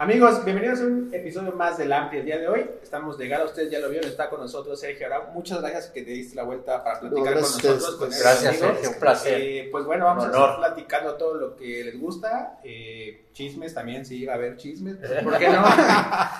Amigos, 0.00 0.44
bienvenidos 0.44 0.78
a 0.78 0.84
un 0.84 1.12
episodio 1.12 1.50
más 1.52 1.76
del 1.76 1.92
Ampli. 1.92 2.20
El 2.20 2.24
día 2.24 2.38
de 2.38 2.46
hoy 2.46 2.64
estamos 2.80 3.18
de 3.18 3.26
gala, 3.26 3.46
ustedes 3.46 3.68
ya 3.68 3.80
lo 3.80 3.90
vieron, 3.90 4.08
está 4.08 4.30
con 4.30 4.38
nosotros 4.40 4.78
Sergio 4.78 5.06
Arau. 5.06 5.32
Muchas 5.34 5.60
gracias 5.60 5.86
que 5.88 6.02
te 6.02 6.12
diste 6.12 6.36
la 6.36 6.44
vuelta 6.44 6.84
para 6.84 7.00
platicar 7.00 7.34
No, 7.34 7.40
con 7.40 7.42
nosotros. 7.42 7.96
con 7.96 8.08
Gracias, 8.10 8.46
amigos. 8.46 8.68
Sergio, 8.74 8.90
un 8.90 8.98
placer. 9.00 9.40
Eh, 9.40 9.68
pues 9.72 9.84
bueno, 9.86 10.04
vamos 10.04 10.22
Un 10.26 10.30
a 10.30 10.32
estar 10.34 10.56
platicando 10.58 11.14
todo 11.14 11.34
lo 11.34 11.56
que 11.56 11.82
les 11.82 11.98
gusta. 11.98 12.60
eh, 12.62 13.24
chismes 13.32 13.74
también, 13.74 14.06
si 14.06 14.20
llega 14.20 14.34
a 14.34 14.36
haber 14.36 14.56
chismes, 14.56 14.98
¿por 15.24 15.36
qué 15.36 15.48
no? 15.48 15.64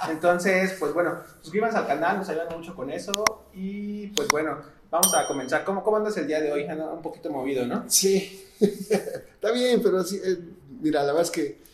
Entonces, 0.08 0.76
pues 0.78 0.92
bueno, 0.94 1.18
suscríbanse 1.42 1.78
al 1.78 1.86
canal, 1.88 2.18
nos 2.18 2.28
ayudan 2.28 2.56
mucho 2.56 2.76
con 2.76 2.92
eso. 2.92 3.12
Y 3.52 4.06
pues 4.08 4.28
bueno, 4.28 4.56
vamos 4.88 5.12
a 5.16 5.26
comenzar. 5.26 5.64
¿Cómo, 5.64 5.82
cómo 5.82 5.96
andas 5.96 6.16
el 6.16 6.28
día 6.28 6.40
de 6.40 6.52
hoy? 6.52 6.62
Anda 6.68 6.92
un 6.92 7.02
poquito 7.02 7.28
movido, 7.28 7.66
¿no? 7.66 7.84
Sí, 7.88 8.46
está 8.60 9.50
bien, 9.50 9.82
pero 9.82 10.04
sí, 10.04 10.20
eh, 10.24 10.38
mira, 10.80 11.00
la 11.00 11.08
verdad 11.08 11.22
es 11.22 11.30
que 11.32 11.67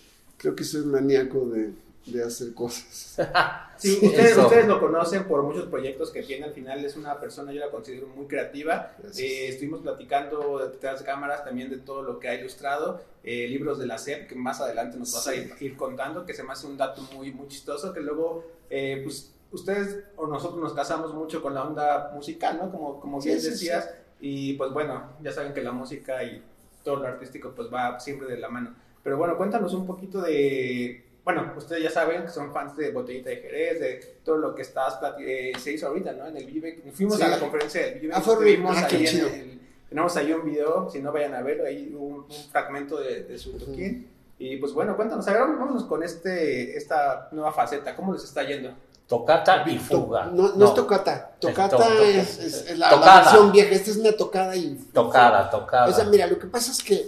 creo 0.45 0.57
que 0.57 0.65
soy 0.65 0.85
maníaco 0.85 1.47
de, 1.47 1.73
de 2.07 2.25
hacer 2.25 2.55
cosas. 2.55 3.17
Sí, 3.77 3.99
Sí, 4.01 4.07
ustedes, 4.07 4.39
ustedes 4.39 4.67
lo 4.69 4.79
conocen 4.81 5.25
por 5.27 5.43
muchos 5.43 5.67
proyectos 5.67 6.11
que 6.13 6.23
tiene. 6.23 6.45
Al 6.47 6.53
final 6.53 6.85
es 6.85 6.97
una 6.97 7.19
persona, 7.19 7.53
yo 7.53 7.61
la 7.61 7.71
considero 7.73 8.07
muy 8.07 8.27
creativa. 8.27 8.93
Eh, 9.17 9.49
estuvimos 9.49 9.81
platicando 9.81 10.59
detrás 10.71 11.01
de 11.01 11.05
cámaras 11.05 11.45
también 11.45 11.71
de 11.71 11.79
todo 11.79 12.03
lo 12.03 12.19
que 12.21 12.29
ha 12.29 12.35
ilustrado. 12.35 13.03
eh, 13.25 13.49
libros 13.49 13.79
de 13.79 13.87
la 13.87 13.99
SEP, 13.99 14.29
que 14.29 14.35
más 14.37 14.61
adelante 14.61 14.97
nos 14.99 15.13
vas 15.13 15.27
a 15.27 15.35
ir, 15.35 15.55
ir 15.61 15.77
contando, 15.77 16.25
que 16.27 16.35
se 16.35 16.45
me 16.45 16.53
hace 16.53 16.67
un 16.67 16.77
dato 16.77 17.03
muy, 17.15 17.33
muy 17.33 17.49
chistoso, 17.49 17.93
que 17.93 18.01
luego, 18.01 18.45
eh, 18.71 19.01
pues, 19.03 19.33
ustedes 19.51 20.05
o 20.17 20.27
nosotros 20.27 20.61
nos 20.61 20.75
casamos 20.75 21.15
mucho 21.15 21.43
con 21.43 21.55
la 21.55 21.65
onda 21.65 22.11
musical, 22.15 22.59
¿no? 22.59 22.71
Como, 22.71 23.01
como 23.01 23.21
Sí, 23.21 23.29
bien 23.31 23.41
sí, 23.41 23.51
decías. 23.51 23.91
Y 24.21 24.53
pues 24.55 24.73
bueno, 24.73 25.15
ya 25.23 25.33
saben 25.33 25.53
que 25.55 25.63
la 25.63 25.73
música 25.73 26.23
y 26.23 26.43
todo 26.85 26.97
lo 26.97 27.07
artístico 27.09 27.53
pues 27.55 27.73
va 27.73 27.99
siempre 27.99 28.29
de 28.29 28.39
la 28.39 28.49
mano. 28.51 28.75
Pero 29.05 29.17
bueno, 29.19 29.37
cuéntanos 29.37 29.73
un 29.75 29.87
poquito 29.87 30.21
de... 30.23 31.05
Bueno, 31.23 31.53
ustedes 31.57 31.83
ya 31.85 31.91
saben 31.91 32.23
que 32.23 32.29
son 32.29 32.53
fans 32.53 32.77
de 32.77 32.91
Botellita 32.91 33.31
de 33.31 33.37
Jerez, 33.37 33.81
de 33.81 34.17
todo 34.25 34.37
lo 34.39 34.55
que 34.55 34.63
estás 34.63 34.99
eh, 35.21 35.53
se 35.59 35.73
hizo 35.73 35.87
ahorita, 35.87 36.13
¿no? 36.13 36.27
En 36.27 36.37
el 36.37 36.45
Vive. 36.47 36.83
Fuimos 36.93 37.17
Sí. 37.17 37.23
a 37.23 37.29
la 37.29 37.39
conferencia 37.39 37.83
del 37.83 38.01
Vive. 38.01 38.13
Ah, 38.15 38.21
fue 38.21 38.35
estuvimos 38.35 38.77
ah, 38.77 38.87
ahí 38.91 39.07
en 39.07 39.19
el- 39.21 39.61
tenemos 39.89 40.17
ahí 40.17 40.33
un 40.33 40.45
video, 40.45 40.91
si 40.91 41.01
no 41.01 41.13
vayan 41.13 41.35
a 41.35 41.43
verlo, 41.43 41.65
ahí 41.67 41.95
un, 41.97 42.15
un 42.29 42.51
fragmento 42.51 42.99
de, 42.99 43.23
de 43.25 43.39
su 43.39 43.53
toquín. 43.53 44.09
Y 44.39 44.57
pues 44.57 44.73
bueno, 44.73 44.97
cuéntanos, 44.97 45.27
a 45.29 45.33
ver, 45.33 45.41
vámonos 45.43 45.85
con 45.85 46.03
este, 46.03 46.77
esta 46.77 47.29
nueva 47.31 47.53
faceta, 47.53 47.95
¿cómo 47.95 48.13
les 48.13 48.25
está 48.25 48.43
yendo? 48.43 48.73
Tocata 49.07 49.65
y 49.69 49.79
fuga. 49.79 50.27
No, 50.27 50.55
no, 50.57 50.65
es 50.67 50.75
tocata. 50.75 51.31
Tocata 51.39 51.77
to- 51.77 52.03
es, 52.03 52.39
es- 52.39 52.71
es 52.71 52.79
la, 52.79 52.91
la 52.97 53.21
versión 53.23 53.53
vieja. 53.53 53.71
Esta 53.75 53.91
es 53.93 53.97
una 53.99 54.13
tocada 54.13 54.57
y. 54.57 54.75
Tocada, 54.93 55.49
tocada. 55.51 55.89
O 55.89 55.93
sea, 55.93 56.05
mira, 56.07 56.27
lo 56.27 56.39
que 56.39 56.47
pasa 56.49 56.73
es 56.73 56.83
que, 56.83 57.07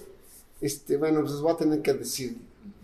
este, 0.60 0.96
bueno, 0.96 1.20
pues 1.22 1.34
voy 1.40 1.52
a 1.52 1.56
tener 1.56 1.82
que 1.82 1.94
decir 1.94 2.36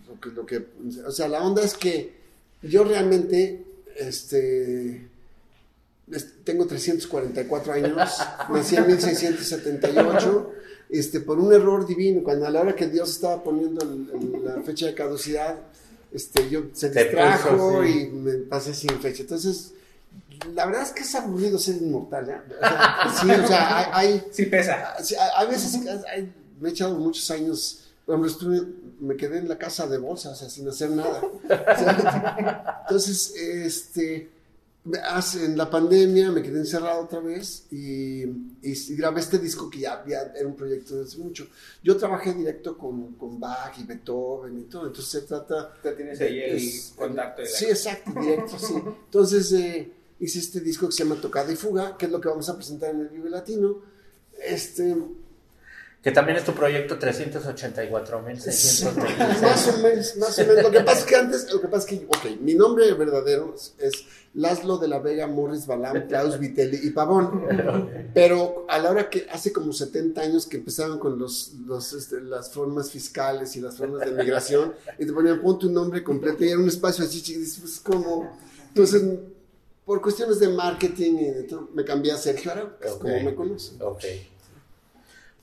lo 0.07 0.19
que, 0.19 0.29
lo 0.29 0.45
que, 0.45 0.65
o 1.05 1.11
sea, 1.11 1.27
la 1.27 1.41
onda 1.43 1.63
es 1.63 1.73
que 1.75 2.13
yo 2.61 2.83
realmente, 2.83 3.63
este, 3.95 5.07
es- 6.11 6.43
tengo 6.43 6.65
344 6.67 7.73
años, 7.73 7.95
nací 8.49 8.75
en 8.75 8.87
1678, 8.87 10.51
este, 10.89 11.19
por 11.21 11.39
un 11.39 11.51
error 11.53 11.85
divino, 11.87 12.21
cuando 12.23 12.45
a 12.45 12.49
la 12.49 12.61
hora 12.61 12.75
que 12.75 12.87
Dios 12.87 13.09
estaba 13.09 13.43
poniendo 13.43 13.83
el- 13.83 14.09
el- 14.13 14.45
la 14.45 14.61
fecha 14.61 14.85
de 14.85 14.93
caducidad, 14.93 15.57
este, 16.11 16.49
yo 16.49 16.65
se 16.73 16.89
distrajo 16.91 17.49
puso, 17.57 17.83
sí. 17.83 18.01
y 18.01 18.09
me 18.11 18.33
pasé 18.33 18.73
sin 18.73 18.91
fecha. 18.99 19.23
Entonces, 19.23 19.71
la 20.53 20.65
verdad 20.67 20.83
es 20.83 20.89
que 20.91 21.01
es 21.01 21.15
aburrido 21.15 21.57
ser 21.57 21.77
inmortal, 21.77 22.25
sea, 22.27 22.43
sí, 23.19 23.31
o 23.31 23.47
sea, 23.47 23.77
hay- 23.97 24.07
hay 24.13 24.23
Sí 24.31 24.45
pesa. 24.45 24.93
A, 24.93 25.39
a 25.39 25.45
veces 25.45 25.79
hay- 26.07 26.31
me 26.59 26.69
he 26.69 26.71
echado 26.71 26.95
muchos 26.95 27.29
años, 27.31 27.85
ejemplo, 28.07 28.29
estuve, 28.29 28.61
me 28.99 29.15
quedé 29.15 29.37
en 29.39 29.47
la 29.49 29.57
casa 29.57 29.87
de 29.87 29.97
bolsa, 29.97 30.31
o 30.31 30.35
sea, 30.35 30.49
sin 30.49 30.67
hacer 30.67 30.91
nada. 30.91 31.21
O 31.23 31.47
sea, 31.47 32.83
entonces, 32.87 33.33
este, 33.37 34.29
en 34.85 35.57
la 35.57 35.69
pandemia 35.69 36.29
me 36.31 36.41
quedé 36.43 36.59
encerrado 36.59 37.03
otra 37.03 37.19
vez 37.21 37.63
y, 37.71 38.23
y 38.61 38.95
grabé 38.97 39.21
este 39.21 39.39
disco 39.39 39.69
que 39.69 39.79
ya, 39.79 40.03
ya 40.05 40.33
era 40.37 40.45
un 40.47 40.55
proyecto 40.55 41.01
desde 41.01 41.17
mucho. 41.19 41.47
Yo 41.81 41.95
trabajé 41.95 42.33
directo 42.33 42.77
con, 42.77 43.13
con 43.13 43.39
Bach 43.39 43.73
y 43.79 43.83
Beethoven 43.85 44.59
y 44.59 44.63
todo, 44.63 44.87
entonces 44.87 45.09
se 45.09 45.21
trata 45.21 45.71
Usted 45.77 45.95
tienes 45.95 46.19
ahí 46.21 46.39
el 46.41 46.57
es- 46.57 46.93
contacto 46.97 47.41
de 47.41 47.49
la 47.49 47.55
Sí, 47.57 47.65
exacto, 47.65 48.11
directo, 48.19 48.59
sí. 48.59 48.73
Entonces 49.05 49.51
eh, 49.53 49.91
hice 50.19 50.39
este 50.39 50.59
disco 50.59 50.87
que 50.87 50.91
se 50.91 51.03
llama 51.05 51.19
Tocada 51.21 51.49
y 51.51 51.55
Fuga, 51.55 51.97
que 51.97 52.05
es 52.07 52.11
lo 52.11 52.19
que 52.19 52.27
vamos 52.27 52.49
a 52.49 52.55
presentar 52.57 52.89
en 52.91 52.99
el 53.01 53.07
Vive 53.07 53.29
Latino. 53.29 53.77
Este, 54.45 54.93
Que 56.03 56.11
también 56.11 56.37
es 56.37 56.43
tu 56.43 56.51
proyecto 56.51 56.99
384.626. 56.99 59.41
más 59.41 59.67
o 59.69 59.77
menos, 59.77 60.17
más 60.17 60.37
o 60.37 60.45
menos. 60.45 60.63
Lo 60.63 60.71
que 60.71 60.81
pasa 60.81 60.99
es 60.99 61.05
que 61.05 61.15
antes, 61.15 61.53
lo 61.53 61.61
que 61.61 61.69
pasa 61.69 61.87
es 61.87 61.99
que, 61.99 62.05
ok, 62.05 62.41
mi 62.41 62.55
nombre 62.55 62.93
verdadero 62.93 63.55
es, 63.55 63.73
Laszlo 64.33 64.79
de 64.79 64.89
la 64.89 64.99
Vega, 64.99 65.27
Morris 65.27 65.65
Balam, 65.65 66.05
Klaus 66.07 66.37
Vitelli 66.39 66.77
y 66.83 66.89
Pavón. 66.89 67.45
Pero 68.13 68.65
a 68.67 68.79
la 68.79 68.91
hora 68.91 69.09
que 69.09 69.27
hace 69.31 69.53
como 69.53 69.71
70 69.71 70.19
años 70.19 70.45
que 70.45 70.57
empezaron 70.57 70.99
con 70.99 71.17
los, 71.17 71.53
los, 71.65 71.93
este, 71.93 72.19
las 72.19 72.51
formas 72.51 72.91
fiscales 72.91 73.55
y 73.55 73.61
las 73.61 73.77
formas 73.77 74.01
de 74.01 74.11
migración, 74.11 74.73
y 74.99 75.05
te 75.05 75.13
ponían, 75.13 75.41
pon 75.41 75.57
tu 75.57 75.69
nombre 75.69 76.03
completo 76.03 76.43
y 76.43 76.49
era 76.49 76.59
un 76.59 76.67
espacio 76.67 77.05
así, 77.05 77.23
y 77.31 77.37
dices, 77.37 77.59
pues 77.61 77.79
como, 77.79 78.37
entonces, 78.69 79.01
por 79.85 80.01
cuestiones 80.01 80.37
de 80.39 80.49
marketing 80.49 81.13
y 81.13 81.31
de 81.31 81.43
todo, 81.43 81.69
me 81.73 81.85
cambié 81.85 82.11
a 82.11 82.17
Sergio 82.17 82.51
Arau, 82.51 82.77
que 82.77 82.87
es 82.87 82.93
como 82.95 83.21
me 83.21 83.35
conocen. 83.35 83.81
Ok. 83.81 84.03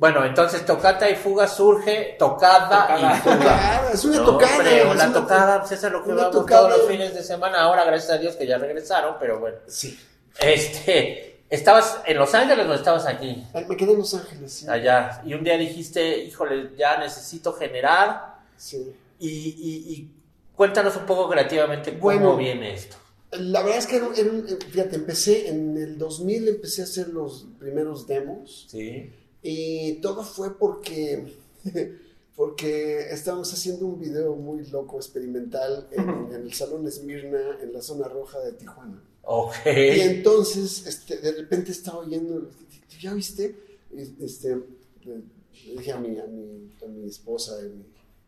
Bueno, 0.00 0.24
entonces 0.24 0.64
tocata 0.64 1.10
y 1.10 1.14
fuga 1.14 1.46
surge 1.46 2.16
tocada, 2.18 2.86
Tocada. 2.86 3.16
y 3.16 3.20
fuga. 3.20 3.36
Tocada, 3.38 3.90
es 3.92 4.04
una 4.06 4.16
No, 4.16 4.24
tocada. 4.24 4.56
hombre, 4.56 4.78
es 4.80 4.84
una- 4.86 5.12
tocada, 5.12 5.58
pues 5.60 5.72
eso 5.72 5.86
es 5.88 5.92
lo 5.92 6.02
que 6.02 6.12
vamos 6.12 6.30
tocada. 6.32 6.60
todos 6.68 6.78
los 6.78 6.88
fines 6.88 7.14
de 7.14 7.22
semana. 7.22 7.60
Ahora, 7.60 7.84
gracias 7.84 8.10
a 8.12 8.16
Dios 8.18 8.34
que 8.34 8.46
ya 8.46 8.56
regresaron, 8.56 9.16
pero 9.20 9.38
bueno. 9.40 9.58
Sí. 9.66 10.00
Este, 10.40 11.42
¿estabas 11.50 11.98
en 12.06 12.16
Los 12.16 12.32
Ángeles 12.34 12.66
o 12.66 12.72
estabas 12.74 13.04
aquí? 13.06 13.46
Me 13.68 13.76
quedé 13.76 13.92
en 13.92 13.98
Los 13.98 14.14
Ángeles, 14.14 14.52
sí. 14.52 14.66
Allá. 14.68 15.20
Y 15.24 15.34
un 15.34 15.44
día 15.44 15.56
dijiste, 15.58 16.18
híjole, 16.24 16.70
ya 16.78 16.96
necesito 16.98 17.52
generar. 17.52 18.38
sí. 18.56 18.94
Y, 19.18 19.28
y- 19.28 19.92
y 19.92 20.10
cuéntanos 20.56 20.96
un 20.96 21.04
poco 21.04 21.28
creativamente 21.28 21.90
cómo 21.92 22.00
Bueno. 22.00 22.36
viene 22.36 22.72
esto. 22.72 22.96
La 23.32 23.60
verdad 23.60 23.76
es 23.78 23.86
que 23.86 23.96
era 23.96 24.06
un- 24.06 24.14
era 24.16 24.30
un- 24.30 24.46
fíjate, 24.70 24.96
empecé 24.96 25.48
en 25.50 25.76
el 25.76 25.98
2000, 25.98 26.48
empecé 26.48 26.80
a 26.80 26.84
hacer 26.84 27.08
los 27.08 27.46
primeros 27.58 28.06
demos 28.06 28.66
Sí. 28.70 29.12
Y 29.42 29.94
todo 30.00 30.22
fue 30.22 30.56
porque, 30.58 31.34
porque 32.36 33.10
estábamos 33.10 33.52
haciendo 33.52 33.86
un 33.86 33.98
video 33.98 34.34
muy 34.34 34.66
loco, 34.66 34.96
experimental, 34.96 35.88
en, 35.92 36.08
en 36.34 36.42
el 36.42 36.52
Salón 36.52 36.86
Esmirna, 36.86 37.58
en 37.62 37.72
la 37.72 37.80
zona 37.80 38.08
roja 38.08 38.38
de 38.40 38.52
Tijuana. 38.52 39.02
Ok. 39.22 39.54
Y 39.66 40.00
entonces, 40.00 40.86
este, 40.86 41.18
de 41.18 41.32
repente 41.32 41.72
estaba 41.72 41.98
oyendo, 41.98 42.50
¿ya 43.00 43.14
viste? 43.14 43.54
Este, 44.20 44.56
le 45.04 45.72
dije 45.78 45.92
a 45.92 46.00
mi, 46.00 46.18
a 46.18 46.26
mi, 46.26 46.70
a 46.82 46.88
mi 46.88 47.08
esposa, 47.08 47.56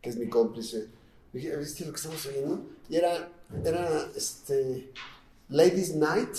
que 0.01 0.09
es 0.09 0.17
mi 0.17 0.27
cómplice, 0.29 0.87
le 1.31 1.39
dije, 1.39 1.55
¿viste 1.57 1.85
lo 1.85 1.91
que 1.91 1.97
estamos 1.97 2.25
oyendo? 2.25 2.61
Y 2.89 2.95
era, 2.95 3.31
era 3.63 4.11
este, 4.15 4.91
Ladies 5.49 5.95
Night 5.95 6.35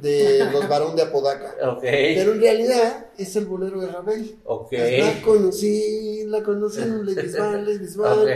de 0.00 0.48
los 0.52 0.68
Barón 0.68 0.96
de 0.96 1.02
Apodaca. 1.02 1.54
Ok. 1.70 1.80
Pero 1.82 2.32
en 2.32 2.40
realidad 2.40 3.06
es 3.18 3.36
el 3.36 3.46
bolero 3.46 3.80
de 3.80 3.88
Ravel. 3.88 4.36
Ok. 4.44 4.72
La 4.72 5.22
conocí, 5.22 6.24
la 6.26 6.42
conocí 6.42 6.80
en 6.80 7.06
Ladies 7.06 7.36
Band, 7.38 7.68
Ladies 7.68 7.96
Band. 7.96 8.22
Ok. 8.22 8.28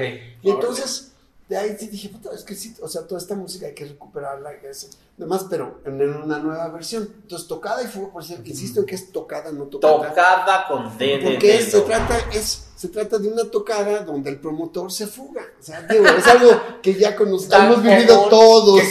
Y 0.43 0.51
entonces, 0.51 1.13
de 1.49 1.57
ahí 1.57 1.77
sí 1.79 1.89
dije, 1.89 2.09
puta, 2.09 2.31
es 2.35 2.43
que 2.43 2.55
sí, 2.55 2.75
o 2.81 2.89
sea, 2.89 3.03
toda 3.07 3.21
esta 3.21 3.35
música 3.35 3.67
hay 3.67 3.75
que 3.75 3.85
recuperarla 3.85 4.53
y 4.63 4.67
eso. 4.67 4.89
Demás, 5.17 5.47
pero 5.49 5.79
en 5.85 6.03
una 6.03 6.39
nueva 6.39 6.69
versión. 6.69 7.09
Entonces, 7.23 7.47
tocada 7.47 7.83
y 7.83 7.87
fuga, 7.87 8.13
por 8.13 8.25
cierto, 8.25 8.49
insisto 8.49 8.81
en 8.81 8.87
que 8.87 8.97
es 8.97 9.13
tocada, 9.13 9.53
no 9.53 9.65
tocada. 9.65 10.09
Tocada 10.09 10.67
con 10.69 10.99
D 10.99 11.21
Porque 11.23 11.61
se 11.63 11.81
trata, 11.83 12.19
es, 12.33 12.67
se 12.75 12.89
trata 12.89 13.19
de 13.19 13.29
una 13.29 13.45
tocada 13.45 14.01
donde 14.05 14.31
el 14.31 14.41
promotor 14.41 14.91
se 14.91 15.07
fuga. 15.07 15.43
O 15.61 15.63
sea, 15.63 15.83
digo, 15.83 16.05
es 16.07 16.27
algo 16.27 16.51
que 16.83 16.95
ya 16.95 17.15
cono- 17.15 17.39
Tan 17.49 17.67
hemos 17.67 17.83
vivido 17.85 18.29
todos. 18.29 18.81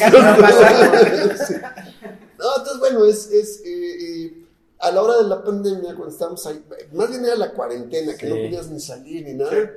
no. 2.44 2.50
Sí. 2.50 2.58
No, 2.58 2.58
entonces, 2.58 2.80
bueno, 2.80 3.06
es, 3.06 3.32
es 3.32 3.62
eh, 3.66 4.26
eh, 4.26 4.46
a 4.80 4.92
la 4.92 5.02
hora 5.02 5.18
de 5.22 5.30
la 5.30 5.44
pandemia, 5.44 5.96
cuando 5.96 6.10
estábamos 6.10 6.46
ahí, 6.46 6.64
más 6.94 7.10
bien 7.10 7.24
era 7.26 7.36
la 7.36 7.54
cuarentena, 7.54 8.16
que 8.18 8.26
Sí. 8.28 8.34
no 8.34 8.36
podías 8.36 8.70
ni 8.70 8.80
salir 8.80 9.26
ni 9.26 9.34
nada. 9.34 9.72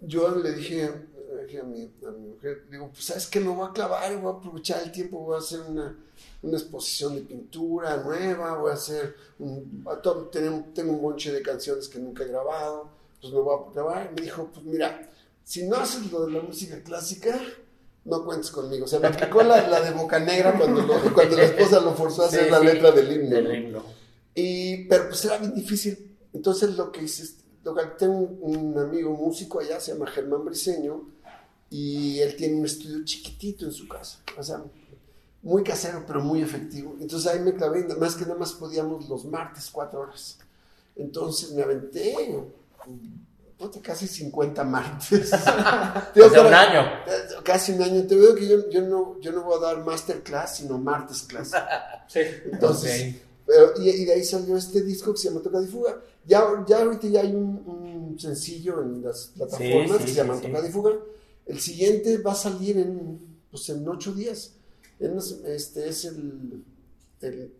Yo 0.00 0.34
le 0.36 0.52
dije, 0.52 0.90
le 1.34 1.44
dije 1.46 1.60
a, 1.60 1.64
mi, 1.64 1.90
a 2.06 2.10
mi 2.10 2.28
mujer, 2.28 2.64
digo, 2.70 2.88
pues 2.92 3.04
sabes 3.06 3.26
que 3.26 3.40
me 3.40 3.48
voy 3.48 3.66
a 3.68 3.72
clavar 3.72 4.16
voy 4.18 4.32
a 4.32 4.36
aprovechar 4.36 4.82
el 4.82 4.92
tiempo, 4.92 5.18
voy 5.20 5.34
a 5.36 5.38
hacer 5.38 5.60
una, 5.68 5.96
una 6.42 6.56
exposición 6.58 7.14
de 7.16 7.22
pintura 7.22 7.96
nueva, 7.98 8.58
voy 8.58 8.70
a 8.70 8.74
hacer, 8.74 9.14
un, 9.38 9.84
a 9.90 10.00
to- 10.00 10.28
tengo, 10.30 10.66
tengo 10.74 10.92
un 10.92 11.02
bonche 11.02 11.32
de 11.32 11.42
canciones 11.42 11.88
que 11.88 11.98
nunca 11.98 12.22
he 12.24 12.28
grabado, 12.28 12.88
pues 13.20 13.32
me 13.32 13.40
voy 13.40 13.56
a 13.58 13.72
grabar. 13.72 14.10
Y 14.12 14.14
me 14.14 14.22
dijo, 14.22 14.48
pues 14.52 14.64
mira, 14.66 15.10
si 15.42 15.66
no 15.66 15.76
haces 15.76 16.12
lo 16.12 16.26
de 16.26 16.32
la 16.32 16.42
música 16.42 16.80
clásica, 16.82 17.40
no 18.04 18.24
cuentes 18.24 18.50
conmigo. 18.50 18.84
O 18.84 18.88
sea, 18.88 19.00
me 19.00 19.08
aplicó 19.08 19.42
la, 19.42 19.66
la 19.68 19.80
de 19.80 19.90
Boca 19.92 20.18
Negra 20.18 20.56
cuando, 20.58 20.82
lo- 20.82 21.14
cuando 21.14 21.36
la 21.36 21.44
esposa 21.44 21.80
lo 21.80 21.94
forzó 21.94 22.22
a 22.24 22.26
hacer 22.26 22.44
Sí, 22.44 22.50
la 22.50 22.60
sí, 22.60 22.64
letra 22.66 22.90
del 22.92 23.12
himno. 23.12 23.30
del 23.30 23.44
¿no? 23.44 23.54
himno. 23.54 23.82
Y, 24.34 24.84
pero 24.88 25.08
pues 25.08 25.24
era 25.24 25.38
bien 25.38 25.54
difícil. 25.54 26.16
Entonces 26.32 26.76
lo 26.76 26.90
que 26.92 27.04
hice, 27.04 27.24
lo 27.64 27.74
que 27.74 28.04
un, 28.06 28.38
un 28.42 28.78
amigo 28.78 29.10
músico 29.12 29.60
allá, 29.60 29.78
se 29.80 29.92
llama 29.92 30.06
Germán 30.10 30.44
Briseño, 30.44 31.08
y 31.70 32.18
él 32.20 32.36
tiene 32.36 32.56
un 32.56 32.64
estudio 32.66 33.04
chiquitito 33.04 33.64
en 33.64 33.72
su 33.72 33.88
casa. 33.88 34.18
O 34.38 34.42
sea, 34.42 34.62
muy 35.42 35.62
casero, 35.62 36.04
pero 36.06 36.20
muy 36.22 36.42
efectivo. 36.42 36.96
Entonces 37.00 37.30
ahí 37.32 37.40
me 37.40 37.54
clavé, 37.54 37.84
más 37.96 38.16
que 38.16 38.22
nada 38.24 38.36
más 38.36 38.52
podíamos 38.52 39.08
los 39.08 39.24
martes, 39.24 39.70
cuatro 39.72 40.00
horas. 40.00 40.38
Entonces 40.96 41.52
me 41.52 41.62
aventé 41.62 42.14
puta, 43.58 43.80
casi 43.80 44.06
50 44.06 44.64
martes. 44.64 45.30
Digo, 46.14 46.26
Hace 46.26 46.40
un 46.40 46.54
año. 46.54 46.82
Casi 47.42 47.72
un 47.72 47.82
año. 47.82 48.06
Te 48.06 48.16
veo 48.16 48.34
que 48.34 48.48
yo, 48.48 48.68
yo, 48.70 48.82
no, 48.82 49.20
yo 49.20 49.32
no 49.32 49.42
voy 49.42 49.58
a 49.58 49.60
dar 49.60 49.84
masterclass, 49.84 50.56
sino 50.56 50.78
martes 50.78 51.22
class. 51.22 51.52
sí. 52.08 52.20
Entonces, 52.50 53.16
pero, 53.46 53.72
y, 53.80 54.04
de 54.04 54.12
ahí 54.12 54.24
salió 54.24 54.56
este 54.56 54.82
disco 54.82 55.12
que 55.12 55.18
se 55.18 55.28
llama 55.28 55.42
Toca 55.42 55.60
de 55.60 55.66
Fuga. 55.66 56.00
Ya, 56.26 56.42
ya 56.66 56.82
ahorita 56.82 57.06
ya 57.08 57.20
hay 57.20 57.34
un, 57.34 57.62
un 57.66 58.18
sencillo 58.18 58.82
en 58.82 59.02
las 59.02 59.26
plataformas 59.36 59.98
que 59.98 60.08
se 60.08 60.14
llama 60.14 60.40
Toca 60.40 60.62
de 60.62 60.70
Fuga. 60.70 60.92
El 61.46 61.60
siguiente 61.60 62.18
va 62.18 62.32
a 62.32 62.36
salir 62.36 62.78
en, 62.78 63.20
pues, 63.50 63.68
en 63.68 63.86
ocho 63.86 64.12
días. 64.12 64.52
Este 64.98 65.88
es 65.88 66.04
el, 66.06 66.64
el 67.20 67.52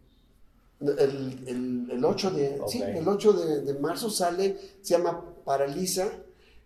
el, 0.81 1.89
el, 1.91 2.05
8 2.05 2.31
de, 2.33 2.61
sí, 2.69 2.83
el 2.83 3.07
8 3.07 3.33
de, 3.33 3.61
de, 3.63 3.75
marzo 3.79 4.11
sale, 4.11 4.59
se 4.83 4.97
llama 4.97 5.25
Paraliza. 5.45 6.11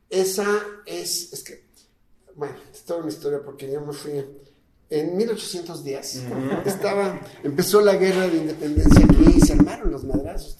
Esa 0.09 0.47
es, 0.87 1.33
es 1.33 1.43
que, 1.43 1.65
bueno, 2.35 2.57
es 2.73 2.85
toda 2.85 3.01
una 3.01 3.09
historia 3.09 3.43
porque 3.45 3.71
yo 3.71 3.81
me 3.81 3.93
fui 3.93 4.25
en 4.91 5.19
1810 5.19 6.23
estaba, 6.65 7.21
empezó 7.45 7.83
la 7.83 7.97
guerra 7.97 8.27
de 8.27 8.39
independencia 8.39 9.05
aquí, 9.05 9.39
se 9.39 9.53
armaron 9.53 9.91
los 9.91 10.05
madrazos. 10.05 10.57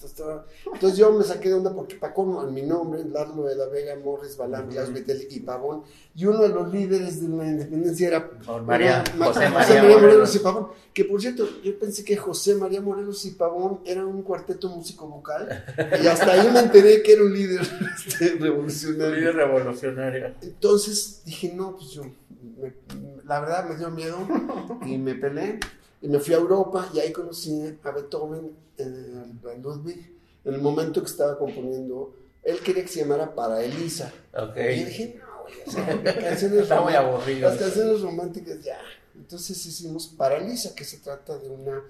entonces 0.71 0.99
yo 0.99 1.11
me 1.11 1.23
saqué 1.23 1.49
de 1.49 1.55
onda 1.55 1.73
porque 1.73 1.95
Paco, 1.95 2.47
mi 2.51 2.61
nombre, 2.61 3.03
Larlo 3.05 3.45
de 3.45 3.55
la 3.55 3.65
Vega, 3.65 3.95
Morris, 3.95 4.37
Balán, 4.37 4.69
Betel 4.69 5.25
y 5.31 5.39
Pavón, 5.39 5.81
y 6.13 6.25
uno 6.25 6.43
de 6.43 6.49
los 6.49 6.71
líderes 6.71 7.21
de 7.21 7.27
la 7.29 7.47
independencia 7.47 8.07
era 8.07 8.31
María, 8.63 9.03
José, 9.17 9.49
María, 9.49 9.83
Morelos 9.83 10.35
y 10.35 10.39
Pavón. 10.39 10.67
Que 10.93 11.05
por 11.05 11.21
cierto, 11.21 11.47
yo 11.63 11.79
pensé 11.79 12.03
que 12.03 12.15
José 12.15 12.55
María 12.55 12.81
Morelos 12.81 13.25
y 13.25 13.31
Pavón 13.31 13.79
eran 13.85 14.05
un 14.05 14.21
cuarteto 14.21 14.69
músico 14.69 15.07
vocal, 15.07 15.65
y 16.03 16.05
hasta 16.05 16.33
ahí 16.33 16.51
me 16.51 16.59
enteré 16.59 17.01
que 17.01 17.13
era 17.13 17.23
un 17.23 17.33
líder 17.33 17.61
este, 18.07 18.35
revolucionario. 18.35 19.15
líder 19.15 19.35
revolucionario. 19.35 20.35
Entonces 20.41 21.23
dije, 21.25 21.51
no, 21.55 21.75
pues 21.75 21.91
yo 21.91 22.03
la 23.25 23.39
verdad 23.39 23.69
me 23.69 23.75
dio 23.75 23.89
miedo 23.89 24.17
y 24.85 24.97
me 24.97 25.15
peleé 25.15 25.59
y 26.01 26.07
me 26.07 26.19
fui 26.19 26.33
a 26.33 26.37
Europa 26.37 26.89
y 26.93 26.99
ahí 26.99 27.11
conocí 27.11 27.77
a 27.83 27.91
Beethoven 27.91 28.51
en, 28.77 29.39
Ludwig 29.61 30.13
en 30.45 30.53
el 30.53 30.61
momento 30.61 31.01
que 31.01 31.07
estaba 31.07 31.37
componiendo. 31.37 32.13
Él 32.43 32.59
quería 32.59 32.83
que 32.83 32.89
se 32.89 33.01
llamara 33.01 33.35
Para 33.35 33.61
Elisa. 33.61 34.11
Okay. 34.33 34.79
Y 34.79 34.83
dije, 34.85 35.19
no, 35.67 36.03
canciones 36.03 36.63
Está 36.63 36.81
muy 36.81 36.93
aburrido. 36.93 37.49
Las 37.49 37.57
canciones 37.57 38.01
románticas, 38.01 38.63
ya. 38.63 38.79
Entonces 39.13 39.65
hicimos 39.65 40.07
Para 40.07 40.37
Elisa, 40.37 40.73
que 40.73 40.85
se 40.85 40.99
trata 40.99 41.37
de 41.37 41.49
una 41.49 41.83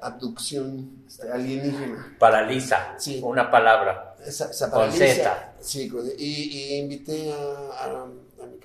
abducción 0.00 1.04
este, 1.06 1.30
alienígena. 1.30 2.16
Paraliza, 2.18 2.98
sí. 2.98 3.20
una 3.22 3.50
palabra. 3.50 4.16
Esa, 4.26 4.50
esa 4.50 4.70
Con 4.70 4.90
Z. 4.90 5.54
Sí, 5.60 5.90
y, 6.18 6.24
y 6.24 6.78
invité 6.78 7.32
a 7.32 7.84
a 7.84 8.06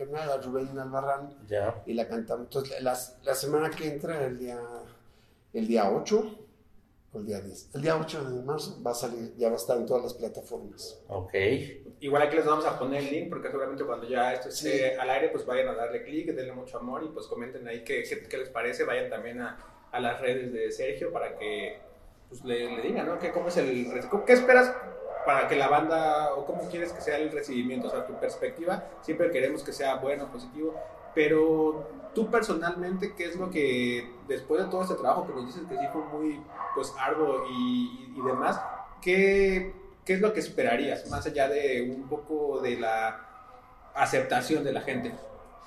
mi 0.05 0.11
canal, 0.11 0.31
a 0.31 0.37
Rubén 0.37 0.77
Albarrán, 0.77 1.29
y 1.85 1.93
la 1.93 2.07
cantamos. 2.07 2.45
Entonces, 2.45 2.81
la, 2.81 2.97
la, 3.23 3.35
semana 3.35 3.69
que 3.69 3.87
entra, 3.87 4.25
el 4.25 4.39
día, 4.39 4.59
el 5.53 5.67
día 5.67 5.89
8, 5.91 6.37
o 7.11 7.19
el 7.19 7.25
día 7.25 7.41
10, 7.41 7.71
el 7.75 7.81
día 7.81 7.97
8 7.97 8.29
de 8.29 8.43
marzo 8.43 8.81
va 8.85 8.91
a 8.91 8.95
salir, 8.95 9.33
ya 9.35 9.47
va 9.47 9.53
a 9.53 9.57
estar 9.57 9.77
en 9.77 9.85
todas 9.85 10.03
las 10.03 10.13
plataformas. 10.13 11.01
Ok. 11.07 11.33
Igual 12.01 12.21
aquí 12.21 12.35
les 12.35 12.45
vamos 12.45 12.65
a 12.65 12.77
poner 12.77 13.03
el 13.03 13.11
link, 13.11 13.29
porque 13.29 13.47
seguramente 13.47 13.83
cuando 13.83 14.07
ya 14.07 14.33
esto 14.33 14.49
esté 14.49 14.95
al 14.97 15.09
aire, 15.09 15.29
pues 15.29 15.45
vayan 15.45 15.69
a 15.69 15.73
darle 15.73 16.03
clic, 16.03 16.27
denle 16.33 16.53
mucho 16.53 16.77
amor 16.77 17.03
y 17.03 17.09
pues 17.09 17.27
comenten 17.27 17.67
ahí 17.67 17.83
qué, 17.83 18.03
qué, 18.29 18.37
les 18.37 18.49
parece, 18.49 18.83
vayan 18.83 19.09
también 19.09 19.41
a, 19.41 19.57
a, 19.91 19.99
las 19.99 20.21
redes 20.21 20.53
de 20.53 20.71
Sergio 20.71 21.11
para 21.11 21.37
que 21.37 21.79
pues, 22.29 22.45
le, 22.45 22.75
le 22.75 22.81
digan, 22.81 23.07
¿no? 23.07 23.17
¿Qué, 23.17 23.31
¿Cómo 23.31 23.47
es 23.47 23.57
el... 23.57 23.87
¿Qué 24.25 24.33
esperas 24.33 24.73
para 25.25 25.47
que 25.47 25.55
la 25.55 25.67
banda, 25.67 26.33
o 26.33 26.45
cómo 26.45 26.69
quieres 26.69 26.93
que 26.93 27.01
sea 27.01 27.17
el 27.17 27.31
recibimiento, 27.31 27.87
o 27.87 27.91
sea, 27.91 28.05
tu 28.05 28.13
perspectiva, 28.19 28.83
siempre 29.01 29.31
queremos 29.31 29.63
que 29.63 29.73
sea 29.73 29.95
bueno, 29.95 30.31
positivo, 30.31 30.73
pero 31.13 31.87
tú 32.13 32.29
personalmente, 32.29 33.13
¿qué 33.15 33.25
es 33.25 33.35
lo 33.35 33.49
que, 33.49 34.11
después 34.27 34.63
de 34.63 34.69
todo 34.69 34.83
este 34.83 34.95
trabajo 34.95 35.27
que 35.27 35.33
nos 35.33 35.47
dices 35.47 35.63
que 35.67 35.77
sí 35.77 35.85
fue 35.91 36.03
muy, 36.05 36.41
pues, 36.75 36.93
arduo 36.97 37.45
y, 37.51 38.13
y 38.15 38.21
demás, 38.25 38.59
¿qué, 39.01 39.73
¿qué 40.05 40.13
es 40.13 40.21
lo 40.21 40.33
que 40.33 40.39
esperarías, 40.39 41.09
más 41.09 41.25
allá 41.25 41.47
de 41.47 41.81
un 41.81 42.07
poco 42.07 42.59
de 42.61 42.79
la 42.79 43.25
aceptación 43.93 44.63
de 44.63 44.73
la 44.73 44.81
gente? 44.81 45.13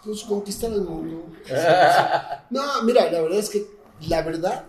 Pues 0.04 0.24
conquistar 0.24 0.72
el 0.72 0.82
mundo. 0.82 1.26
no, 2.50 2.82
mira, 2.82 3.10
la 3.10 3.20
verdad 3.20 3.38
es 3.38 3.50
que, 3.50 3.64
la 4.08 4.22
verdad 4.22 4.64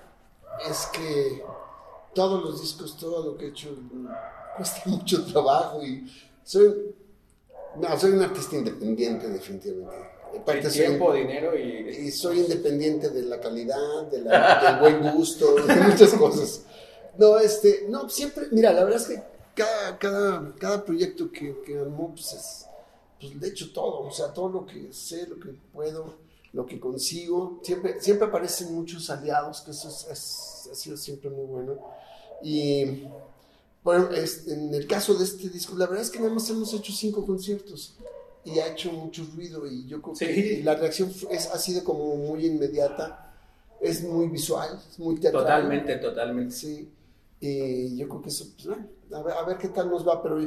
es 0.69 0.85
que 0.87 1.43
todos 2.13 2.43
los 2.43 2.61
discos, 2.61 2.97
todo 2.97 3.23
lo 3.25 3.37
que 3.37 3.45
he 3.45 3.49
hecho 3.49 3.69
cuesta 4.57 4.81
mucho 4.85 5.25
trabajo 5.25 5.83
y 5.83 6.09
soy, 6.43 6.95
no, 7.77 7.99
soy 7.99 8.11
un 8.11 8.21
artista 8.21 8.55
independiente 8.55 9.27
definitivamente. 9.27 10.13
Parte 10.45 10.67
tiempo, 10.69 11.13
dinero 11.13 11.57
y... 11.57 11.89
y... 11.89 12.11
soy 12.11 12.39
independiente 12.39 13.09
de 13.09 13.21
la 13.21 13.39
calidad, 13.39 14.07
de 14.11 14.23
del 14.23 14.79
buen 14.79 15.15
gusto, 15.15 15.53
de 15.67 15.75
muchas 15.75 16.13
cosas. 16.13 16.65
No, 17.17 17.37
este, 17.37 17.85
no, 17.89 18.09
siempre, 18.09 18.47
mira, 18.51 18.73
la 18.73 18.83
verdad 18.83 18.99
es 19.01 19.07
que 19.07 19.23
cada, 19.53 19.97
cada, 19.99 20.53
cada 20.57 20.83
proyecto 20.83 21.31
que, 21.31 21.61
que 21.63 21.77
armó, 21.77 22.11
pues, 22.13 22.33
es, 22.33 22.65
pues 23.19 23.35
le 23.35 23.47
hecho 23.47 23.71
todo, 23.71 24.01
o 24.01 24.11
sea, 24.11 24.33
todo 24.33 24.49
lo 24.49 24.65
que 24.65 24.91
sé, 24.91 25.27
lo 25.27 25.39
que 25.39 25.49
puedo, 25.71 26.15
lo 26.53 26.65
que 26.65 26.79
consigo, 26.79 27.59
siempre, 27.63 27.99
siempre 27.99 28.27
aparecen 28.27 28.73
muchos 28.73 29.09
aliados, 29.09 29.61
que 29.61 29.71
eso 29.71 29.89
es, 29.89 30.69
ha 30.71 30.75
sido 30.75 30.95
siempre 30.95 31.29
muy 31.29 31.45
bueno. 31.45 31.79
Y 32.43 33.03
bueno, 33.83 34.09
en 34.47 34.73
el 34.73 34.87
caso 34.87 35.15
de 35.15 35.23
este 35.23 35.49
disco, 35.49 35.75
la 35.75 35.87
verdad 35.87 36.03
es 36.03 36.11
que 36.11 36.19
nada 36.19 36.31
más 36.31 36.49
hemos 36.49 36.73
hecho 36.73 36.93
cinco 36.93 37.25
conciertos 37.25 37.95
y 38.45 38.59
ha 38.59 38.67
hecho 38.67 38.91
mucho 38.91 39.25
ruido 39.35 39.65
y 39.65 39.87
yo 39.87 40.01
creo 40.01 40.15
que 40.15 40.61
la 40.63 40.75
reacción 40.75 41.11
es, 41.31 41.47
ha 41.47 41.57
sido 41.57 41.83
como 41.83 42.15
muy 42.15 42.45
inmediata, 42.45 43.33
es 43.81 44.03
muy 44.03 44.27
visual, 44.27 44.79
es 44.89 44.99
muy 44.99 45.15
teatral. 45.15 45.43
Totalmente, 45.43 45.97
totalmente. 45.97 46.53
Sí, 46.53 46.89
y 47.45 47.97
yo 47.97 48.07
creo 48.07 48.21
que 48.21 48.29
eso, 48.29 48.45
pues, 48.55 48.77
a, 49.11 49.43
ver, 49.43 49.57
qué 49.57 49.67
tal 49.67 49.89
nos 49.89 50.07
va, 50.07 50.23
pero 50.23 50.39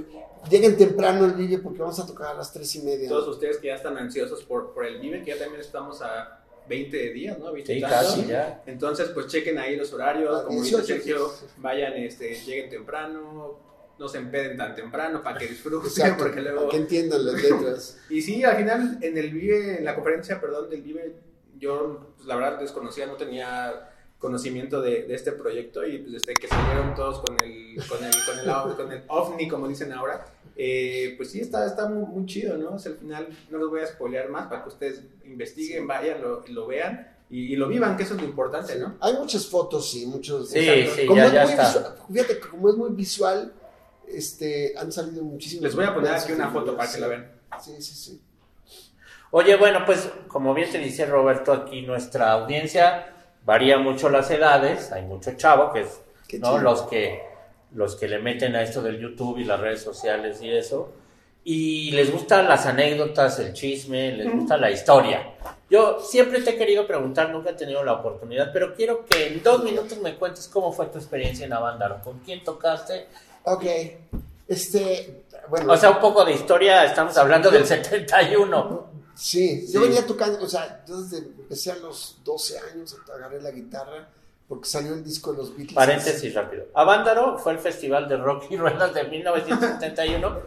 lleguen 0.48 0.78
temprano 0.78 1.26
el 1.26 1.34
Vive 1.34 1.58
porque 1.58 1.80
vamos 1.80 2.00
a 2.00 2.06
tocar 2.06 2.28
a 2.28 2.34
las 2.34 2.50
tres 2.54 2.74
y 2.76 2.80
media. 2.80 3.06
Todos 3.06 3.28
ustedes 3.28 3.58
que 3.58 3.66
ya 3.66 3.74
están 3.74 3.98
ansiosos 3.98 4.42
por, 4.44 4.72
por 4.72 4.86
el 4.86 4.98
Vive, 4.98 5.22
que 5.22 5.32
ya 5.32 5.38
también 5.38 5.60
estamos 5.60 6.00
a 6.00 6.42
20 6.66 7.12
días, 7.12 7.38
¿no? 7.38 7.54
sí, 7.54 7.80
casi 7.82 8.24
ya. 8.24 8.62
Entonces, 8.64 9.10
pues 9.10 9.26
chequen 9.26 9.58
ahí 9.58 9.76
los 9.76 9.92
horarios, 9.92 10.40
como 10.44 10.62
dice 10.62 10.82
Sergio, 10.82 11.30
vayan, 11.58 11.92
este, 11.98 12.34
lleguen 12.34 12.70
temprano, 12.70 13.58
no 13.98 14.08
se 14.08 14.16
empeden 14.16 14.56
tan 14.56 14.74
temprano 14.74 15.22
para 15.22 15.38
que 15.38 15.48
disfruten, 15.48 16.16
porque 16.18 16.40
luego... 16.40 16.60
Para 16.60 16.70
que 16.70 16.76
entiendan 16.78 17.26
las 17.26 17.34
letras. 17.34 17.98
y 18.08 18.22
sí, 18.22 18.42
al 18.42 18.56
final, 18.56 18.98
en 19.02 19.18
el 19.18 19.30
Vive, 19.32 19.78
en 19.80 19.84
la 19.84 19.94
conferencia, 19.94 20.40
perdón, 20.40 20.70
del 20.70 20.80
Vive, 20.80 21.14
yo, 21.58 22.14
pues, 22.16 22.26
la 22.26 22.36
verdad, 22.36 22.58
desconocía, 22.58 23.04
no 23.04 23.16
tenía 23.16 23.90
conocimiento 24.18 24.80
de, 24.80 25.02
de, 25.02 25.14
este 25.14 25.32
proyecto 25.32 25.86
y 25.86 25.98
pues 25.98 26.12
desde 26.12 26.34
que 26.34 26.48
salieron 26.48 26.94
todos 26.94 27.20
con 27.20 27.36
el, 27.44 27.76
con 27.86 28.02
el, 28.02 28.14
con 28.24 28.38
el, 28.38 28.76
con 28.76 28.92
el 28.92 29.02
ovni, 29.08 29.48
como 29.48 29.68
dicen 29.68 29.92
ahora, 29.92 30.26
eh, 30.56 31.14
pues 31.16 31.30
sí, 31.30 31.40
está, 31.40 31.66
está 31.66 31.88
muy, 31.88 32.06
muy 32.06 32.26
chido, 32.26 32.56
¿no? 32.56 32.70
O 32.70 32.78
sea, 32.78 32.92
al 32.92 32.98
final 32.98 33.28
no 33.50 33.58
los 33.58 33.70
voy 33.70 33.80
a 33.80 33.86
spoilear 33.86 34.30
más 34.30 34.46
para 34.46 34.62
que 34.62 34.68
ustedes 34.70 35.02
investiguen, 35.24 35.86
vayan, 35.86 36.22
lo, 36.22 36.44
lo 36.48 36.66
vean. 36.66 37.14
Y, 37.28 37.56
lo 37.56 37.66
vivan, 37.66 37.96
que 37.96 38.04
eso 38.04 38.14
es 38.14 38.20
lo 38.20 38.26
importante, 38.28 38.78
¿no? 38.78 38.94
Hay 39.00 39.14
muchas 39.14 39.46
fotos, 39.46 39.90
sí, 39.90 40.06
muchos. 40.06 40.48
Sí, 40.48 40.86
sí, 40.94 41.06
como 41.06 41.20
ya, 41.20 41.32
ya 41.32 41.42
está. 41.42 41.66
Visual, 41.66 41.94
fíjate, 42.12 42.38
como 42.38 42.70
es 42.70 42.76
muy 42.76 42.90
visual, 42.90 43.52
este, 44.06 44.74
han 44.78 44.92
salido 44.92 45.24
muchísimos. 45.24 45.64
Les 45.64 45.74
voy 45.74 45.86
a 45.86 45.92
poner 45.92 46.14
aquí 46.14 46.30
una 46.30 46.50
foto 46.50 46.76
para 46.76 46.90
que 46.90 47.00
la 47.00 47.08
vean. 47.08 47.32
Sí, 47.60 47.82
sí, 47.82 47.94
sí. 47.94 48.22
Oye, 49.32 49.56
bueno, 49.56 49.80
pues 49.84 50.08
como 50.28 50.54
bien 50.54 50.70
te 50.70 50.78
dice 50.78 51.04
Roberto, 51.04 51.52
aquí 51.52 51.82
nuestra 51.82 52.30
audiencia 52.30 53.15
varía 53.46 53.78
mucho 53.78 54.10
las 54.10 54.30
edades, 54.30 54.92
hay 54.92 55.02
mucho 55.02 55.32
chavo 55.36 55.72
que 55.72 55.80
es, 55.82 56.00
¿no? 56.40 56.58
Los 56.58 56.82
que 56.82 57.22
los 57.72 57.96
que 57.96 58.08
le 58.08 58.18
meten 58.18 58.54
a 58.56 58.62
esto 58.62 58.80
del 58.82 58.98
YouTube 58.98 59.38
y 59.38 59.44
las 59.44 59.60
redes 59.60 59.82
sociales 59.82 60.40
y 60.40 60.50
eso, 60.50 60.92
y 61.44 61.90
les 61.92 62.10
gustan 62.10 62.48
las 62.48 62.66
anécdotas, 62.66 63.38
el 63.38 63.52
chisme, 63.52 64.12
les 64.12 64.32
gusta 64.32 64.56
la 64.56 64.70
historia. 64.70 65.34
Yo 65.68 66.00
siempre 66.00 66.40
te 66.40 66.50
he 66.50 66.56
querido 66.56 66.86
preguntar, 66.86 67.30
nunca 67.30 67.50
he 67.50 67.54
tenido 67.54 67.84
la 67.84 67.94
oportunidad, 67.94 68.50
pero 68.52 68.74
quiero 68.74 69.04
que 69.04 69.28
en 69.28 69.42
dos 69.42 69.62
minutos 69.62 69.98
me 69.98 70.16
cuentes 70.16 70.48
cómo 70.48 70.72
fue 70.72 70.86
tu 70.86 70.98
experiencia 70.98 71.46
en 71.46 71.52
Avándaro, 71.52 72.00
con 72.02 72.20
quién 72.20 72.42
tocaste. 72.42 73.06
Ok, 73.44 73.64
este, 74.48 75.24
bueno. 75.48 75.72
O 75.72 75.76
sea, 75.76 75.90
un 75.90 76.00
poco 76.00 76.24
de 76.24 76.32
historia, 76.32 76.84
estamos 76.84 77.16
hablando 77.16 77.50
del 77.50 77.66
71. 77.66 78.90
Sí, 79.14 79.66
yo 79.72 79.80
venía 79.82 80.04
tocando, 80.06 80.42
o 80.42 80.48
sea, 80.48 80.82
desde 80.86 81.28
empecé 81.46 81.70
a 81.70 81.76
los 81.76 82.18
12 82.24 82.58
años, 82.58 82.96
agarré 83.14 83.40
la 83.40 83.52
guitarra 83.52 84.08
porque 84.48 84.68
salió 84.68 84.94
el 84.94 85.04
disco 85.04 85.30
de 85.32 85.38
los 85.38 85.50
Beatles. 85.50 85.74
Paréntesis 85.74 86.34
rápido. 86.34 86.64
Avándaro 86.74 87.38
fue 87.38 87.52
el 87.52 87.58
festival 87.60 88.08
de 88.08 88.16
rock 88.16 88.44
y 88.50 88.56
ruedas 88.56 88.92
de 88.94 89.04
1971 89.04 90.38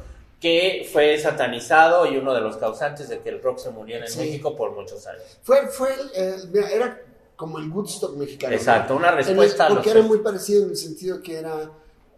que 0.41 0.88
fue 0.91 1.18
satanizado 1.20 2.06
y 2.06 2.18
uno 2.18 2.34
de 2.34 2.41
los 2.41 2.58
causantes 2.58 3.10
de 3.10 3.20
que 3.20 3.29
el 3.29 3.41
rock 3.41 3.60
se 3.60 3.70
muriera 3.72 4.06
en 4.06 4.12
Sí. 4.12 4.20
México 4.20 4.56
por 4.56 4.72
muchos 4.74 5.06
años. 5.08 5.24
Fue, 5.44 5.68
fue 5.68 5.89
el- 6.15 6.56
era 6.56 7.01
como 7.36 7.58
el 7.60 7.70
Woodstock 7.70 8.15
mexicano. 8.15 8.51
¿no? 8.51 8.58
Exacto, 8.58 8.96
una 8.96 9.10
En 9.10 9.18
el- 9.20 9.25
respuesta 9.25 9.65
a 9.65 9.70
los 9.70 9.77
Porque 9.79 9.91
era 9.91 10.01
muy 10.01 10.20
parecido 10.20 10.63
en 10.63 10.70
el 10.72 10.77
sentido 10.77 11.22
que 11.22 11.38
era, 11.39 11.70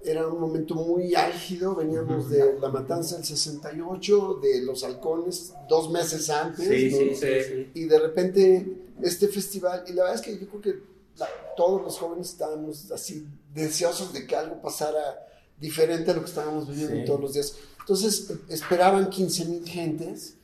era 0.03 0.27
un 0.27 0.39
momento 0.39 0.75
muy 0.75 1.13
álgido. 1.15 1.75
Veníamos 1.75 2.29
de 2.29 2.57
la 2.59 2.69
matanza 2.69 3.15
del 3.17 3.25
68, 3.25 4.39
de 4.41 4.61
los 4.63 4.83
halcones, 4.83 5.53
dos 5.69 5.89
meses 5.91 6.29
antes. 6.29 6.67
Sí, 6.67 6.89
¿no? 6.91 7.15
sí, 7.15 7.27
sí. 7.47 7.71
Y 7.73 7.85
de 7.85 7.99
repente 7.99 8.77
este 9.01 9.27
festival, 9.27 9.83
y 9.87 9.93
la 9.93 10.03
verdad 10.03 10.15
es 10.19 10.21
que 10.21 10.37
yo 10.39 10.47
creo 10.47 10.61
que 10.61 10.83
la- 11.17 11.27
todos 11.57 11.81
los 11.81 11.97
jóvenes 11.97 12.29
estábamos 12.29 12.91
así 12.91 13.27
deseosos 13.53 14.13
de 14.13 14.25
que 14.25 14.35
algo 14.35 14.61
pasara 14.61 15.27
diferente 15.59 16.11
a 16.11 16.13
lo 16.15 16.21
que 16.21 16.29
estábamos 16.29 16.67
viviendo 16.69 17.03
todos 17.05 17.19
los 17.21 17.33
días. 17.33 17.55
Entonces 17.79 18.31
esperaban 18.49 19.09
15 19.09 19.45
mil 19.45 19.65
gentes 19.67 20.35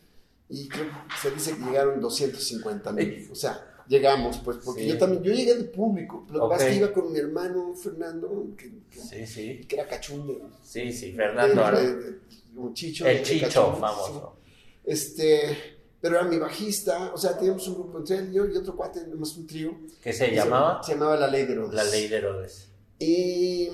y 0.49 0.67
creo 0.67 0.85
que 0.85 0.91
se 1.21 1.31
dice 1.33 1.55
que 1.57 1.63
llegaron 1.65 1.99
250 2.01 2.91
mil. 2.93 3.27
O 3.31 3.35
sea, 3.35 3.76
llegamos, 3.87 4.37
pues, 4.39 4.57
porque 4.63 4.81
Sí. 4.83 4.87
yo 4.89 4.97
también, 4.97 5.23
yo 5.23 5.33
llegué 5.33 5.55
de 5.55 5.63
público. 5.65 6.25
Lo 6.31 6.49
que 6.49 6.55
pasa 6.55 6.55
es 6.55 6.61
Ok. 6.63 6.69
que 6.69 6.75
iba 6.77 6.93
con 6.93 7.11
mi 7.13 7.19
hermano 7.19 7.73
Fernando, 7.73 8.47
que, 8.57 8.71
que- 8.91 8.99
Sí, 9.01 9.25
sí, 9.27 9.65
que 9.67 9.75
era 9.75 9.87
cachunde. 9.87 10.41
sí, 10.63 10.91
sí, 10.93 11.13
Fernando. 11.13 11.71
De- 11.71 11.95
de- 11.95 12.11
de- 12.11 12.17
un 12.57 12.73
chicho. 12.73 13.05
el 13.05 13.17
de 13.17 13.23
Chicho, 13.23 13.73
famoso. 13.79 14.35
Este, 14.83 15.57
pero 16.01 16.15
era 16.17 16.25
mi 16.27 16.37
bajista, 16.37 17.11
o 17.13 17.17
sea, 17.17 17.37
teníamos 17.37 17.67
un 17.67 17.75
grupo 17.75 17.97
entre 17.99 18.17
él 18.17 18.29
y 18.31 18.33
yo 18.35 18.45
y 18.47 18.55
otro 18.55 18.75
cuate, 18.75 19.05
más 19.15 19.35
un 19.37 19.45
trío. 19.47 19.77
¿Qué 20.01 20.13
se 20.13 20.31
llamaba? 20.33 20.81
Se 20.83 20.93
llamaba 20.93 21.17
La 21.17 21.27
Ley 21.27 21.45
de 21.45 21.53
Herodes. 21.53 21.73
La 21.75 21.83
ley 21.83 22.07
de 22.07 22.15
Herodes. 22.17 22.67
Y 22.99 23.69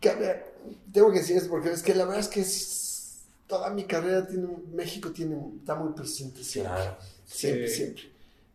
que, 0.00 0.08
a 0.10 0.14
ver, 0.14 0.54
tengo 0.92 1.10
que 1.10 1.18
decir 1.18 1.36
esto 1.36 1.48
porque 1.50 1.70
es 1.72 1.82
que 1.82 1.94
la 1.94 2.04
verdad 2.04 2.20
es 2.20 2.28
que 2.28 2.40
es- 2.40 3.22
toda 3.46 3.70
mi 3.70 3.84
carrera 3.84 4.26
tiene, 4.26 4.48
México 4.72 5.10
tiene, 5.10 5.36
está 5.58 5.74
muy 5.74 5.92
presente 5.94 6.42
siempre. 6.44 6.74
Claro. 6.74 6.96
Siempre, 7.26 7.68
Sí. 7.68 7.76
siempre. 7.76 8.04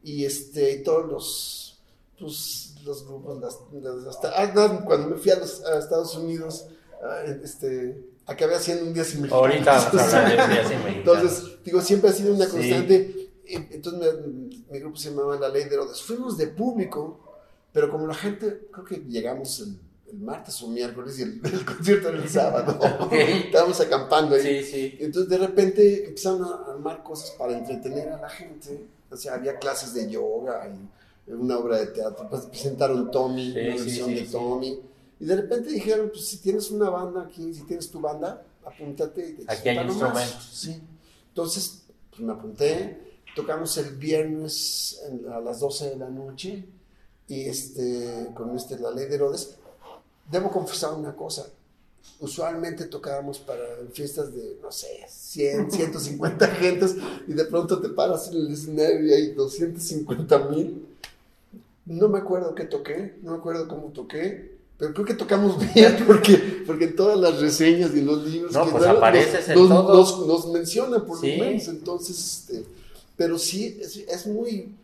Y 0.03 0.25
este, 0.25 0.71
y 0.73 0.83
todos 0.83 1.05
los, 1.11 1.79
pues, 2.19 2.75
los 2.85 3.05
grupos, 3.05 3.39
las, 3.39 3.57
las- 3.71 4.15
hasta, 4.15 4.31
ah, 4.41 4.83
cuando 4.85 5.09
me 5.09 5.17
fui 5.17 5.31
a, 5.31 5.35
los, 5.39 5.63
a 5.65 5.79
Estados 5.79 6.15
Unidos, 6.15 6.67
ah, 7.03 7.23
este, 7.43 8.01
acabé 8.25 8.55
haciendo 8.55 8.85
un 8.85 8.93
día 8.93 9.03
sin 9.03 9.21
mexicanos. 9.21 9.43
Ahorita 9.51 9.73
vamos 9.93 10.13
a 10.13 10.25
hablar 10.25 10.37
de 10.37 10.43
un 10.45 10.51
día 10.51 10.67
sin 10.69 10.83
mexicanos. 10.83 10.97
Entonces, 11.23 11.57
digo, 11.65 11.81
siempre 11.81 12.09
ha 12.09 12.13
sido 12.13 12.33
una 12.33 12.45
Sí. 12.45 12.51
constante. 12.51 13.15
Y 13.45 13.55
Entonces, 13.55 14.13
mi, 14.27 14.65
mi 14.71 14.79
grupo 14.79 14.95
se 14.97 15.09
llamaba 15.09 15.37
La 15.39 15.49
Ley 15.49 15.63
de 15.65 15.73
Herodes. 15.75 16.01
Fuimos 16.01 16.37
de 16.37 16.47
público, 16.47 17.19
pero 17.73 17.89
como 17.91 18.05
la 18.07 18.13
gente, 18.13 18.67
creo 18.71 18.85
que 18.85 18.97
llegamos 19.07 19.59
el, 19.59 19.77
el 20.11 20.19
martes 20.19 20.61
o 20.61 20.67
miércoles 20.67 21.17
y 21.19 21.23
el, 21.23 21.41
el 21.43 21.65
concierto 21.65 22.09
era 22.09 22.21
el 22.23 22.29
sábado. 22.29 22.79
Estábamos 23.11 23.79
acampando 23.81 24.35
ahí. 24.35 24.63
Sí, 24.63 24.71
sí. 24.71 24.97
Entonces, 24.99 25.29
de 25.29 25.37
repente 25.39 26.05
empezaron 26.07 26.43
a 26.43 26.71
armar 26.71 27.03
cosas 27.03 27.31
para 27.31 27.57
entretener 27.57 28.09
a 28.09 28.21
la 28.21 28.29
gente. 28.29 28.85
O 29.11 29.17
sea, 29.17 29.35
había 29.35 29.57
clases 29.57 29.93
de 29.93 30.09
yoga 30.09 30.67
y 30.67 31.31
una 31.31 31.57
obra 31.57 31.77
de 31.77 31.87
teatro. 31.87 32.27
Pues 32.29 32.45
presentaron 32.45 33.11
Tommy, 33.11 33.53
Sí, 33.53 33.59
una 33.59 33.75
versión 33.75 34.09
sí, 34.09 34.15
de 34.15 34.25
sí. 34.25 34.31
Tommy. 34.31 34.79
Y 35.19 35.25
de 35.25 35.35
repente 35.35 35.69
dijeron, 35.69 36.09
pues 36.09 36.25
si 36.27 36.37
tienes 36.37 36.71
una 36.71 36.89
banda 36.89 37.23
aquí, 37.23 37.53
si 37.53 37.63
tienes 37.63 37.89
tu 37.89 37.99
banda, 37.99 38.43
apúntate. 38.65 39.29
y 39.29 39.33
te 39.45 39.51
Aquí 39.51 39.69
hay 39.69 39.77
instrumentos. 39.85 40.49
Sí. 40.53 40.81
Entonces, 41.29 41.83
pues 42.09 42.21
me 42.21 42.33
apunté. 42.33 43.09
Tocamos 43.35 43.77
el 43.77 43.95
viernes 43.95 45.01
a 45.31 45.39
las 45.39 45.59
12 45.59 45.91
de 45.91 45.95
la 45.97 46.09
noche. 46.09 46.65
Y 47.27 47.41
este, 47.41 48.29
con 48.33 48.55
este, 48.55 48.79
la 48.79 48.91
ley 48.91 49.05
de 49.07 49.15
Herodes. 49.15 49.55
Debo 50.31 50.51
confesar 50.51 50.93
una 50.93 51.15
cosa. 51.15 51.47
Usualmente 52.19 52.85
tocábamos 52.85 53.39
para 53.39 53.63
fiestas 53.93 54.33
de, 54.35 54.57
no 54.61 54.71
sé, 54.71 54.87
100, 55.09 55.71
150 55.71 56.47
gentes 56.59 56.95
y 57.27 57.33
de 57.33 57.45
pronto 57.45 57.79
te 57.79 57.89
paras 57.89 58.27
en 58.29 58.37
el 58.37 58.51
escenario 58.53 59.05
y 59.07 59.13
hay 59.13 59.31
250 59.33 60.39
mil. 60.49 60.85
No 61.85 62.07
me 62.09 62.19
acuerdo 62.19 62.53
qué 62.55 62.65
toqué, 62.65 63.15
no 63.23 63.31
me 63.31 63.37
acuerdo 63.37 63.67
cómo 63.67 63.87
toqué, 63.93 64.57
pero 64.77 64.93
creo 64.93 65.05
que 65.05 65.13
tocamos 65.13 65.57
bien 65.73 66.03
porque, 66.05 66.63
porque 66.67 66.85
en 66.85 66.95
todas 66.95 67.17
las 67.19 67.39
reseñas 67.39 67.91
y 67.95 67.99
en 67.99 68.05
los 68.05 68.25
libros 68.27 68.51
No, 68.53 68.65
que 68.65 68.71
pues 68.71 68.83
nos- 68.85 69.47
en 69.49 69.55
nos, 69.55 69.69
nos, 69.69 70.27
nos 70.27 70.47
mencionan 70.51 71.05
por 71.05 71.19
Sí. 71.19 71.37
lo 71.37 71.45
menos, 71.45 71.67
entonces, 71.69 72.17
este, 72.49 72.65
pero 73.15 73.39
sí, 73.39 73.77
es, 73.81 73.95
es 73.97 74.27
muy, 74.27 74.75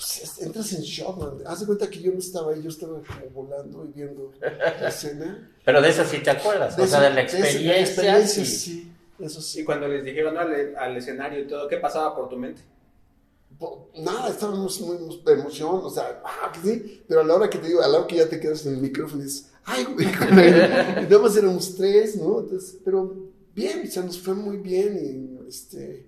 pues, 0.00 0.22
es- 0.22 0.42
entras 0.42 0.72
en 0.72 0.80
shock, 0.82 1.18
man. 1.18 1.32
haz 1.46 1.60
de 1.60 1.66
cuenta 1.66 1.90
que 1.90 2.00
yo 2.00 2.12
no 2.12 2.18
estaba 2.18 2.52
ahí, 2.52 2.62
yo 2.62 2.70
estaba 2.70 3.00
como 3.02 3.30
volando 3.46 3.84
y 3.84 3.92
viendo 3.92 4.32
la 4.40 4.88
escena. 4.88 5.50
Pero 5.64 5.82
de 5.82 5.88
eso 5.90 6.04
sí 6.04 6.18
te 6.22 6.30
acuerdas. 6.30 6.78
o 6.78 6.86
sea, 6.86 7.00
de 7.02 7.10
la 7.10 7.20
esa- 7.22 7.38
experiencia. 7.38 7.80
experiencia, 7.80 8.44
sí. 8.44 8.56
sí, 8.56 8.92
eso 9.18 9.40
sí. 9.42 9.60
Y 9.60 9.64
cuando 9.64 9.86
les 9.88 10.02
dijeron 10.04 10.36
al, 10.38 10.74
al 10.76 10.96
escenario 10.96 11.40
y 11.40 11.46
todo, 11.46 11.68
¿qué 11.68 11.76
pasaba 11.76 12.14
por 12.16 12.28
tu 12.28 12.36
mente? 12.36 12.62
Nada, 13.98 14.30
estábamos 14.30 14.80
muy 14.80 14.96
muy 14.98 15.20
de 15.22 15.32
emoción, 15.34 15.80
o 15.82 15.90
sea, 15.90 16.22
ah, 16.24 16.50
que 16.50 16.60
sí, 16.66 17.02
pero 17.06 17.20
a 17.20 17.24
la 17.24 17.34
hora 17.34 17.50
que 17.50 17.58
te 17.58 17.66
digo, 17.68 17.82
a 17.82 17.88
la 17.88 17.98
hora 17.98 18.06
que 18.06 18.16
ya 18.16 18.26
te 18.28 18.40
quedas 18.40 18.64
en 18.64 18.74
el 18.76 18.80
micrófono, 18.80 19.22
dices, 19.22 19.50
ay, 19.64 19.84
güey, 19.84 20.06
y 20.32 21.06
nada 21.10 21.18
más 21.20 21.36
éramos 21.36 21.76
tres, 21.76 22.16
¿no? 22.16 22.40
Entonces, 22.40 22.78
pero 22.82 23.14
bien, 23.54 23.82
o 23.86 23.90
sea, 23.90 24.02
nos 24.02 24.18
fue 24.18 24.32
muy 24.32 24.56
bien 24.56 25.38
y, 25.44 25.46
este, 25.48 26.06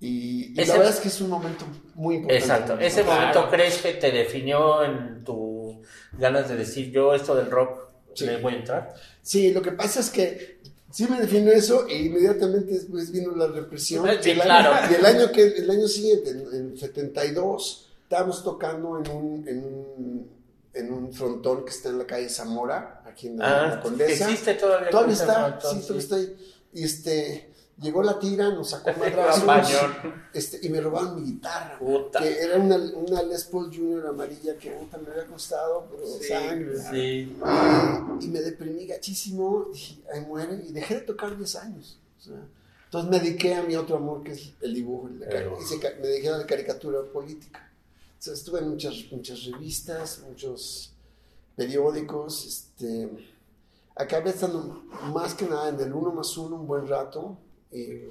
y, 0.00 0.52
y 0.52 0.60
Ese- 0.60 0.68
la 0.72 0.78
verdad 0.78 0.94
es 0.94 1.00
que 1.00 1.08
es 1.08 1.20
un 1.20 1.30
momento 1.30 1.64
muy 1.94 2.16
importante. 2.16 2.44
Exacto. 2.44 2.78
Ese 2.78 3.02
Claro. 3.02 3.20
momento 3.20 3.50
crees 3.50 3.78
que 3.78 3.94
te 3.94 4.10
definió 4.12 4.84
en 4.84 5.24
tus 5.24 5.76
ganas 6.12 6.48
de 6.48 6.56
decir 6.56 6.90
yo 6.90 7.14
esto 7.14 7.34
del 7.34 7.50
rock 7.50 7.88
Sí. 8.14 8.26
le 8.26 8.38
voy 8.38 8.54
a 8.54 8.56
entrar. 8.56 8.94
Sí, 9.22 9.52
lo 9.52 9.62
que 9.62 9.72
pasa 9.72 10.00
es 10.00 10.10
que 10.10 10.58
sí 10.90 11.06
me 11.08 11.20
definió 11.20 11.52
eso 11.52 11.86
e 11.88 11.96
inmediatamente 11.98 12.72
después 12.74 13.10
vino 13.12 13.34
la 13.36 13.46
represión. 13.48 14.06
Sí, 14.20 14.28
Y 14.30 14.32
el 14.32 14.40
claro. 14.40 14.72
Año, 14.72 14.90
y 14.90 14.94
el 14.94 15.06
año, 15.06 15.30
que, 15.32 15.42
el 15.46 15.70
año 15.70 15.86
siguiente, 15.86 16.30
en, 16.30 16.38
en 16.52 16.78
72, 16.78 17.88
estábamos 18.04 18.42
tocando 18.42 18.98
en 18.98 19.10
un, 19.10 19.48
en, 19.48 19.58
un, 19.64 20.30
en 20.74 20.92
un 20.92 21.12
frontón 21.12 21.64
que 21.64 21.70
está 21.70 21.90
en 21.90 21.98
la 21.98 22.06
calle 22.06 22.28
Zamora, 22.28 23.02
aquí 23.06 23.26
en 23.28 23.38
la, 23.38 23.74
Ah, 23.74 23.80
Condesa. 23.80 24.24
existe 24.24 24.54
todavía. 24.54 24.90
Todavía 24.90 25.14
está, 25.14 25.40
montón, 25.50 25.74
sí, 25.76 25.82
todavía 25.82 26.02
está 26.02 26.16
ahí. 26.16 26.36
Y 26.72 26.84
este, 26.84 27.50
llegó 27.80 28.02
la 28.02 28.18
tira, 28.18 28.50
nos 28.50 28.70
sacó 28.70 28.90
madrazos, 28.98 29.44
este, 30.32 30.66
y 30.66 30.70
me 30.70 30.80
robaron 30.80 31.16
mi 31.16 31.32
guitarra. 31.32 31.78
Puta. 31.78 32.20
Que 32.20 32.42
era 32.42 32.58
una, 32.58 32.76
una 32.76 33.22
Les 33.22 33.44
Paul 33.44 33.74
Junior 33.74 34.06
amarilla 34.06 34.56
que 34.56 34.70
puta, 34.70 34.98
me 34.98 35.10
había 35.10 35.26
costado, 35.26 35.86
pero 35.90 36.06
Sí, 36.06 36.28
sangre. 36.28 36.78
Sí. 36.78 37.36
Y, 38.20 38.24
y 38.24 38.28
me 38.28 38.40
deprimí 38.40 38.86
gachísimo, 38.86 39.66
dije, 39.72 40.02
muere, 40.26 40.62
y 40.68 40.72
dejé 40.72 40.96
de 40.96 41.00
tocar 41.02 41.36
10 41.36 41.56
años. 41.56 41.98
o 42.18 42.22
sea, 42.22 42.46
entonces 42.84 43.10
me 43.10 43.20
dediqué 43.20 43.54
a 43.54 43.62
mi 43.62 43.76
otro 43.76 43.96
amor, 43.96 44.22
que 44.22 44.32
es 44.32 44.54
el 44.62 44.74
dibujo, 44.74 45.08
El 45.08 45.20
me 45.20 46.08
dediqué 46.08 46.28
a 46.30 46.38
la 46.38 46.46
caricatura 46.46 47.02
política. 47.12 47.70
O 48.18 48.22
sea, 48.22 48.32
estuve 48.32 48.60
en 48.60 48.70
muchas, 48.70 48.94
muchas 49.12 49.44
revistas, 49.44 50.22
muchos 50.26 50.94
periódicos, 51.54 52.46
este, 52.46 53.10
acabé 53.94 54.30
estando 54.30 54.84
más 55.12 55.34
que 55.34 55.46
nada 55.46 55.68
en 55.68 55.80
el 55.80 55.92
uno 55.92 56.12
más 56.12 56.36
uno 56.38 56.56
un 56.56 56.66
buen 56.66 56.88
rato, 56.88 57.36
eh, 57.70 58.08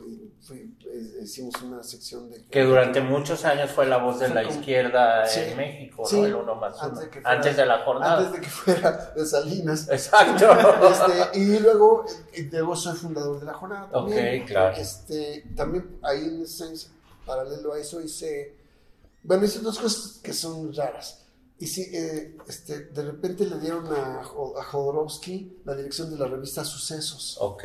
hicimos 1.23 1.59
una 1.63 1.81
sección 1.83 2.29
de... 2.29 2.45
Que 2.45 2.61
durante 2.63 3.01
muchos 3.01 3.43
años 3.45 3.71
fue 3.71 3.87
la 3.87 3.97
voz 3.97 4.19
de 4.19 4.29
la 4.29 4.43
izquierda 4.43 5.25
Sí. 5.25 5.39
en 5.41 5.57
México, 5.57 6.05
Sí. 6.05 6.19
¿no? 6.21 6.25
El 6.27 6.35
uno 6.35 6.55
más 6.55 6.75
uno. 6.77 6.83
Antes 6.99 7.09
fuera- 7.11 7.29
Antes 7.31 7.57
de 7.57 7.65
la 7.65 7.83
jornada. 7.83 8.17
Antes 8.19 8.31
de 8.33 8.41
que 8.41 8.49
fuera 8.49 9.13
de 9.15 9.25
Salinas. 9.25 9.89
Exacto. 9.89 10.45
Este, 10.89 11.39
y 11.39 11.59
luego, 11.59 12.05
eh, 12.33 12.47
luego 12.51 12.75
soy 12.75 12.95
fundador 12.97 13.39
de 13.39 13.45
la 13.45 13.53
jornada. 13.53 13.89
También. 13.89 14.41
Ok, 14.43 14.47
claro. 14.47 14.77
Este, 14.77 15.43
también 15.55 15.97
ahí 16.03 16.23
en 16.25 16.41
ese 16.43 16.63
años, 16.65 16.91
paralelo 17.25 17.73
a 17.73 17.79
eso 17.79 17.99
hice, 18.01 18.55
bueno, 19.23 19.43
hice 19.45 19.59
dos 19.59 19.79
cosas 19.79 20.19
que 20.23 20.33
son 20.33 20.73
raras. 20.73 21.23
Y 21.59 21.65
sí, 21.65 21.81
eh, 21.91 22.37
este, 22.47 22.85
de 22.85 23.01
repente 23.01 23.43
le 23.47 23.57
dieron 23.59 23.87
a, 23.91 24.19
a 24.19 24.23
Jodorowsky 24.63 25.57
la 25.65 25.75
dirección 25.75 26.11
de 26.11 26.17
la 26.19 26.27
revista 26.27 26.63
Sucesos. 26.63 27.35
ok. 27.41 27.63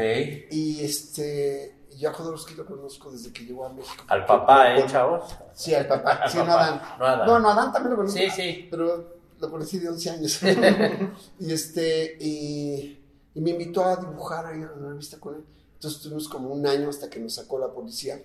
Y 0.50 0.82
este, 0.82 1.76
yo 1.98 2.10
a 2.10 2.12
Jodorowsky 2.12 2.54
lo 2.54 2.66
conozco 2.66 3.10
desde 3.10 3.32
que 3.32 3.44
llegó 3.44 3.66
a 3.66 3.72
México. 3.72 4.04
Al 4.08 4.26
papá, 4.26 4.76
¿eh, 4.76 4.84
chavos? 4.86 5.34
Sí, 5.54 5.74
al 5.74 5.86
papá. 5.86 6.12
Al 6.14 6.30
Sí, 6.30 6.36
no 6.38 6.42
a 6.44 6.46
papá, 6.46 6.64
Adán. 6.64 6.82
no 6.98 7.04
a 7.06 7.12
Adán. 7.12 7.26
No, 7.26 7.38
no, 7.38 7.48
a 7.48 7.52
Adán 7.52 7.72
también 7.72 7.90
lo 7.90 7.96
conozco. 7.96 8.18
Sí, 8.18 8.30
sí. 8.30 8.68
Pero 8.70 9.14
lo 9.38 9.50
conocí 9.50 9.78
de 9.78 9.88
11 9.88 10.10
años. 10.10 10.40
y 11.40 11.52
este, 11.52 12.16
y, 12.20 12.98
y 13.34 13.40
me 13.40 13.50
invitó 13.50 13.84
a 13.84 13.96
dibujar 13.96 14.46
ahí 14.46 14.56
en 14.56 14.82
la 14.82 14.88
revista 14.88 15.18
con 15.18 15.34
él. 15.36 15.44
Entonces 15.74 15.98
estuvimos 15.98 16.28
como 16.28 16.50
un 16.50 16.64
año 16.64 16.88
hasta 16.88 17.10
que 17.10 17.18
nos 17.18 17.34
sacó 17.34 17.58
la 17.58 17.68
policía. 17.72 18.22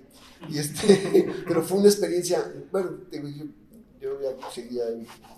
Y 0.48 0.60
este, 0.60 1.28
pero 1.48 1.64
fue 1.64 1.80
una 1.80 1.88
experiencia, 1.88 2.52
bueno, 2.72 2.92
yo, 3.12 3.20
yo 4.00 4.22
ya 4.22 4.52
seguía 4.52 4.84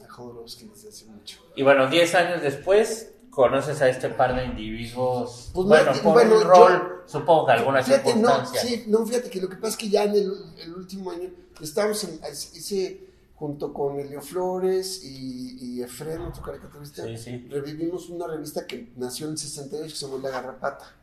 a 0.03 0.11
Jodorowsky 0.11 0.65
desde 0.65 0.89
hace 0.89 1.05
mucho. 1.05 1.39
Y 1.55 1.63
bueno, 1.63 1.89
10 1.89 2.15
años 2.15 2.41
después, 2.41 3.13
conoces 3.39 3.81
a 3.81 3.87
este 3.87 4.09
par 4.09 4.35
de 4.35 4.45
individuos. 4.45 5.49
Pues, 5.53 5.65
bueno, 5.67 5.93
no, 5.93 6.01
por 6.01 6.13
bueno, 6.13 6.35
un 6.35 6.41
yo- 6.43 6.47
rol, 6.49 7.03
supongo 7.05 7.45
que 7.45 7.51
alguna 7.53 7.81
Fíjate, 7.83 8.15
no, 8.15 8.27
circunstancia. 8.29 8.61
sí, 8.61 8.83
no, 8.87 9.05
fíjate 9.05 9.29
que 9.29 9.39
lo 9.41 9.47
que 9.47 9.55
pasa 9.55 9.69
es 9.69 9.77
que 9.77 9.89
ya 9.89 10.03
en 10.03 10.11
el, 10.15 10.33
el 10.61 10.73
último 10.75 11.11
año 11.11 11.29
estábamos 11.61 12.03
en, 12.03 12.19
hice 12.55 13.07
junto 13.35 13.73
con 13.73 13.97
Elio 13.97 14.21
Flores 14.21 15.01
y, 15.05 15.57
y 15.77 15.81
Efrén, 15.81 16.19
otro 16.21 16.43
caricaturista, 16.43 17.05
Sí, 17.05 17.17
sí. 17.17 17.47
revivimos 17.49 18.09
una 18.09 18.27
revista 18.27 18.67
que 18.67 18.91
nació 18.97 19.27
en 19.27 19.31
el 19.33 19.37
68 19.37 19.83
que 19.93 19.97
se 19.97 20.05
llamó 20.05 20.17
La 20.17 20.29
Garrapata. 20.31 20.93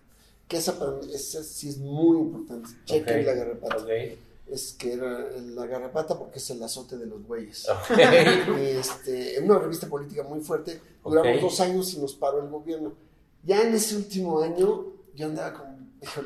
que 0.47 0.59
esa 0.59 0.79
para 0.79 0.91
mí, 0.93 1.13
esa 1.15 1.43
sí 1.43 1.71
es 1.71 1.79
muy 1.79 2.19
importante. 2.19 2.69
Chequen 2.85 3.21
Ok. 3.21 3.27
la 3.27 3.33
garrapata. 3.33 3.77
Ok. 3.79 3.89
Es 4.49 4.73
que 4.75 4.93
era 4.93 5.29
la 5.55 5.67
garrapata 5.67 6.17
porque 6.19 6.39
es 6.39 6.51
el 6.51 6.63
azote 6.63 6.97
de 6.97 7.07
los 7.07 7.23
güeyes. 7.27 7.69
Ok. 7.69 7.99
Y, 8.59 8.61
este, 8.79 9.39
en 9.39 9.51
una 9.51 9.59
revista 9.59 9.89
política 9.89 10.23
muy 10.23 10.41
fuerte, 10.41 10.81
duramos 11.05 11.37
Ok. 11.37 11.43
dos 11.43 11.61
años 11.61 11.93
y 11.95 11.99
nos 12.01 12.15
paró 12.15 12.41
el 12.43 12.49
gobierno. 12.49 12.95
Ya 13.43 13.63
en 13.63 13.75
ese 13.75 13.97
último 13.97 14.41
año, 14.41 14.87
yo 15.15 15.27
andaba 15.27 15.53
como, 15.55 15.77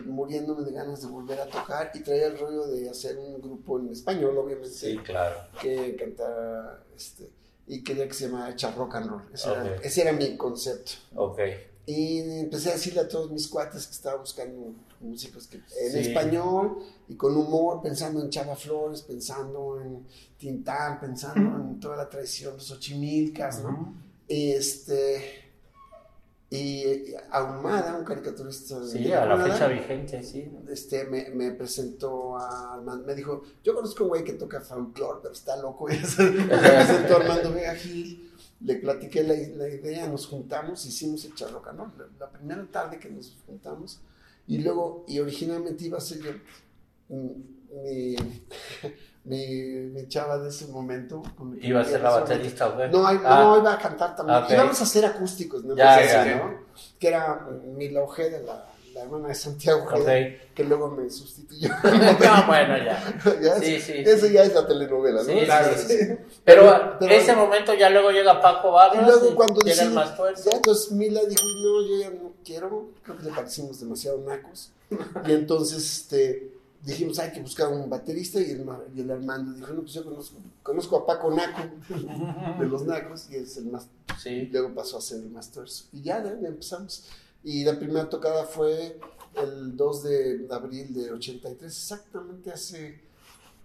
muriéndome 0.07 0.65
de 0.65 0.73
ganas 0.73 1.01
de 1.01 1.07
volver 1.09 1.41
a 1.41 1.47
tocar 1.47 1.91
y 1.95 2.01
traía 2.01 2.27
el 2.27 2.39
rollo 2.39 2.67
de 2.67 2.91
hacer 2.91 3.17
un 3.17 3.41
grupo 3.41 3.79
en 3.79 3.89
español, 3.91 4.37
obviamente, 4.37 4.69
Sí, 4.71 4.99
claro. 4.99 5.37
que 5.61 5.97
cantara, 5.97 6.85
este, 6.95 7.31
y 7.67 7.83
quería 7.85 8.07
que 8.09 8.15
se 8.15 8.27
llamara 8.27 8.51
Echa 8.53 8.71
Rock 8.73 8.97
and 8.97 9.11
Roll. 9.11 9.23
Ese, 9.33 9.51
era, 9.51 9.63
Ok. 9.65 9.71
ese 9.85 10.01
era 10.03 10.13
mi 10.13 10.37
concepto. 10.37 10.93
Ok. 11.15 11.39
Y 11.87 12.19
empecé 12.41 12.71
a 12.71 12.73
decirle 12.75 13.01
a 13.01 13.09
todos 13.09 13.31
mis 13.33 13.49
cuates 13.49 13.87
que 13.87 13.93
estaba 13.93 14.17
buscando 14.21 14.75
músicos 15.01 15.47
que, 15.49 15.57
en 15.57 15.93
Sí. 15.93 15.99
español 15.99 16.79
y 17.09 17.15
con 17.15 17.37
humor, 17.37 17.81
pensando 17.83 18.23
en 18.23 18.31
Chava 18.31 18.55
Flores, 18.55 19.03
pensando 19.03 19.81
en 19.81 20.07
Tintán, 20.39 21.01
pensando 21.01 21.41
en 21.57 21.81
toda 21.81 21.97
la 21.97 22.09
tradición, 22.09 22.55
los 22.55 22.71
Ochimilcas, 22.71 23.63
¿no? 23.63 23.95
Y 24.29 24.51
este. 24.53 25.40
Y 26.53 27.15
Ahumada, 27.31 27.97
un 27.97 28.05
caricaturista 28.05 28.81
de 28.81 28.89
Sí, 28.89 29.13
a 29.13 29.25
la 29.25 29.37
fecha 29.39 29.69
vigente, 29.69 30.21
sí. 30.25 30.51
este, 30.69 31.05
me, 31.05 31.31
me 31.31 31.53
presentó 31.53 32.37
a 32.37 32.75
Armando, 32.75 33.07
me 33.07 33.15
dijo, 33.15 33.43
yo 33.63 33.73
conozco 33.73 34.03
un 34.03 34.09
güey 34.11 34.25
que 34.25 34.33
toca 34.33 34.61
folclore, 34.61 35.21
pero 35.23 35.33
está 35.33 35.57
loco. 35.57 35.87
Me 35.89 35.95
presentó 35.97 37.15
a 37.15 37.21
Armando 37.21 37.53
Vega 37.53 37.75
Gil, 37.77 38.33
le 38.63 38.75
platiqué 38.77 39.23
la, 39.23 39.35
la 39.57 39.69
idea, 39.69 40.09
nos 40.09 40.27
juntamos, 40.27 40.85
hicimos 40.85 41.25
el 41.25 41.37
charroca, 41.37 41.73
¿no? 41.73 41.93
La, 41.97 42.07
la 42.19 42.31
primera 42.33 42.67
tarde 42.67 42.99
que 42.99 43.11
nos 43.11 43.37
juntamos, 43.47 44.01
y 44.49 44.59
luego, 44.59 45.05
y 45.07 45.21
originalmente 45.21 45.85
iba 45.85 45.99
a 45.99 46.01
ser 46.01 46.19
yo, 46.19 46.33
mi, 47.11 48.17
mi, 49.25 49.47
mi 49.93 50.09
chava 50.09 50.39
de 50.39 50.49
ese 50.49 50.67
momento. 50.69 51.23
que 51.61 51.67
Iba 51.67 51.81
a 51.81 51.85
ser 51.85 52.01
la 52.01 52.11
baterista. 52.11 52.69
No, 52.91 53.07
Ah, 53.07 53.13
no, 53.15 53.59
iba 53.59 53.73
a 53.75 53.79
cantar 53.79 54.17
también. 54.17 54.39
Ok. 54.45 54.51
Íbamos 54.51 54.81
a 54.81 54.85
hacer 54.85 55.05
acústicos, 55.05 55.65
¿no? 55.65 55.77
Ya, 55.77 56.05
ya. 56.05 56.37
¿no? 56.37 56.55
Que 56.99 57.09
era 57.09 57.47
Mila 57.77 58.03
Ojeda, 58.03 58.39
la, 58.41 58.67
la 58.95 59.03
hermana 59.03 59.29
de 59.29 59.35
Santiago 59.35 59.85
Ojeda, 59.85 60.01
Ok. 60.13 60.55
que 60.55 60.65
luego 60.65 60.91
me 60.91 61.09
sustituyó. 61.11 61.69
No, 61.85 62.47
bueno, 62.47 62.77
ya. 62.79 63.21
Ya 63.43 63.57
Sí, 63.59 63.75
es- 63.75 63.85
sí, 63.85 63.93
Eso 63.97 64.27
ya 64.27 64.43
es 64.45 64.55
la 64.55 64.67
telenovela, 64.67 65.23
¿no? 65.23 65.41
Claro. 65.45 65.73
Pero, 66.45 66.97
Pero- 66.99 67.13
ese 67.15 67.37
momento 67.37 67.75
ya 67.75 67.91
luego 67.91 68.11
llega 68.11 68.41
Paco 68.41 68.73
Vargas. 68.73 69.03
Y 69.03 69.07
luego 69.07 69.35
cuando 69.37 69.61
llega 69.61 69.83
el 69.83 69.91
más 69.91 70.17
fuerte. 70.17 70.43
ya, 70.47 70.57
entonces 70.57 70.93
Mila 70.93 71.21
dijo, 71.29 71.43
no, 71.63 71.87
yo 71.87 71.97
ya 72.01 72.11
no 72.11 72.33
quiero, 72.45 72.89
creo 73.03 73.19
que 73.19 73.25
le 73.25 73.31
parecimos 73.33 73.79
demasiado 73.81 74.19
nacos. 74.27 74.73
Y 75.27 75.33
entonces 75.33 75.79
este, 75.79 76.50
dijimos, 76.83 77.19
hay 77.19 77.31
que 77.33 77.41
buscar 77.41 77.69
un 77.69 77.89
baterista 77.91 78.41
y 78.41 78.51
el, 78.53 78.67
y 78.95 79.01
el 79.01 79.11
Armando 79.11 79.53
dijo, 79.53 79.73
no, 79.73 79.81
pues 79.83 79.93
yo 79.93 80.05
conozco, 80.05 80.37
conozco 80.63 80.97
a 80.99 81.07
Paco 81.07 81.31
Naco, 81.31 81.63
de 82.59 82.67
los 82.67 82.83
nacos, 82.85 83.29
y 83.31 83.37
es 83.37 83.57
el 83.59 83.67
más 83.67 83.87
Sí. 84.23 84.47
luego 84.53 84.75
pasó 84.75 84.99
a 84.99 85.01
ser 85.01 85.19
el 85.21 85.31
Masters. 85.31 85.89
Y 85.93 86.03
ya, 86.03 86.23
ya 86.23 86.49
empezamos. 86.49 87.07
Y 87.43 87.65
la 87.65 87.79
primera 87.79 88.09
tocada 88.09 88.45
fue 88.45 88.99
el 89.37 89.77
2 89.77 90.03
de 90.03 90.47
abril 90.51 90.93
de 90.93 91.11
83, 91.13 91.63
exactamente 91.65 92.51
hace 92.53 93.01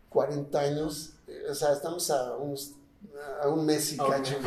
40 0.10 0.60
años. 0.60 1.13
Eh, 1.27 1.43
O 1.50 1.55
sea, 1.55 1.74
estamos 1.74 2.10
a, 2.12 2.36
unos, 2.38 2.72
a 3.41 3.50
un 3.50 3.65
mes 3.65 3.91
y 3.93 3.98
cacho. 3.98 4.36
de- 4.38 4.43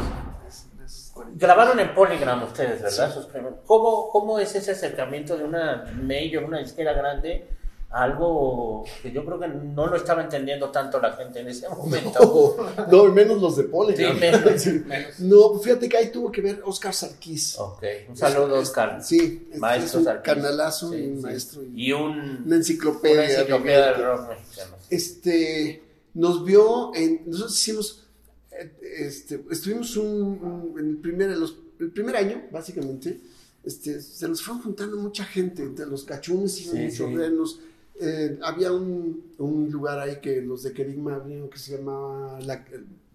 de 0.79 0.85
esos 0.87 1.11
40. 1.13 1.39
Grabaron 1.47 1.79
en 1.81 1.95
Polygram 1.95 2.45
ustedes, 2.45 2.81
¿verdad? 2.81 3.15
Sí. 3.23 3.39
¿Cómo, 3.67 4.09
¿Cómo 4.11 4.39
es 4.39 4.55
ese 4.55 4.71
acercamiento 4.71 5.37
de 5.37 5.45
una 5.45 5.85
major, 6.03 6.45
una 6.45 6.59
disquera 6.61 6.95
grande, 6.95 7.49
algo 7.91 8.85
que 9.03 9.11
yo 9.13 9.25
creo 9.25 9.41
que 9.41 9.49
no 9.49 9.87
lo 9.87 9.97
estaba 9.97 10.23
entendiendo 10.23 10.71
tanto 10.71 11.01
la 11.01 11.13
gente 11.13 11.41
en 11.41 11.49
ese 11.49 11.69
momento? 11.69 12.57
No, 12.77 12.87
no, 13.07 13.13
menos 13.13 13.41
los 13.41 13.57
de 13.57 13.65
Polygram. 13.65 14.15
Sí, 14.15 14.21
menos. 14.21 14.43
Sí. 14.63 14.71
Menos. 14.87 15.21
No, 15.21 15.59
fíjate 15.59 15.89
que 15.89 15.97
ahí 15.97 16.11
tuvo 16.13 16.31
que 16.31 16.41
ver 16.41 16.61
Oscar 16.65 16.93
Sarkis. 16.95 17.59
Ok, 17.59 17.83
un 18.11 18.17
saludo, 18.17 18.57
Oscar. 18.57 19.03
Sí, 19.03 19.49
es- 19.51 19.59
Maestro 19.59 20.01
es 20.01 20.07
un 20.07 20.13
canalazo 20.23 20.91
Sí, 20.91 20.97
y 20.99 21.07
un 21.09 21.21
maestro. 21.23 21.63
Y 21.63 21.87
Y 21.89 21.93
un, 21.93 22.43
una 22.47 22.57
enciclopedia. 22.57 23.23
una 23.23 23.31
enciclopedia 23.33 23.87
del 23.93 24.05
rock 24.05 24.29
mexicano. 24.29 24.77
este, 24.91 25.83
nos 26.15 26.45
vio 26.45 26.95
en, 26.95 27.23
nosotros 27.27 27.57
hicimos, 27.59 28.07
eh, 28.53 28.73
este, 29.07 29.43
estuvimos 29.51 29.97
un, 29.97 30.75
en 30.79 30.89
el 30.91 30.97
primer, 30.99 31.31
los- 31.37 31.57
el 31.81 31.91
primer 31.91 32.17
año, 32.17 32.43
básicamente, 32.51 33.21
este, 33.65 34.01
se 34.03 34.29
nos 34.29 34.43
fueron 34.43 34.63
juntando 34.63 34.97
mucha 34.97 35.25
gente, 35.25 35.63
entre 35.63 35.87
los 35.87 36.05
cachunes 36.05 36.59
y 36.61 36.91
sí. 36.91 37.03
renos. 37.05 37.61
Eh, 38.01 38.39
había 38.43 38.73
un, 38.73 39.33
un 39.39 39.71
lugar 39.71 39.99
ahí 39.99 40.17
que 40.21 40.41
los 40.41 40.63
de 40.63 40.73
Querigma 40.73 41.17
abrieron 41.17 41.49
que 41.51 41.59
se 41.59 41.77
llamaba, 41.77 42.39
la- 42.43 42.65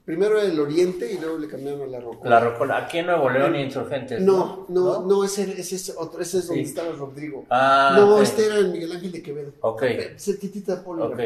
primero 0.03 0.37
era 0.37 0.51
el 0.51 0.59
Oriente 0.59 1.13
y 1.13 1.17
luego 1.17 1.37
le 1.37 1.47
cambiaron 1.47 1.83
a 1.83 1.85
la 1.87 1.99
Rocola. 2.01 2.29
La 2.29 2.39
Rocola, 2.41 2.77
aquí 2.85 2.97
en 2.97 3.05
Nuevo 3.05 3.29
León 3.29 3.55
y 3.55 3.61
Insurgentes. 3.61 4.19
No, 4.21 4.65
no, 4.67 5.05
no, 5.05 5.23
ese, 5.23 5.43
ese 5.59 5.75
es 5.77 5.93
otro, 5.97 6.19
ese 6.21 6.39
es 6.39 6.47
donde 6.47 6.63
Sí. 6.63 6.69
estaba 6.69 6.91
Rodrigo. 6.91 7.45
Ah, 7.49 7.95
no, 7.97 8.15
ok. 8.17 8.23
este 8.23 8.45
era 8.45 8.57
el 8.57 8.71
Miguel 8.73 8.91
Ángel 8.91 9.11
de 9.13 9.21
Quevedo. 9.23 9.53
Ok, 9.61 9.83
Cerquitita 10.17 10.75
de 10.75 10.81
Polygram. 10.81 11.13
ok. 11.13 11.19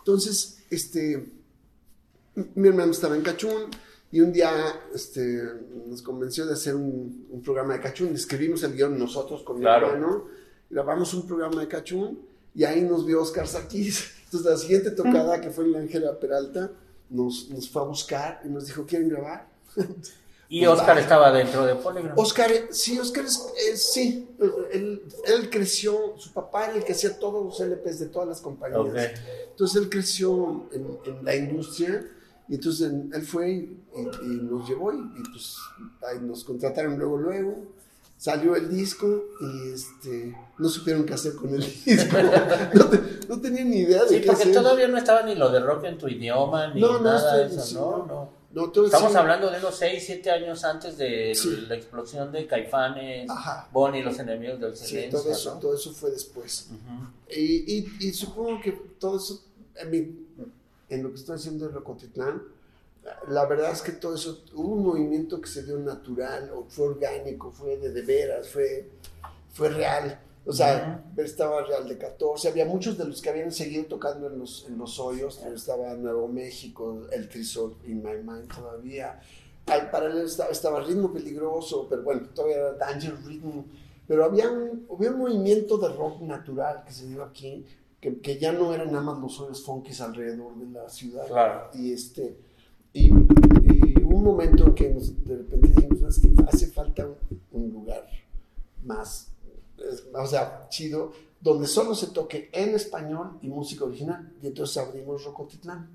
Entonces, 0.00 0.58
este, 0.70 1.24
mi 2.54 2.68
hermano 2.68 2.92
estaba 2.92 3.16
en 3.16 3.22
Cachún 3.22 3.64
y 4.12 4.20
un 4.20 4.32
día 4.32 4.50
este, 4.94 5.42
nos 5.86 6.02
convenció 6.02 6.46
de 6.46 6.52
hacer 6.52 6.74
un, 6.74 7.26
un 7.30 7.42
programa 7.42 7.74
de 7.74 7.80
Cachún. 7.80 8.08
Escribimos 8.14 8.62
el 8.62 8.74
guion 8.74 8.98
nosotros 8.98 9.42
con 9.42 9.58
Claro. 9.60 9.86
mi 9.88 9.92
hermano, 9.94 10.24
grabamos 10.70 11.12
un 11.14 11.26
programa 11.26 11.60
de 11.62 11.68
Cachún 11.68 12.18
y 12.54 12.64
ahí 12.64 12.82
nos 12.82 13.04
vio 13.06 13.22
Oscar 13.22 13.46
Sarkis. 13.46 14.04
Entonces, 14.24 14.50
la 14.50 14.56
siguiente 14.58 14.90
tocada, 14.90 15.40
que 15.40 15.50
fue 15.50 15.64
en 15.64 15.72
la 15.72 15.78
Ángela 15.80 16.18
Peralta, 16.18 16.70
nos, 17.10 17.48
nos 17.50 17.68
fue 17.70 17.82
a 17.82 17.84
buscar 17.86 18.40
y 18.44 18.48
nos 18.48 18.66
dijo, 18.66 18.84
¿quieren 18.86 19.08
grabar? 19.08 19.48
Y 20.50 20.64
Oscar 20.64 20.96
estaba 20.98 21.30
dentro 21.30 21.66
de 21.66 21.74
Polygram. 21.74 22.18
Oscar, 22.18 22.50
eh, 22.50 22.68
sí, 22.70 22.98
Oscar 22.98 23.26
es, 23.26 23.38
es- 23.70 23.92
sí, 23.92 24.30
él, 24.72 25.02
él 25.26 25.50
creció, 25.50 26.14
su 26.16 26.32
papá 26.32 26.68
era 26.68 26.76
el 26.76 26.84
que 26.84 26.92
hacía 26.92 27.18
todos 27.18 27.44
los 27.44 27.60
LPs 27.60 27.98
de 27.98 28.06
todas 28.06 28.26
las 28.28 28.40
compañías. 28.40 28.80
Ok. 28.80 28.96
Entonces 29.50 29.82
él 29.82 29.90
creció 29.90 30.66
en, 30.72 30.86
en 31.04 31.22
la 31.22 31.36
industria 31.36 32.02
y 32.48 32.54
entonces 32.54 32.88
en- 32.90 33.10
él 33.12 33.22
fue 33.26 33.50
y, 33.50 33.82
y- 33.94 34.24
y 34.24 34.40
nos 34.40 34.66
llevó 34.66 34.90
y, 34.94 34.96
y, 34.96 35.22
pues 35.30 35.58
ahí 36.10 36.18
nos 36.22 36.42
contrataron 36.44 36.98
luego, 36.98 37.18
luego. 37.18 37.64
Salió 38.18 38.56
el 38.56 38.68
disco 38.68 39.24
y 39.40 39.72
este, 39.72 40.36
no 40.58 40.68
supieron 40.68 41.06
qué 41.06 41.14
hacer 41.14 41.36
con 41.36 41.54
el 41.54 41.60
disco. 41.84 42.16
No, 42.74 42.84
te- 42.90 43.26
no 43.28 43.40
tenían 43.40 43.70
ni 43.70 43.78
idea 43.78 44.02
de 44.02 44.08
Sí, 44.08 44.20
qué 44.20 44.26
porque 44.26 44.42
hacer. 44.42 44.54
todavía 44.54 44.88
no 44.88 44.98
estaba 44.98 45.22
ni 45.22 45.36
lo 45.36 45.50
de 45.50 45.60
rock 45.60 45.84
en 45.84 45.96
tu 45.98 46.08
idioma, 46.08 46.74
ni 46.74 46.80
No, 46.80 46.94
no, 46.94 47.00
nada 47.04 47.36
de 47.36 47.44
estoy- 47.44 47.56
eso, 47.58 47.66
sí, 47.66 47.74
¿no? 47.76 47.98
no. 47.98 48.06
no. 48.06 48.38
No, 48.50 48.70
todo 48.70 48.86
Estamos 48.86 49.12
sí. 49.12 49.18
hablando 49.18 49.50
de 49.50 49.58
unos 49.58 49.76
6, 49.76 50.02
7 50.04 50.30
años 50.30 50.64
antes 50.64 50.96
de 50.96 51.34
Sí. 51.34 51.66
la 51.68 51.76
explosión 51.76 52.32
de 52.32 52.46
Caifanes, 52.46 53.28
Ajá. 53.30 53.68
Bonnie 53.72 54.00
y 54.00 54.02
los 54.02 54.18
enemigos 54.18 54.58
del 54.58 54.74
Sí, 54.74 54.86
silencio. 54.86 55.20
todo 55.20 55.30
eso, 55.32 55.54
¿no? 55.54 55.60
todo 55.60 55.74
eso 55.76 55.92
fue 55.92 56.10
después. 56.10 56.66
Ujú. 56.70 57.08
Y, 57.30 57.76
y, 58.00 58.08
y 58.08 58.12
supongo 58.14 58.58
que 58.60 58.72
todo 58.98 59.18
eso, 59.18 59.44
en, 59.76 59.90
mi- 59.90 60.26
en 60.88 61.02
lo 61.02 61.10
que 61.10 61.16
estoy 61.16 61.36
haciendo 61.36 61.66
en 61.66 61.72
Rocotitlán, 61.72 62.42
la 63.28 63.46
verdad 63.46 63.72
es 63.72 63.82
que 63.82 63.92
todo 63.92 64.14
eso, 64.14 64.44
hubo 64.54 64.74
un 64.74 64.84
movimiento 64.84 65.40
que 65.40 65.48
se 65.48 65.62
dio 65.64 65.78
natural, 65.78 66.50
o 66.54 66.64
fue 66.68 66.88
orgánico, 66.88 67.50
fue 67.50 67.76
de 67.76 67.90
de 67.90 68.02
veras, 68.02 68.48
fue, 68.48 68.90
fue 69.52 69.68
real. 69.68 70.20
O 70.48 70.52
sea, 70.52 71.04
estaba 71.18 71.62
Real 71.62 71.86
de 71.86 71.98
14, 71.98 72.48
había 72.48 72.64
muchos 72.64 72.96
de 72.96 73.04
los 73.04 73.20
que 73.20 73.28
habían 73.28 73.52
seguido 73.52 73.84
tocando 73.84 74.28
en 74.28 74.38
los, 74.38 74.64
en 74.66 74.78
los 74.78 74.98
hoyos, 74.98 75.42
estaba 75.44 75.92
Nuevo 75.92 76.26
México, 76.26 77.02
El 77.12 77.28
Trisol 77.28 77.76
in 77.86 78.02
My 78.02 78.16
Mind 78.24 78.48
todavía. 78.54 79.20
Al 79.66 79.90
paralelo 79.90 80.24
estaba, 80.24 80.48
estaba 80.48 80.80
Ritmo 80.80 81.12
Peligroso, 81.12 81.86
pero 81.90 82.02
bueno, 82.02 82.28
todavía 82.34 82.56
era 82.56 82.72
Danger 82.72 83.14
Rhythm. 83.26 83.62
Pero 84.06 84.24
había 84.24 84.50
un, 84.50 84.86
había 84.90 85.10
un 85.10 85.18
movimiento 85.18 85.76
de 85.76 85.88
rock 85.88 86.22
natural 86.22 86.82
que 86.86 86.94
se 86.94 87.06
dio 87.08 87.22
aquí, 87.22 87.66
que, 88.00 88.18
que 88.20 88.38
ya 88.38 88.52
no 88.52 88.72
eran 88.72 88.90
nada 88.90 89.04
más 89.04 89.18
los 89.18 89.38
hoyos 89.38 89.62
funkis 89.62 90.00
alrededor 90.00 90.56
de 90.56 90.70
la 90.70 90.88
ciudad. 90.88 91.26
Claro. 91.26 91.68
Y 91.74 91.92
este 91.92 92.47
y, 93.06 94.02
un 94.02 94.22
momento 94.24 94.66
en 94.66 94.74
que 94.74 94.90
nos- 94.90 95.24
de 95.24 95.36
repente 95.36 95.68
dijimos, 95.68 96.00
"No, 96.00 96.08
es 96.08 96.18
que 96.20 96.28
hace 96.48 96.66
falta 96.68 97.06
un, 97.06 97.16
un 97.52 97.70
lugar 97.72 98.04
más, 98.84 99.28
es- 99.78 100.04
o 100.12 100.26
sea, 100.26 100.66
chido, 100.70 101.12
donde 101.40 101.66
solo 101.68 101.94
se 101.94 102.08
toque 102.08 102.48
en 102.52 102.74
español 102.74 103.38
y 103.42 103.48
música 103.48 103.84
original. 103.84 104.32
Y 104.42 104.48
entonces 104.48 104.76
abrimos 104.78 105.24
Rocotitlán. 105.24 105.88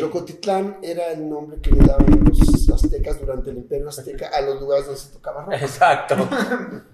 Rocotitlán 0.00 0.78
era 0.82 1.12
el 1.12 1.26
nombre 1.28 1.58
que 1.62 1.70
le 1.70 1.78
daban 1.86 2.24
los 2.28 2.68
aztecas 2.68 3.18
durante 3.18 3.50
el 3.50 3.56
imperio 3.58 3.88
azteca 3.88 4.28
a 4.28 4.40
los 4.42 4.60
lugares 4.60 4.84
donde 4.86 5.00
se 5.00 5.10
tocaba 5.12 5.44
rock. 5.44 5.54
Exacto. 5.54 6.14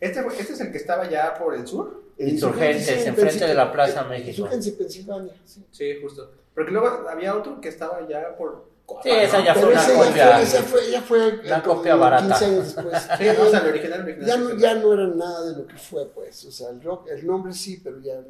Este, 0.00 0.20
este 0.38 0.52
es 0.54 0.60
el 0.62 0.72
que 0.72 0.78
estaba 0.78 1.10
ya 1.10 1.34
por 1.38 1.54
el 1.54 1.66
sur. 1.66 1.99
En 2.20 2.28
Insurgentes, 2.30 2.86
sí, 2.86 2.92
en 3.02 3.08
enfrente 3.08 3.46
de 3.46 3.54
la 3.54 3.72
Plaza 3.72 4.04
México. 4.04 4.28
Insurgentes, 4.30 4.72
Pensilvania. 4.72 5.32
sí. 5.44 5.64
Sí, 5.70 5.98
justo. 6.02 6.30
Porque 6.54 6.70
luego 6.70 7.08
había 7.08 7.34
otro 7.34 7.60
que 7.60 7.68
estaba 7.68 8.06
ya 8.08 8.36
por 8.36 8.68
Sí, 9.04 9.08
esa 9.10 9.42
ya 9.44 9.54
fue 9.54 9.68
una 9.72 9.86
ya 9.86 9.94
copia. 9.94 10.32
fue, 10.34 10.42
esa 10.42 10.62
fue, 10.64 10.90
ya 10.90 11.00
fue 11.00 11.40
como 11.62 11.76
copia 11.76 11.94
barata. 11.94 12.26
15 12.38 12.44
años 12.44 12.74
después. 12.74 13.08
Sí, 13.18 13.24
no, 13.38 13.42
o 13.46 13.50
sea, 13.50 13.60
el 13.60 13.68
original, 13.68 14.00
original. 14.02 14.26
ya, 14.26 14.36
no, 14.36 14.56
ya 14.58 14.74
no 14.74 14.92
era 14.92 15.06
nada 15.06 15.46
de 15.46 15.56
lo 15.58 15.66
que 15.66 15.76
fue, 15.76 16.06
pues. 16.06 16.44
O 16.44 16.50
sea, 16.50 16.70
el 16.70 16.82
rock, 16.82 17.06
el 17.08 17.24
nombre 17.26 17.52
sí, 17.52 17.80
pero 17.82 18.00
ya. 18.00 18.20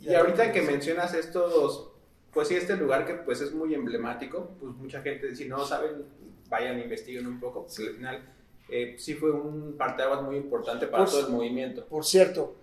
Y 0.00 0.14
ahorita 0.14 0.52
que 0.52 0.60
mencionas 0.62 1.14
estos, 1.14 1.88
pues 2.30 2.46
sí, 2.48 2.54
este 2.56 2.76
lugar 2.76 3.06
que 3.06 3.14
pues 3.14 3.40
es 3.40 3.52
muy 3.52 3.74
emblemático, 3.74 4.50
pues 4.60 4.74
mucha 4.76 5.00
gente, 5.00 5.34
si 5.34 5.48
no 5.48 5.64
saben, 5.64 6.04
vayan, 6.50 6.78
investiguen 6.78 7.26
un 7.26 7.40
poco, 7.40 7.66
porque 7.66 7.88
al 7.88 7.96
final 7.96 8.22
eh, 8.68 8.96
sí 8.98 9.14
fue 9.14 9.30
un 9.32 9.76
parteaguas 9.78 10.22
muy 10.22 10.36
importante 10.36 10.86
para 10.88 11.04
Pues- 11.04 11.16
todo 11.16 11.26
el 11.26 11.32
movimiento. 11.32 11.86
Por 11.86 12.04
cierto, 12.04 12.54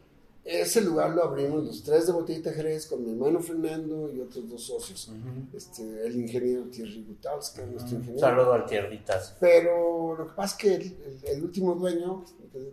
ese 0.46 0.82
lugar 0.82 1.12
lo 1.12 1.24
abrimos 1.24 1.64
los 1.64 1.84
tres 1.84 2.06
de 2.08 2.12
Botellita 2.14 2.52
Jerez 2.52 2.86
con 2.88 3.04
mi 3.04 3.12
hermano 3.12 3.40
Fernando 3.40 4.12
y 4.14 4.20
otros 4.20 4.50
dos 4.50 4.62
socios. 4.64 5.10
este, 5.54 6.06
el 6.06 6.16
ingeniero 6.20 6.64
Thierry 6.66 7.04
Gutals, 7.08 7.50
que 7.52 7.62
es 7.62 7.68
nuestro 7.70 7.98
ingeniero. 7.98 8.20
saludo 8.20 8.54
al 8.54 8.66
tierritas. 8.66 9.36
Pero 9.40 10.16
lo 10.18 10.28
que 10.28 10.34
pasa 10.34 10.56
es 10.56 10.62
que 10.62 10.76
el, 10.76 10.82
el- 10.82 11.30
el 11.38 11.44
último 11.44 11.76
dueño, 11.76 12.26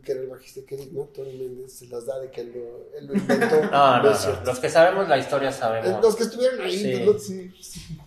que 0.03 0.13
era 0.13 0.21
el 0.21 0.27
bajista 0.29 0.61
que 0.67 0.89
¿no? 0.93 1.05
Tony 1.05 1.37
Méndez, 1.39 1.73
se 1.73 1.87
las 1.87 2.07
da 2.07 2.19
de 2.19 2.31
que 2.31 2.41
él 2.43 2.53
lo, 2.55 2.99
él 2.99 3.07
lo 3.07 3.15
inventó. 3.15 3.61
No, 3.71 4.03
no. 4.03 4.45
Los 4.45 4.59
que 4.61 4.69
sabemos 4.69 5.09
la 5.09 5.19
historia 5.19 5.51
Eh, 5.51 5.53
sabemos. 5.53 6.03
Los 6.03 6.17
que 6.17 6.25
estuvieron 6.25 6.61
ahí, 6.61 6.77
Sí. 6.77 7.03
¿no? 7.07 7.19
sí, 7.19 7.53
sí. 7.63 7.99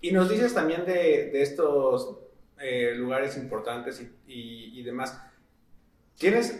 Y 0.00 0.12
nos 0.12 0.28
dices 0.30 0.52
también 0.54 0.84
de, 0.86 1.30
de 1.30 1.42
estos 1.42 2.16
eh, 2.58 2.92
lugares 2.96 3.36
importantes 3.36 4.00
y, 4.00 4.32
y- 4.32 4.80
y 4.80 4.82
demás. 4.82 5.14
¿Tienes, 6.18 6.58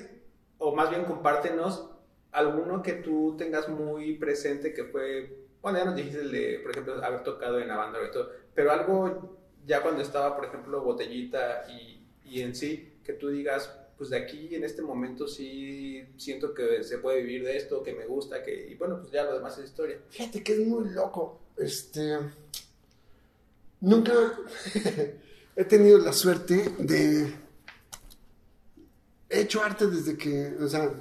o 0.59 0.75
más 0.75 0.91
bien 0.91 1.05
compártenos, 1.05 1.91
alguno 2.35 2.83
que 2.83 2.95
tú 2.95 3.37
tengas 3.39 3.69
muy 3.69 4.17
presente 4.17 4.75
que 4.75 4.85
fue, 4.85 5.47
bueno, 5.63 5.79
ya 5.79 5.85
nos 5.85 5.97
dijiste 5.97 6.29
de, 6.29 6.59
por 6.59 6.73
ejemplo, 6.73 7.03
haber 7.03 7.23
tocado 7.23 7.59
en 7.61 7.69
la 7.69 7.77
banda 7.77 7.99
y 8.07 8.11
todo, 8.11 8.31
pero 8.55 8.73
algo 8.73 9.39
ya 9.65 9.83
cuando 9.83 10.03
estaba, 10.03 10.37
por 10.37 10.45
ejemplo, 10.45 10.83
Botellita 10.83 11.65
y, 11.71 12.07
y 12.25 12.43
en 12.43 12.55
sí, 12.55 12.99
que 13.05 13.13
tú 13.13 13.29
digas, 13.29 13.73
pues 13.97 14.11
de 14.11 14.17
aquí 14.17 14.55
en 14.55 14.65
este 14.65 14.83
momento 14.83 15.29
sí 15.29 16.05
siento 16.17 16.53
que 16.53 16.83
se 16.83 16.99
puede 16.99 17.23
vivir 17.23 17.45
de 17.45 17.57
esto, 17.57 17.83
que 17.83 17.95
me 17.95 18.07
gusta, 18.07 18.43
que, 18.43 18.69
y 18.69 18.75
bueno, 18.75 18.99
pues 19.01 19.13
ya 19.13 19.25
lo 19.25 19.35
demás 19.35 19.57
es 19.59 19.67
historia. 19.67 20.01
Fíjate 20.11 20.43
que 20.43 20.55
es 20.55 20.67
muy 20.67 20.91
loco. 20.91 21.41
Este. 21.57 22.19
Nunca 23.81 24.13
he 25.57 25.65
tenido 25.65 25.99
la 25.99 26.13
suerte 26.13 26.75
de. 26.79 27.33
He 29.31 29.41
hecho 29.41 29.63
arte 29.63 29.87
desde 29.87 30.19
que. 30.19 30.57
O 30.61 30.67
sea, 30.67 30.93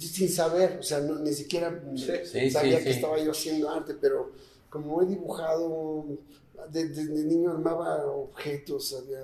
sin 0.00 0.28
saber. 0.28 0.78
O 0.80 0.82
sea, 0.82 1.00
no- 1.00 1.18
ni 1.18 1.32
siquiera 1.32 1.82
Sí. 1.96 2.06
Sí, 2.24 2.50
sabía 2.50 2.78
sí, 2.78 2.84
que 2.84 2.90
sí. 2.92 2.96
estaba 2.96 3.18
yo 3.18 3.30
haciendo 3.32 3.70
arte, 3.70 3.94
pero 4.00 4.32
como 4.70 5.02
he 5.02 5.06
dibujado. 5.06 6.04
de- 6.72 6.88
Desde 6.88 7.24
niño 7.24 7.50
armaba 7.52 8.04
objetos. 8.10 8.92
Había. 8.94 9.20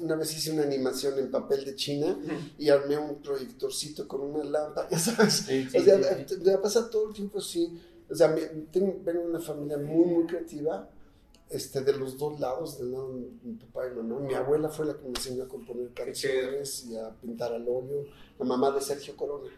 Una 0.00 0.16
vez 0.16 0.36
hice 0.36 0.52
una 0.52 0.62
animación 0.62 1.18
en 1.18 1.30
papel 1.30 1.64
de 1.64 1.74
China 1.74 2.16
y 2.58 2.68
armé 2.68 2.96
un 2.98 3.16
proyectorcito 3.22 4.06
con 4.06 4.20
una 4.20 4.44
lámpara, 4.44 4.88
ya 4.90 4.98
sabes. 4.98 5.32
Sí, 5.46 5.66
sí, 5.70 5.78
O 5.78 5.82
sea, 5.82 5.98
sí, 6.02 6.24
sí. 6.28 6.36
te- 6.38 6.50
me 6.50 6.58
pasa 6.58 6.88
todo 6.88 7.08
el 7.08 7.14
tiempo 7.14 7.38
así. 7.38 7.80
O 8.08 8.14
sea, 8.14 8.34
tengo, 8.70 9.00
vengo 9.02 9.20
de 9.22 9.26
una 9.30 9.40
familia 9.40 9.78
muy, 9.78 10.04
muy 10.06 10.26
creativa, 10.26 10.88
este, 11.52 11.82
de 11.82 11.92
los 11.94 12.18
dos 12.18 12.40
lados, 12.40 12.78
del 12.78 12.92
lado 12.92 13.14
de 13.14 13.28
mi 13.42 13.54
papá 13.54 13.86
y 13.86 13.94
mamá. 13.96 14.20
Mi 14.20 14.34
abuela 14.34 14.68
fue 14.68 14.86
la 14.86 14.94
que 14.94 15.02
me 15.02 15.08
enseñó 15.10 15.44
a 15.44 15.48
componer 15.48 15.92
canciones 15.92 16.84
y 16.86 16.96
a 16.96 17.10
pintar 17.20 17.52
al 17.52 17.66
óleo. 17.68 18.04
La 18.38 18.44
mamá 18.44 18.70
de 18.70 18.80
Sergio 18.80 19.16
Corona. 19.16 19.50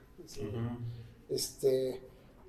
Este, 1.28 2.00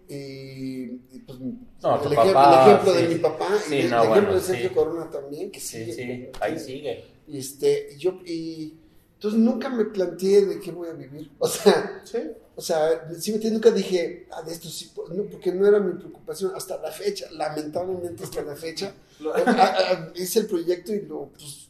y, 0.08 0.84
y, 1.12 1.24
pues, 1.26 1.40
No, 1.40 2.00
tu 2.00 2.10
el, 2.10 2.16
ejem- 2.18 2.34
papá, 2.34 2.66
el 2.66 2.72
ejemplo 2.72 2.94
sí. 2.94 3.02
de 3.02 3.08
mi 3.16 3.22
papá 3.22 3.48
Sí, 3.68 3.76
y 3.76 3.80
el 3.82 3.90
no, 3.90 3.96
ejemplo 3.98 4.22
bueno, 4.22 4.34
de 4.36 4.42
Sergio 4.42 4.70
sí. 4.70 4.76
Corona 4.76 5.10
también, 5.10 5.52
que 5.52 5.60
Sí, 5.60 5.86
sigue. 5.86 5.94
sí, 5.94 6.30
ahí 6.42 6.60
sigue. 6.60 7.04
Y 7.28 7.38
este, 7.40 7.94
y 7.96 7.98
yo, 7.98 8.20
y 8.26 8.78
entonces 9.16 9.40
nunca 9.40 9.70
me 9.70 9.86
planteé 9.86 10.46
de 10.46 10.60
qué 10.60 10.72
voy 10.72 10.90
a 10.90 10.94
vivir. 10.94 11.32
O 11.40 11.48
sea, 11.48 12.02
Sí. 12.04 12.20
O 12.56 12.62
sea, 12.62 13.08
sí 13.20 13.32
me 13.32 13.36
entiendes, 13.36 13.52
nunca 13.54 13.72
dije, 13.72 14.28
ah, 14.32 14.42
de 14.42 14.54
esto 14.54 14.70
sí, 14.70 14.92
puedo", 14.96 15.14
no, 15.14 15.24
porque 15.24 15.52
no 15.52 15.68
era 15.68 15.80
mi 15.80 15.94
preocupación 15.94 16.52
hasta 16.56 16.78
la 16.82 16.92
fecha, 16.92 17.28
lamentablemente 17.32 18.24
hasta 18.24 18.42
la 18.44 18.56
fecha. 18.56 18.94
Ah, 19.26 19.76
ah, 19.78 20.10
hice 20.16 20.40
el 20.40 20.48
proyecto 20.48 20.94
y 20.94 21.02
lo, 21.04 21.30
pues, 21.30 21.70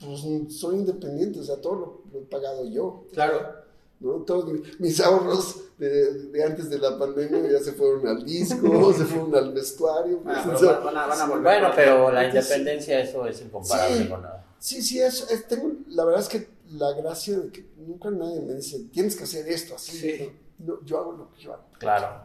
pues 0.00 0.54
soy 0.58 0.76
independiente, 0.76 1.38
o 1.40 1.44
sea, 1.44 1.56
todo 1.60 1.74
lo, 1.76 2.02
lo 2.12 2.18
he 2.18 2.22
pagado 2.22 2.68
yo. 2.68 3.04
Claro. 3.12 3.64
¿no? 4.00 4.12
Todos 4.24 4.52
mi- 4.52 4.60
mis 4.78 5.00
ahorros 5.00 5.56
de, 5.78 6.12
de 6.24 6.44
antes 6.44 6.68
de 6.68 6.78
la 6.78 6.98
pandemia 6.98 7.50
ya 7.50 7.60
se 7.60 7.72
fueron 7.72 8.06
al 8.08 8.24
disco, 8.24 8.92
se 8.98 9.04
fueron 9.04 9.34
al 9.36 9.52
vestuario. 9.54 10.18
pues, 10.22 10.36
Ah, 10.38 10.50
o 10.54 10.58
sea, 10.58 10.72
van, 10.72 10.84
van 10.86 10.96
a, 10.98 11.06
van 11.06 11.20
a 11.20 11.26
volver. 11.26 11.42
Bueno, 11.44 11.70
pero 11.74 12.10
la 12.12 12.26
independencia, 12.26 13.00
eso 13.00 13.26
es 13.26 13.40
incomparable 13.40 13.98
Sí. 14.02 14.08
con 14.08 14.22
nada. 14.22 14.44
Sí, 14.58 14.82
sí, 14.82 15.00
es, 15.00 15.30
es- 15.30 15.46
tengo, 15.48 15.70
la 15.88 16.04
verdad 16.04 16.20
es 16.22 16.28
que 16.28 16.48
la 16.72 16.92
gracia 16.92 17.38
de 17.38 17.50
que 17.52 17.66
nunca 17.76 18.10
nadie 18.10 18.40
me 18.40 18.54
dice, 18.54 18.80
tienes 18.92 19.16
que 19.16 19.24
hacer 19.24 19.46
esto 19.48 19.74
así. 19.76 19.98
Sí. 19.98 20.32
No, 20.58 20.82
yo 20.84 20.98
hago 20.98 21.12
lo 21.12 21.30
que 21.32 21.40
yo 21.42 21.52
hago. 21.54 21.64
Claro. 21.78 22.20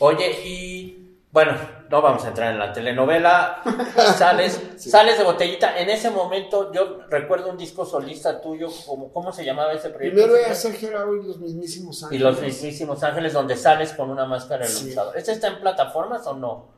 Oye, 0.00 0.30
y 0.46 1.06
bueno, 1.32 1.52
no 1.88 2.02
vamos 2.02 2.24
a 2.24 2.28
entrar 2.28 2.52
en 2.52 2.58
la 2.58 2.72
telenovela. 2.72 3.62
Sales, 4.18 4.60
Sí. 4.76 4.90
sales 4.90 5.16
de 5.18 5.24
botellita. 5.24 5.78
En 5.78 5.88
ese 5.90 6.10
momento, 6.10 6.72
yo 6.72 7.02
recuerdo 7.08 7.50
un 7.50 7.56
disco 7.58 7.84
solista 7.84 8.40
tuyo, 8.40 8.68
como, 8.86 9.12
¿cómo 9.12 9.32
se 9.32 9.44
llamaba 9.44 9.72
ese 9.72 9.90
proyecto? 9.90 10.16
Primero 10.16 10.36
era 10.36 10.54
Sergio 10.54 10.88
Arau 10.88 11.14
y 11.16 11.26
los 11.26 11.38
mismísimos 11.38 12.00
Y 12.02 12.04
ángeles. 12.06 12.22
los 12.22 12.40
mismísimos 12.42 13.02
ángeles, 13.04 13.32
donde 13.32 13.56
sales 13.56 13.92
con 13.92 14.10
una 14.10 14.24
máscara 14.26 14.66
Sí. 14.66 14.82
ilustrador. 14.84 15.16
¿Este 15.16 15.32
está 15.32 15.48
en 15.48 15.60
plataformas 15.60 16.26
o 16.26 16.34
no? 16.34 16.68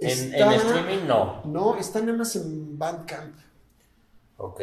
En, 0.00 0.08
Está- 0.10 0.36
en 0.46 0.52
streaming 0.60 1.06
no. 1.06 1.42
No, 1.44 1.76
está 1.76 2.00
nada 2.00 2.18
más 2.18 2.36
en 2.36 2.78
Bandcamp, 2.78 3.36
Ok. 4.36 4.60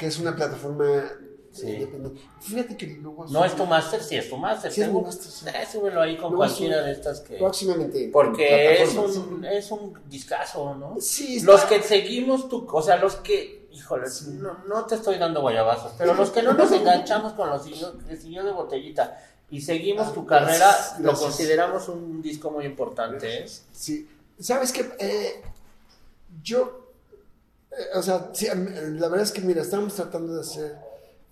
Que 0.00 0.06
es 0.06 0.18
una 0.18 0.34
plataforma 0.34 1.04
Sí. 1.52 1.68
independiente. 1.68 2.20
Fíjate 2.40 2.76
que 2.76 2.86
luego... 2.86 3.26
¿No 3.28 3.44
es 3.44 3.56
tu 3.56 3.66
máster? 3.66 4.00
Sí, 4.00 4.14
es 4.16 4.30
tu 4.30 4.36
máster. 4.36 4.70
Sí, 4.70 4.80
es 4.82 4.86
mi 4.86 4.92
seguro. 4.92 5.06
máster, 5.08 5.30
sí. 5.32 5.46
Eh, 5.48 5.66
súbelo 5.70 6.00
ahí 6.00 6.16
con 6.16 6.30
No, 6.30 6.36
cualquiera 6.36 6.80
de 6.82 6.92
estas 6.92 7.20
que... 7.20 7.38
Próximamente. 7.38 8.04
en 8.04 8.12
Porque 8.12 8.82
es 8.82 8.94
un, 8.94 9.44
es 9.44 9.70
un 9.72 9.98
discazo, 10.08 10.76
¿no? 10.76 10.94
Sí, 11.00 11.38
está- 11.38 11.50
Los 11.52 11.64
que 11.64 11.82
seguimos 11.82 12.48
tu, 12.48 12.66
o 12.70 12.80
sea, 12.82 12.96
los 12.98 13.16
que, 13.16 13.66
híjole, 13.72 14.06
no, 14.38 14.58
no 14.68 14.86
te 14.86 14.94
estoy 14.94 15.18
dando 15.18 15.40
guayabazos, 15.40 15.92
pero 15.98 16.14
los 16.14 16.30
que 16.30 16.40
no 16.42 16.52
nos 16.54 16.70
enganchamos 16.70 17.32
con 17.32 17.50
los 17.50 17.64
siguió 17.64 18.44
de 18.44 18.52
botellita 18.52 19.18
y 19.50 19.60
seguimos 19.60 20.06
Ah, 20.06 20.12
tu 20.14 20.24
carrera, 20.26 20.56
gracias, 20.56 21.00
lo 21.00 21.14
consideramos 21.14 21.88
un 21.88 22.22
disco 22.22 22.52
muy 22.52 22.64
importante, 22.64 23.42
¿eh? 23.42 23.46
Sí, 23.72 24.08
sabes 24.38 24.70
yo, 24.72 24.84
eh, 25.00 25.42
o 27.94 28.02
sea, 28.02 28.30
sí, 28.32 28.46
la 28.46 29.08
verdad 29.08 29.22
es 29.22 29.32
que 29.32 29.40
mira, 29.40 29.62
estábamos 29.62 29.94
tratando 29.94 30.34
de 30.34 30.40
hacer 30.40 30.76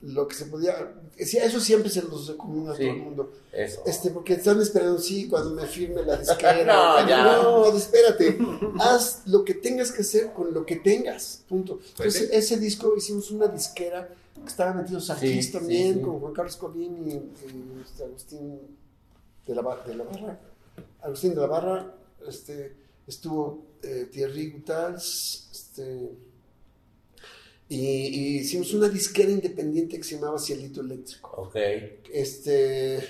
lo 0.01 0.29
que 0.29 0.37
se 0.37 0.45
podía, 0.47 0.95
sí, 1.19 1.39
eso 1.39 1.59
siempre 1.59 1.91
se 1.91 2.03
los 2.03 2.29
recomiendo 2.29 2.71
a 2.71 2.77
Sí. 2.77 2.83
todo 2.85 2.93
el 2.93 2.99
mundo, 3.03 3.33
Eso. 3.53 3.83
este, 3.85 4.11
porque 4.11 4.35
están 4.35 4.61
esperando, 4.61 5.01
sí, 5.01 5.29
cuando 5.29 5.51
me 5.51 5.67
firme 5.67 6.03
la 6.05 6.17
disquera, 6.17 6.65
No, 7.03 7.09
ya. 7.09 7.43
no, 7.43 7.67
espérate, 7.77 8.39
haz 8.79 9.23
lo 9.27 9.45
que 9.45 9.55
tengas 9.55 9.91
que 9.91 10.03
hacer 10.03 10.33
con 10.33 10.55
lo 10.55 10.65
que 10.65 10.77
tengas, 10.77 11.43
punto. 11.49 11.79
Pues 11.97 12.15
Entonces, 12.15 12.31
ese 12.33 12.59
disco 12.59 12.95
hicimos 12.97 13.31
una 13.33 13.49
disquera 13.49 14.09
que 14.41 14.47
estaba 14.47 14.73
metido 14.73 15.01
Sarkis 15.01 15.47
Sí, 15.47 15.51
también, 15.53 16.01
con 16.01 16.21
Juan 16.21 16.33
Carlos 16.33 16.57
Colín 16.57 17.05
y, 17.09 17.15
y, 17.15 17.83
este, 17.85 18.05
Agustín 18.05 18.61
de 19.49 19.55
la, 19.57 19.63
Bar- 19.63 19.85
de 19.85 19.95
la 19.97 20.05
Barra. 20.05 20.39
Agustín 21.03 21.31
de 21.35 21.41
la 21.41 21.47
Barra, 21.49 21.95
este, 22.29 22.73
estuvo 23.05 23.65
eh, 23.83 24.09
Thierry 24.13 24.53
Gutals, 24.53 25.49
este, 25.51 26.13
y, 27.69 27.77
y 27.79 28.39
hicimos 28.39 28.73
una 28.75 28.89
disquera 28.89 29.31
independiente 29.31 29.97
que 29.99 30.05
se 30.05 30.15
llamaba 30.17 30.39
Cielito 30.39 30.81
Eléctrico. 30.81 31.31
Ok. 31.43 31.57
Este, 32.13 32.97
eh, 32.97 33.01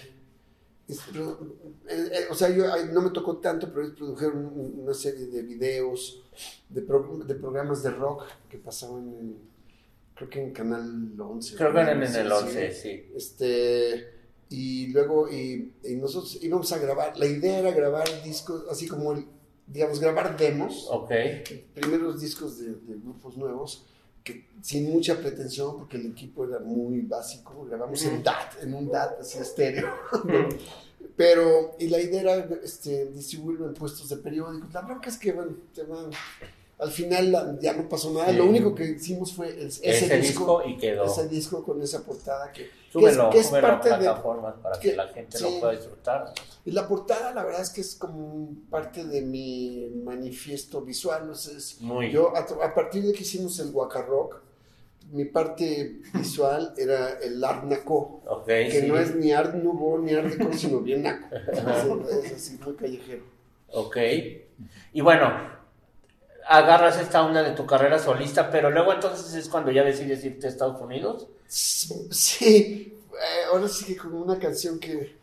eh, 1.88 2.26
o 2.30 2.34
sea, 2.34 2.48
yo 2.50 2.64
no 2.92 3.02
me 3.02 3.10
tocó 3.10 3.36
tanto, 3.38 3.68
pero 3.68 3.82
ellos 3.84 3.96
produjeron 3.96 4.46
un- 4.46 4.80
una 4.82 4.94
serie 4.94 5.26
de 5.26 5.42
videos, 5.42 6.22
de, 6.68 6.82
pro- 6.82 7.22
de 7.26 7.34
programas 7.34 7.82
de 7.82 7.90
rock 7.90 8.24
que 8.48 8.58
pasaban 8.58 9.08
en, 9.08 9.36
creo 10.14 10.30
que 10.30 10.42
en 10.42 10.52
Canal 10.52 11.14
11. 11.20 11.56
Creo 11.56 11.72
que 11.72 11.80
en, 11.80 12.02
en 12.02 12.08
Sí, 12.08 12.18
el 12.18 12.26
sí. 12.28 12.32
11, 12.32 12.72
sí. 12.72 13.02
Este, 13.14 14.06
y 14.50 14.86
luego, 14.88 15.30
y, 15.30 15.74
y 15.84 15.94
nosotros 15.96 16.38
íbamos 16.42 16.72
a 16.72 16.78
grabar, 16.78 17.18
la 17.18 17.26
idea 17.26 17.58
era 17.58 17.70
grabar 17.72 18.08
discos, 18.24 18.64
así 18.70 18.88
como, 18.88 19.12
el, 19.12 19.26
digamos, 19.66 20.00
grabar 20.00 20.36
demos, 20.38 20.86
Ok. 20.90 21.10
primeros 21.74 22.20
discos 22.20 22.58
de, 22.58 22.68
de 22.70 22.94
grupos 22.94 23.36
nuevos, 23.36 23.84
que 24.24 24.48
sin 24.62 24.90
mucha 24.90 25.18
pretensión, 25.18 25.76
porque 25.78 25.96
el 25.96 26.06
equipo 26.06 26.44
era 26.44 26.58
muy 26.58 27.00
básico, 27.00 27.66
grabamos 27.66 28.04
en 28.04 28.22
DAT, 28.22 28.62
en 28.62 28.74
un 28.74 28.88
DAT, 28.88 29.20
así 29.20 29.38
estéreo. 29.38 29.92
¿no? 30.24 30.48
Pero, 31.16 31.74
y 31.80 31.88
la 31.88 32.00
idea 32.00 32.20
era 32.20 32.48
este, 32.62 33.06
distribuirlo 33.06 33.66
en 33.66 33.74
puestos 33.74 34.08
de 34.08 34.18
periódicos. 34.18 34.72
La 34.72 34.82
bronca 34.82 35.08
es 35.08 35.18
que, 35.18 35.32
bueno, 35.32 35.56
te 35.74 35.82
van, 35.82 36.10
al 36.78 36.90
final 36.92 37.58
ya 37.60 37.72
no 37.72 37.88
pasó 37.88 38.12
nada. 38.12 38.30
Lo 38.32 38.46
único 38.46 38.74
que 38.74 38.84
hicimos 38.84 39.32
fue 39.32 39.48
ese, 39.64 40.18
disco, 40.20 40.62
y 40.64 40.76
quedó. 40.76 41.04
Ese 41.04 41.28
disco 41.28 41.64
con 41.64 41.82
esa 41.82 42.04
portada 42.04 42.52
que, 42.52 42.70
súbelo, 42.92 43.30
que 43.30 43.40
es, 43.40 43.48
parte 43.48 43.88
de 43.98 44.08
para 44.62 44.78
que, 44.80 44.94
la 44.94 45.08
gente 45.08 45.40
lo 45.40 45.58
pueda 45.58 45.72
disfrutar. 45.72 46.32
Y 46.64 46.70
la 46.70 46.86
portada, 46.86 47.34
la 47.34 47.42
verdad 47.42 47.62
es 47.62 47.70
que 47.70 47.80
es 47.80 47.96
como 47.96 48.50
parte 48.70 49.04
de 49.04 49.22
mi 49.22 49.88
manifiesto 50.04 50.82
visual. 50.82 51.32
yo, 52.12 52.32
a, 52.36 52.74
partir 52.74 53.02
de 53.04 53.12
que 53.12 53.22
hicimos 53.22 53.58
el 53.58 53.70
Waka 53.70 54.02
Rock, 54.02 54.40
mi 55.10 55.24
parte 55.24 56.00
visual 56.14 56.74
era 56.78 57.18
el 57.18 57.42
Art 57.42 57.64
Naco, 57.64 58.22
que 58.46 58.84
no 58.86 58.96
es 58.96 59.16
ni 59.16 59.32
Art 59.32 59.52
Nouveau 59.54 59.98
ni 59.98 60.14
Art 60.14 60.28
Deco, 60.28 60.52
sino 60.52 60.78
bien 60.78 61.02
Naco. 61.02 61.26
es 62.24 62.34
así, 62.34 62.56
muy 62.64 62.74
callejero. 62.74 63.24
Ok. 63.72 63.96
Y 64.92 65.00
bueno, 65.00 65.57
agarras 66.48 66.98
esta 66.98 67.24
onda 67.24 67.42
de 67.42 67.52
tu 67.52 67.66
carrera 67.66 67.98
solista, 67.98 68.50
pero 68.50 68.70
luego 68.70 68.92
entonces 68.92 69.34
es 69.34 69.48
cuando 69.48 69.70
ya 69.70 69.84
decides 69.84 70.24
irte 70.24 70.46
a 70.46 70.50
Estados 70.50 70.80
Unidos. 70.80 71.28
Sí, 71.46 72.96
eh, 73.12 73.44
ahora 73.52 73.68
sí 73.68 73.84
que 73.84 73.96
con 73.96 74.14
una 74.14 74.38
canción 74.38 74.78
que 74.78 75.18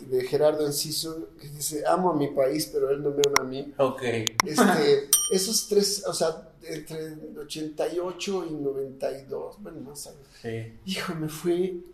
de 0.00 0.26
Gerardo 0.26 0.66
Enciso 0.66 1.28
que 1.40 1.48
dice 1.48 1.84
amo 1.86 2.10
a 2.10 2.16
mi 2.16 2.28
país, 2.28 2.68
pero 2.72 2.90
él 2.90 3.02
no 3.02 3.10
me 3.10 3.22
ama 3.26 3.40
a 3.40 3.44
mí. 3.44 3.74
Ok. 3.76 4.02
Este, 4.02 5.08
esos 5.30 5.68
tres, 5.68 6.02
o 6.06 6.14
sea, 6.14 6.48
entre 6.62 7.14
88 7.38 8.46
y 8.50 8.54
92, 8.54 9.56
bueno, 9.60 9.80
no 9.80 9.94
sabes. 9.94 10.18
Sí. 10.40 10.72
Hijo, 10.86 11.14
me 11.14 11.28
fui 11.28 11.84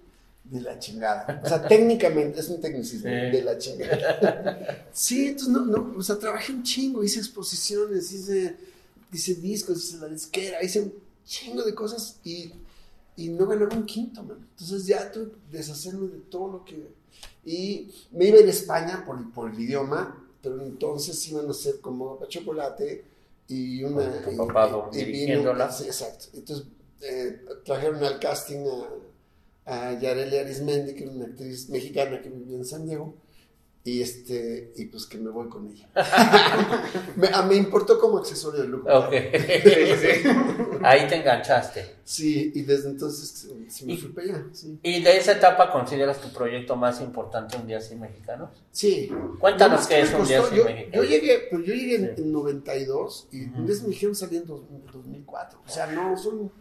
de 0.50 0.60
la 0.60 0.78
chingada. 0.78 1.40
O 1.44 1.48
sea, 1.48 1.66
técnicamente, 1.66 2.40
es 2.40 2.48
un 2.48 2.60
tecnicismo, 2.60 3.08
de 3.08 3.42
la 3.42 3.56
chingada. 3.56 4.88
Sí, 4.92 5.28
entonces 5.28 5.48
no, 5.48 5.64
no, 5.64 5.94
o 5.96 6.02
sea, 6.02 6.18
trabajé 6.18 6.52
un 6.52 6.64
chingo, 6.64 7.04
hice 7.04 7.20
exposiciones, 7.20 8.10
hice, 8.12 8.56
hice 9.12 9.34
discos, 9.36 9.78
hice 9.78 9.98
la 9.98 10.08
disquera, 10.08 10.62
hice 10.62 10.80
un 10.80 10.94
chingo 11.24 11.62
de 11.62 11.72
cosas 11.72 12.16
y, 12.24 12.52
y 13.16 13.28
no 13.28 13.46
ganaba 13.46 13.76
un 13.76 13.86
quinto, 13.86 14.24
man. 14.24 14.44
Entonces 14.58 14.86
ya 14.86 15.10
tuve 15.12 15.30
que 15.30 15.56
deshacerme 15.56 16.08
de 16.08 16.18
todo 16.18 16.50
lo 16.50 16.64
que... 16.64 16.98
Y 17.44 17.92
me 18.10 18.26
iba 18.26 18.38
a 18.38 18.40
ir 18.40 18.46
a 18.46 18.50
España 18.50 19.04
por, 19.06 19.32
por 19.32 19.52
el 19.52 19.60
idioma, 19.60 20.26
pero 20.42 20.60
entonces 20.62 21.28
iban 21.28 21.48
a 21.48 21.52
ser 21.52 21.80
como 21.80 22.18
chocolate 22.28 23.04
y 23.46 23.84
una... 23.84 24.20
Papá 24.36 24.90
dirigiéndola. 24.92 25.70
Sí, 25.70 25.84
exacto. 25.84 26.26
Entonces 26.34 26.66
eh, 27.02 27.40
trajeron 27.64 28.02
al 28.02 28.18
casting 28.18 28.66
a 28.66 29.09
a 29.70 29.98
Yareli 29.98 30.36
Arismendi, 30.38 30.94
que 30.94 31.04
era 31.04 31.12
una 31.12 31.26
actriz 31.26 31.68
mexicana 31.70 32.20
que 32.20 32.28
vivía 32.28 32.56
en 32.56 32.64
San 32.64 32.84
Diego, 32.84 33.14
y 33.82 34.02
este 34.02 34.72
y 34.76 34.86
pues 34.86 35.06
que 35.06 35.16
me 35.16 35.30
voy 35.30 35.48
con 35.48 35.68
ella. 35.68 35.88
me, 37.16 37.28
ah, 37.32 37.42
me, 37.42 37.54
importó 37.54 37.98
como 37.98 38.18
accesorio 38.18 38.62
de 38.62 38.68
lujo. 38.68 38.86
Ahí 40.82 41.06
te 41.08 41.16
enganchaste. 41.16 41.96
Sí, 42.04 42.52
y 42.54 42.62
desde 42.62 42.90
entonces 42.90 43.48
sí 43.68 43.86
me 43.86 43.96
fui 43.96 44.10
para 44.10 44.26
allá. 44.26 44.44
¿Y 44.82 45.02
de 45.02 45.16
esa 45.16 45.32
etapa 45.32 45.72
consideras 45.72 46.20
tu 46.20 46.28
proyecto 46.30 46.76
más 46.76 47.00
importante 47.00 47.56
un 47.56 47.66
día 47.66 47.80
sin 47.80 48.00
mexicanos? 48.00 48.50
Sí. 48.70 49.10
Cuéntanos 49.38 49.86
qué 49.86 50.00
es 50.00 50.12
un 50.12 50.26
día 50.26 50.42
sin 50.42 50.62
mexicanos. 50.64 50.94
Yo 50.94 51.02
llegué, 51.04 51.48
pues 51.50 51.64
yo 51.64 51.72
llegué 51.72 52.14
en, 52.18 52.32
92 52.32 53.28
y 53.32 53.44
un 53.44 53.66
día 53.66 53.76
sin 53.76 53.88
mexicanos 53.88 54.18
salí 54.18 54.36
en 54.36 54.46
2004. 54.46 55.62
O 55.64 55.70
sea, 55.70 55.86
no, 55.86 56.18
son 56.18 56.52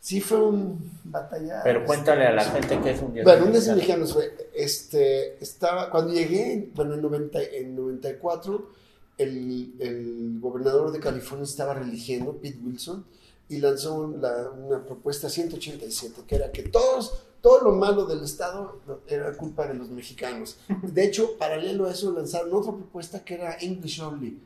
sí 0.00 0.20
fue 0.20 0.40
un 0.40 0.90
batalla. 1.04 1.60
Pero 1.62 1.84
cuéntale 1.84 2.26
a 2.26 2.32
la 2.32 2.44
gente 2.44 2.80
que 2.80 2.90
es 2.90 3.02
un 3.02 3.14
día 3.14 3.24
Bueno, 3.24 3.46
un 3.46 3.52
día 3.52 3.74
mexicano 3.74 4.06
fue, 4.06 4.50
este, 4.54 5.42
estaba, 5.42 5.90
cuando 5.90 6.12
llegué, 6.12 6.70
bueno, 6.74 6.94
en, 6.94 7.02
90, 7.02 7.42
en 7.42 7.76
94, 7.76 8.70
el, 9.18 9.74
el, 9.80 10.38
gobernador 10.40 10.92
de 10.92 11.00
California 11.00 11.44
estaba 11.44 11.74
religiendo, 11.74 12.34
Pete 12.34 12.58
Wilson, 12.64 13.04
y 13.48 13.58
lanzó 13.58 13.94
una 13.94 14.84
propuesta 14.84 15.28
187, 15.28 16.22
que 16.26 16.36
era 16.36 16.52
que 16.52 16.64
todos, 16.64 17.24
todo 17.40 17.62
lo 17.62 17.72
malo 17.72 18.04
del 18.04 18.22
Estado 18.22 18.80
era 19.06 19.32
culpa 19.36 19.66
de 19.66 19.74
los 19.74 19.88
mexicanos. 19.88 20.58
De 20.82 21.04
hecho, 21.04 21.36
paralelo 21.38 21.86
a 21.86 21.92
eso, 21.92 22.12
lanzaron 22.12 22.52
otra 22.52 22.72
propuesta 22.72 23.24
que 23.24 23.34
era 23.34 23.56
English 23.60 24.00
Only. 24.00 24.38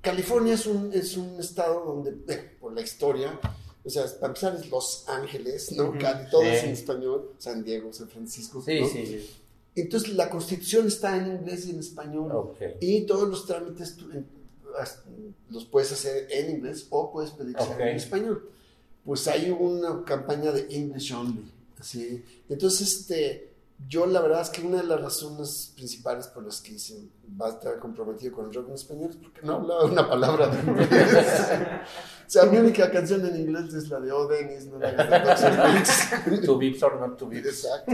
California 0.00 0.54
es 0.54 0.66
un, 0.66 0.92
es 0.92 1.16
un 1.16 1.40
estado 1.40 1.84
donde, 1.84 2.12
por 2.60 2.72
la 2.72 2.80
historia, 2.80 3.38
o 3.86 3.90
sea, 3.90 4.04
para 4.18 4.28
empezar 4.28 4.56
es 4.56 4.68
Los 4.68 5.04
Ángeles, 5.08 5.70
¿no? 5.72 5.96
Cali, 5.96 6.28
todo 6.28 6.42
es 6.42 6.64
en 6.64 6.70
español, 6.70 7.30
San 7.38 7.62
Diego, 7.62 7.92
San 7.92 8.08
Francisco. 8.08 8.60
Sí, 8.60 8.84
sí, 8.84 9.06
sí. 9.06 9.30
Entonces 9.76 10.14
la 10.14 10.28
constitución 10.28 10.88
está 10.88 11.16
en 11.16 11.36
inglés 11.36 11.66
y 11.66 11.70
en 11.70 11.78
español. 11.78 12.56
Y 12.80 13.02
todos 13.02 13.28
los 13.28 13.46
trámites 13.46 13.96
los 15.50 15.64
puedes 15.66 15.92
hacer 15.92 16.26
en 16.30 16.56
inglés 16.56 16.86
o 16.90 17.12
puedes 17.12 17.30
pedir 17.30 17.56
en 17.78 17.96
español. 17.96 18.50
Pues 19.04 19.28
hay 19.28 19.50
una 19.50 20.02
campaña 20.04 20.50
de 20.50 20.66
English 20.68 21.12
Only. 21.12 21.52
¿sí? 21.80 22.24
Entonces, 22.48 22.88
este, 22.88 23.45
yo 23.88 24.06
la 24.06 24.20
verdad 24.20 24.40
es 24.40 24.48
que 24.48 24.66
una 24.66 24.78
de 24.78 24.84
las 24.84 25.00
razones 25.00 25.72
principales 25.74 26.26
por 26.28 26.44
las 26.44 26.60
que 26.60 26.72
hice 26.72 27.08
va 27.40 27.48
a 27.48 27.50
estar 27.50 27.78
comprometido 27.78 28.32
con 28.32 28.46
el 28.46 28.54
rock 28.54 28.68
en 28.68 28.74
español 28.74 29.10
es 29.10 29.16
porque 29.16 29.42
no 29.42 29.56
hablaba 29.56 29.84
una 29.84 30.08
palabra 30.08 30.48
de 30.48 30.60
inglés. 30.60 30.90
o 32.26 32.30
sea, 32.30 32.46
mi 32.46 32.56
única 32.56 32.90
canción 32.90 33.24
en 33.26 33.36
inglés 33.36 33.72
es 33.74 33.88
la 33.88 34.00
de 34.00 34.12
Oh 34.12 34.26
Dennis, 34.26 34.66
no 34.66 34.78
la 34.78 34.92
de 36.26 36.38
To 36.38 36.58
Vips 36.58 36.82
or 36.82 37.00
Not 37.00 37.18
To 37.18 37.28
Vips. 37.28 37.46
Exacto. 37.46 37.92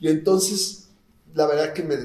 Y 0.00 0.08
entonces, 0.08 0.88
la 1.34 1.46
verdad 1.46 1.72
que 1.72 1.82
me, 1.82 1.96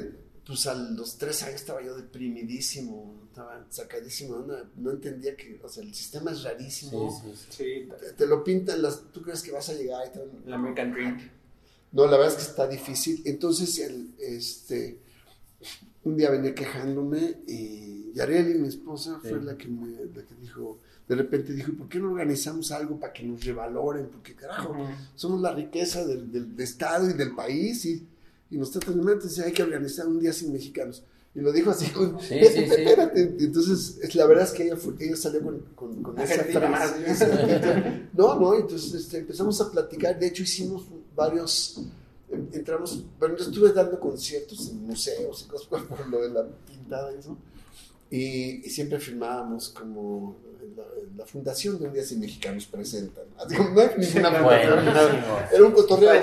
pues 0.46 0.66
a 0.66 0.74
los 0.74 1.16
tres 1.16 1.42
años 1.42 1.56
estaba 1.56 1.82
yo 1.82 1.96
deprimidísimo, 1.96 3.22
estaba 3.28 3.66
sacadísimo, 3.70 4.38
no, 4.38 4.54
no 4.76 4.90
entendía 4.90 5.36
que, 5.36 5.60
o 5.62 5.68
sea, 5.68 5.82
el 5.82 5.94
sistema 5.94 6.30
es 6.30 6.42
rarísimo. 6.42 7.10
Sí, 7.10 7.32
sí, 7.34 7.46
sí. 7.50 7.88
Te, 8.16 8.26
lo 8.26 8.42
pintan, 8.42 8.82
las, 8.82 9.00
tú 9.12 9.22
crees 9.22 9.42
que 9.42 9.52
vas 9.52 9.68
a 9.68 9.74
llegar 9.74 10.06
y. 10.06 10.46
El 10.46 10.52
American 10.52 10.92
Dream. 10.92 11.30
No, 11.94 12.06
la 12.06 12.16
verdad 12.18 12.32
es 12.32 12.34
que 12.34 12.50
está 12.50 12.66
difícil. 12.66 13.22
Entonces, 13.24 13.78
el, 13.78 14.10
este, 14.18 14.98
un 16.02 16.16
día 16.16 16.28
venía 16.28 16.52
quejándome 16.52 17.36
y 17.46 18.12
Yareli, 18.14 18.58
mi 18.58 18.66
esposa, 18.66 19.20
fue 19.22 19.40
la, 19.40 19.56
que 19.56 19.68
me, 19.68 20.04
la 20.12 20.22
que 20.22 20.34
dijo, 20.40 20.80
de 21.08 21.14
repente 21.14 21.52
dijo, 21.52 21.72
¿por 21.72 21.88
qué 21.88 22.00
no 22.00 22.10
organizamos 22.10 22.72
algo 22.72 22.98
para 22.98 23.12
que 23.12 23.22
nos 23.22 23.44
revaloren? 23.44 24.08
Porque 24.08 24.34
carajo, 24.34 24.76
somos 25.14 25.40
la 25.40 25.54
riqueza 25.54 26.04
del, 26.04 26.32
del, 26.32 26.60
Estado 26.60 27.08
y 27.08 27.12
del 27.12 27.32
país 27.32 27.84
y, 27.84 28.04
y 28.50 28.58
nos 28.58 28.72
tratan 28.72 29.00
de. 29.00 29.12
Entonces 29.12 29.38
hay 29.44 29.52
que 29.52 29.62
organizar 29.62 30.08
un 30.08 30.18
día 30.18 30.32
sin 30.32 30.52
mexicanos. 30.52 31.04
Y 31.32 31.40
lo 31.40 31.52
dijo 31.52 31.70
así 31.70 31.90
con, 31.90 32.20
sí, 32.20 32.38
sí, 32.52 32.60
espérate. 32.60 33.36
Entonces, 33.38 34.14
la 34.14 34.26
verdad 34.26 34.44
es 34.44 34.50
que 34.52 34.64
ella, 34.64 34.76
fue, 34.76 34.94
ella 34.98 35.16
salió 35.16 35.42
con, 35.42 35.60
con, 35.76 36.02
con 36.02 36.18
esa 36.18 36.44
frase. 36.44 38.08
no, 38.12 38.38
no, 38.38 38.54
entonces 38.54 38.94
este, 38.94 39.18
empezamos 39.18 39.60
a 39.60 39.70
platicar. 39.70 40.18
De 40.18 40.26
hecho, 40.26 40.42
hicimos 40.42 40.84
varios, 41.14 41.80
entramos, 42.52 43.02
bueno, 43.18 43.36
yo 43.36 43.44
estuve 43.44 43.72
dando 43.72 43.98
conciertos 43.98 44.68
en 44.70 44.86
museos 44.86 45.42
y 45.42 45.48
cosas 45.48 45.68
por 45.88 46.08
lo 46.08 46.22
de 46.22 46.30
la 46.30 46.44
pintada 46.66 47.12
y 47.12 47.18
eso, 47.18 47.36
y, 48.10 48.68
siempre 48.68 48.98
firmábamos 49.00 49.70
como 49.70 50.36
la, 51.16 51.24
fundación 51.26 51.78
de 51.78 51.86
Un 51.86 51.94
Día 51.94 52.04
Sin 52.04 52.20
Mexicanos 52.20 52.66
presentan. 52.66 53.24
No 53.48 53.80
hay 53.80 53.90
ninguna 53.96 54.28
era 55.52 55.64
un 55.64 55.72
cotorreo, 55.72 56.20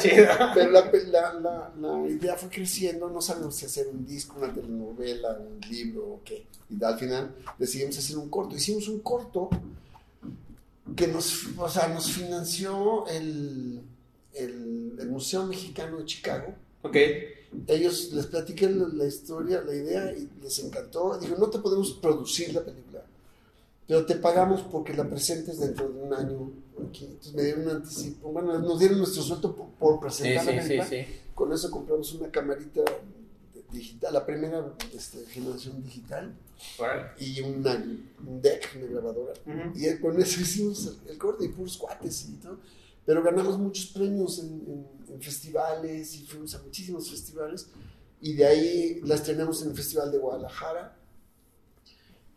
pero 0.53 0.71
la, 0.71 0.91
la, 0.91 1.71
la, 1.79 2.09
idea 2.09 2.35
fue 2.35 2.49
creciendo, 2.49 3.09
no 3.09 3.21
sabemos 3.21 3.55
si 3.55 3.65
hacer 3.65 3.87
un 3.87 4.05
disco, 4.05 4.37
una 4.37 4.53
telenovela, 4.53 5.37
un 5.39 5.59
libro 5.69 6.03
o 6.03 6.21
qué, 6.23 6.45
y 6.69 6.83
al 6.83 6.97
final 6.97 7.35
decidimos 7.57 7.97
hacer 7.97 8.17
un 8.17 8.29
corto, 8.29 8.55
hicimos 8.55 8.87
un 8.87 8.99
corto 8.99 9.49
que 10.95 11.07
nos, 11.07 11.47
o 11.57 11.69
sea, 11.69 11.87
nos 11.87 12.11
financió 12.11 13.07
el 13.07 13.81
el, 14.33 15.09
Museo 15.09 15.45
Mexicano 15.45 15.97
de 15.97 16.05
Chicago. 16.05 16.53
Ok. 16.83 16.95
Ellos 17.67 18.11
les 18.13 18.27
platiqué 18.27 18.69
la, 18.69 19.05
historia, 19.05 19.61
la 19.61 19.73
idea 19.73 20.11
y 20.13 20.29
les 20.41 20.59
encantó. 20.59 21.17
Dijo, 21.17 21.35
no 21.37 21.49
te 21.49 21.59
podemos 21.59 21.93
producir 21.93 22.53
la 22.53 22.63
película, 22.63 23.03
pero 23.87 24.05
te 24.05 24.15
pagamos 24.15 24.61
porque 24.61 24.93
la 24.93 25.09
presentes 25.09 25.59
dentro 25.59 25.89
de 25.89 25.99
un 25.99 26.13
año 26.13 26.51
aquí. 26.87 27.05
Entonces 27.05 27.33
me 27.33 27.43
dieron 27.43 27.63
un 27.63 27.69
anticipo. 27.71 28.31
Bueno, 28.31 28.57
nos 28.59 28.79
dieron 28.79 28.99
nuestro 28.99 29.21
sueldo 29.21 29.53
por, 29.53 29.99
presentar 29.99 30.45
la 30.45 30.61
película. 30.61 31.05
Con 31.35 31.51
eso 31.51 31.69
compramos 31.69 32.13
una 32.13 32.29
camarita 32.29 32.81
digital, 33.71 34.13
la 34.13 34.25
primera 34.25 34.73
este, 34.93 35.25
generación 35.27 35.81
digital 35.83 36.33
y 37.19 37.41
una, 37.41 37.73
un 38.25 38.41
deck, 38.41 38.77
una 38.77 38.85
grabadora. 38.85 39.33
Y 39.75 39.93
con 39.99 40.21
eso 40.21 40.39
hicimos 40.39 40.85
el, 40.87 41.11
el 41.11 41.17
corte 41.17 41.45
y 41.45 41.49
puros 41.49 41.77
cuates 41.77 42.29
y 42.29 42.33
todo 42.35 42.59
pero 43.11 43.23
ganamos 43.23 43.59
muchos 43.59 43.87
premios 43.87 44.39
en, 44.39 44.87
festivales 45.19 46.15
y 46.15 46.25
fuimos 46.25 46.55
a 46.55 46.63
muchísimos 46.63 47.09
festivales 47.09 47.67
y 48.21 48.35
de 48.35 48.45
ahí 48.45 49.01
la 49.03 49.15
estrenamos 49.15 49.61
en 49.61 49.71
el 49.71 49.75
Festival 49.75 50.13
de 50.13 50.17
Guadalajara 50.17 50.97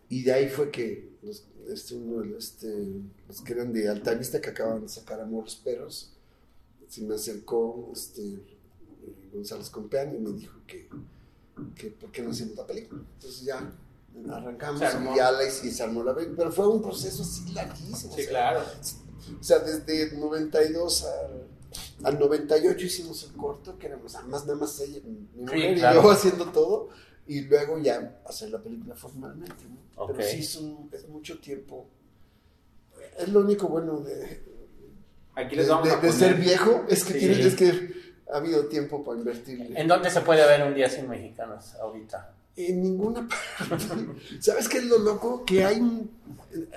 y 0.08 0.24
de 0.24 0.32
ahí 0.32 0.48
fue 0.48 0.72
que 0.72 1.12
los, 1.22 1.44
este, 1.68 1.94
uno, 1.94 2.24
este, 2.36 2.88
los 3.28 3.40
que 3.42 3.52
eran 3.52 3.72
de 3.72 3.88
Altavista 3.88 4.40
que 4.40 4.50
acaban 4.50 4.82
de 4.82 4.88
sacar 4.88 5.20
Amores 5.20 5.54
Perros 5.54 6.10
se 6.88 7.02
me 7.02 7.14
acercó 7.14 7.92
este, 7.92 8.40
González 9.32 9.70
Compeán 9.70 10.16
y 10.16 10.18
me 10.18 10.32
dijo 10.32 10.58
que, 10.66 10.88
que 11.76 11.90
por 11.92 12.10
qué 12.10 12.20
no 12.22 12.32
hacíamos 12.32 12.56
la 12.56 12.66
película 12.66 13.00
entonces 13.14 13.42
ya 13.44 13.72
arrancamos 14.28 14.82
y 14.82 15.16
ya 15.16 15.30
la 15.30 15.44
y 15.44 15.50
se 15.50 15.82
armó 15.84 16.02
la 16.02 16.14
película. 16.14 16.38
Pero 16.38 16.52
fue 16.52 16.68
un 16.68 16.82
proceso 16.82 17.22
así 17.22 17.52
larguísimo. 17.52 18.12
o 18.12 18.16
Sí, 18.16 18.22
sea, 18.22 18.28
claro. 18.28 18.64
O 19.40 19.42
sea, 19.44 19.58
desde 19.60 20.16
92 20.16 21.04
al, 21.04 21.46
al 22.06 22.18
98 22.18 22.86
hicimos 22.86 23.22
el 23.24 23.32
corto, 23.36 23.78
que 23.78 23.86
éramos 23.86 24.12
más 24.26 24.44
nada 24.46 24.58
más 24.58 24.78
ella, 24.80 25.00
mi 25.04 25.28
mujer 25.42 25.74
claro. 25.76 26.00
y 26.00 26.02
yo 26.02 26.10
haciendo 26.10 26.46
todo, 26.52 26.88
y 27.26 27.40
luego 27.42 27.78
ya 27.78 28.20
hacer 28.26 28.50
la 28.50 28.58
película 28.62 28.94
formalmente. 28.94 29.64
¿no? 29.96 30.06
Pero 30.06 30.22
sí 30.22 30.40
es, 30.40 30.56
un- 30.56 30.88
es 30.92 31.08
mucho 31.08 31.38
tiempo. 31.38 31.86
Es 33.18 33.28
lo 33.28 33.40
único 33.40 33.68
bueno 33.68 34.00
de, 34.00 34.42
Aquí 35.36 35.50
de, 35.56 35.62
les 35.62 35.68
vamos 35.68 35.86
de- 35.86 35.92
a 35.92 35.96
de 35.96 36.00
poner. 36.08 36.14
ser 36.18 36.34
viejo, 36.34 36.84
es 36.88 37.04
que, 37.04 37.12
Sí. 37.14 37.18
tiene- 37.20 37.46
es 37.46 37.54
que 37.54 37.94
ha 38.32 38.36
habido 38.36 38.66
tiempo 38.66 39.02
para 39.04 39.18
invertirle. 39.18 39.78
¿En 39.80 39.86
dónde 39.88 40.10
se 40.10 40.20
puede 40.20 40.44
ver 40.46 40.66
un 40.66 40.74
día 40.74 40.88
sin 40.88 41.08
mexicanos 41.08 41.74
ahorita? 41.76 42.34
En 42.56 42.82
ninguna 42.82 43.28
parte. 43.68 44.06
¿Sabes 44.40 44.68
qué 44.68 44.78
es 44.78 44.84
lo 44.84 44.98
loco? 44.98 45.44
Que 45.44 45.64
hay 45.64 45.80
un. 45.80 46.08
eh, 46.52 46.68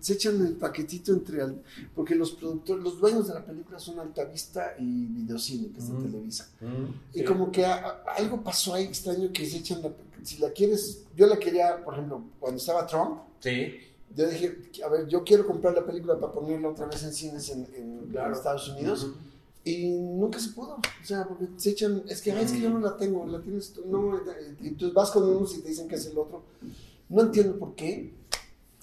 Se 0.00 0.14
echan 0.14 0.40
el 0.46 0.54
paquetito 0.54 1.12
entre. 1.12 1.42
al- 1.42 1.62
porque 1.94 2.14
los 2.14 2.32
productores, 2.32 2.82
los 2.82 2.98
dueños 2.98 3.28
de 3.28 3.34
la 3.34 3.44
película 3.44 3.78
son 3.78 3.98
Altavista 4.00 4.74
y 4.78 5.04
Videocine, 5.06 5.72
que 5.72 5.78
es 5.78 5.88
de 5.88 5.94
Mm. 5.94 6.02
Televisa. 6.10 6.48
Y 7.12 7.18
Sí. 7.18 7.24
como 7.24 7.52
que 7.52 7.66
a- 7.66 7.74
a- 7.76 8.14
algo 8.16 8.42
pasó 8.42 8.72
ahí 8.74 8.84
extraño 8.84 9.30
que 9.32 9.44
se 9.44 9.58
echan 9.58 9.82
la. 9.82 9.92
Si 10.22 10.38
la 10.38 10.50
quieres. 10.50 11.02
Yo 11.14 11.26
la 11.26 11.38
quería, 11.38 11.84
por 11.84 11.94
ejemplo, 11.94 12.22
cuando 12.40 12.58
estaba 12.58 12.86
Trump. 12.86 13.20
Sí. 13.40 13.74
Yo 14.16 14.26
dije, 14.28 14.56
a 14.84 14.88
ver, 14.88 15.06
yo 15.06 15.22
quiero 15.22 15.46
comprar 15.46 15.74
la 15.74 15.84
película 15.84 16.18
para 16.18 16.32
ponerla 16.32 16.68
otra 16.70 16.86
vez 16.86 17.02
en 17.02 17.12
cines 17.12 17.50
en, 17.50 17.68
en 17.76 18.08
Claro. 18.10 18.32
Estados 18.34 18.68
Unidos. 18.70 19.04
Ujú. 19.04 19.14
Y 19.66 19.88
nunca 19.90 20.38
se 20.38 20.50
pudo. 20.50 20.74
O 20.76 21.04
sea, 21.04 21.24
porque 21.26 21.46
se 21.56 21.70
echan, 21.70 22.04
es 22.08 22.22
que, 22.22 22.30
ay, 22.32 22.44
es 22.44 22.52
que 22.52 22.60
yo 22.60 22.70
no 22.70 22.78
la 22.80 22.96
tengo, 22.96 23.26
la 23.26 23.40
tienes 23.42 23.72
tú. 23.72 23.82
No, 23.86 24.18
y 24.62 24.68
entonces 24.68 24.94
vas 24.94 25.10
con 25.10 25.24
unos 25.24 25.54
y 25.56 25.60
te 25.60 25.68
dicen 25.70 25.88
que 25.88 25.96
es 25.96 26.06
el 26.06 26.16
otro. 26.16 26.44
No 27.08 27.22
entiendo 27.22 27.58
por 27.58 27.74
qué. 27.74 28.12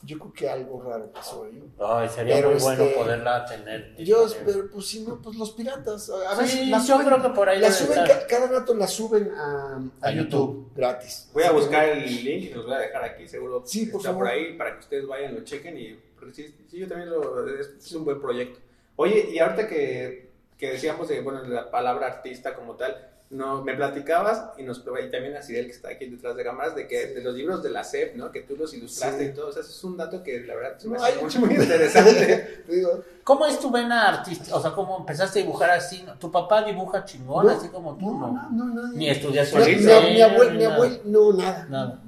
Yo 0.06 0.20
creo 0.20 0.34
que 0.34 0.50
algo 0.50 0.82
raro 0.84 1.10
pasó 1.14 1.46
ahí. 1.46 1.64
Ay, 1.80 2.10
sería 2.10 2.36
Pero 2.36 2.52
muy 2.52 2.60
bueno 2.62 2.84
este, 2.84 2.96
poderla 2.98 3.46
tener. 3.46 3.96
Yo 4.04 4.26
espero, 4.28 4.70
pues 4.70 4.86
si 4.88 5.00
no, 5.00 5.22
pues 5.22 5.38
los 5.38 5.52
piratas. 5.52 6.10
A 6.10 6.36
veces 6.36 6.60
Sí, 6.60 6.66
la 6.70 6.80
yo 6.86 6.96
suben- 6.98 7.06
creo 7.06 7.22
que 7.22 7.30
por 7.30 7.48
ahí 7.48 7.62
la 7.62 7.72
suben 7.72 8.00
estar. 8.00 8.08
ca- 8.20 8.28
cada 8.28 8.48
rato 8.48 8.74
la 8.76 8.88
suben 8.90 9.32
a, 9.32 9.76
a 10.02 10.08
A 10.08 10.12
YouTube, 10.12 10.30
YouTube. 10.32 10.72
gratis. 10.76 11.30
Voy 11.34 11.44
a 11.44 11.52
buscar 11.54 11.88
el 11.88 12.04
link 12.26 12.44
y 12.44 12.50
los 12.54 12.66
voy 12.66 12.74
a 12.76 12.80
dejar 12.80 13.04
aquí, 13.06 13.26
seguro 13.30 13.64
Sí, 13.66 13.86
por 13.86 14.02
está 14.02 14.10
favor. 14.10 14.26
por 14.26 14.34
ahí 14.34 14.58
para 14.58 14.74
que 14.74 14.80
ustedes 14.82 15.08
vayan, 15.08 15.36
lo 15.36 15.44
chequen 15.46 15.78
y 15.78 15.98
sí, 16.34 16.54
sí, 16.70 16.78
yo 16.80 16.88
también 16.90 17.10
lo 17.10 17.48
es, 17.58 17.68
es 17.80 17.92
un 17.94 18.04
buen 18.04 18.20
proyecto. 18.20 18.60
Oye, 18.98 19.30
y 19.32 19.40
ahorita 19.40 19.70
que, 19.70 20.23
que 20.58 20.72
decíamos 20.72 21.08
de 21.08 21.22
bueno, 21.22 21.44
la 21.44 21.70
palabra 21.72 22.08
artista 22.08 22.56
como 22.56 22.76
tal, 22.76 23.10
no 23.30 23.64
me 23.64 23.74
platicabas 23.74 24.52
y 24.60 24.64
nos 24.64 24.80
y 24.80 25.10
también 25.10 25.36
a 25.36 25.42
Cirel 25.42 25.66
que 25.66 25.72
está 25.72 25.90
aquí 25.90 26.06
detrás 26.06 26.36
de 26.36 26.44
cámaras 26.44 26.76
de 26.76 26.88
que 26.88 27.08
de 27.08 27.24
los 27.24 27.34
libros 27.34 27.64
de 27.64 27.72
la 27.72 27.84
SEP, 27.84 28.16
¿no? 28.16 28.32
Que 28.32 28.42
tú 28.42 28.56
los 28.56 28.72
ilustraste 28.76 29.24
Sí. 29.26 29.32
y 29.32 29.34
todo, 29.34 29.48
o 29.48 29.52
sea, 29.52 29.64
eso 29.64 29.72
es 29.72 29.84
un 29.84 29.98
dato 29.98 30.22
que 30.22 30.42
la 30.42 30.54
verdad 30.54 30.78
se 30.78 30.88
me 30.88 30.98
No, 31.00 31.04
hace 31.04 31.14
hay- 31.18 31.24
muy, 31.24 31.36
muy 31.50 31.56
interesante. 31.64 32.64
Digo, 32.70 33.04
¿Cómo 33.24 33.48
es 33.48 33.60
tu 33.60 33.72
vena 33.72 34.10
artística? 34.10 34.56
O 34.56 34.62
sea, 34.62 34.72
¿cómo 34.74 35.00
empezaste 35.00 35.40
a 35.40 35.42
dibujar 35.44 35.72
así? 35.72 36.06
¿Tu 36.20 36.32
papá 36.32 36.64
dibuja 36.64 37.06
chingón, 37.06 37.48
No, 37.48 37.52
así 37.54 37.70
como 37.70 37.98
tú? 37.98 38.06
no, 38.20 38.50
No, 38.52 38.66
no. 38.66 38.88
Ni 38.94 39.10
estudias 39.10 39.52
No, 39.52 39.62
solista. 39.62 40.02
mi, 40.02 40.12
mi 40.12 40.22
abuelo, 40.22 40.52
mi 40.52 40.64
abuelo, 40.66 41.00
no, 41.06 41.34
nada. 41.34 41.66
Nada. 41.70 42.04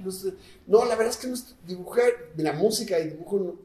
No, 0.67 0.86
la 0.86 0.95
verdad 0.95 1.08
es 1.13 1.17
que 1.17 1.27
no 1.27 1.36
dibujar, 1.65 2.05
la 2.38 2.53
música 2.53 2.99
y 2.99 3.08
dibujo 3.10 3.39
no- 3.39 3.55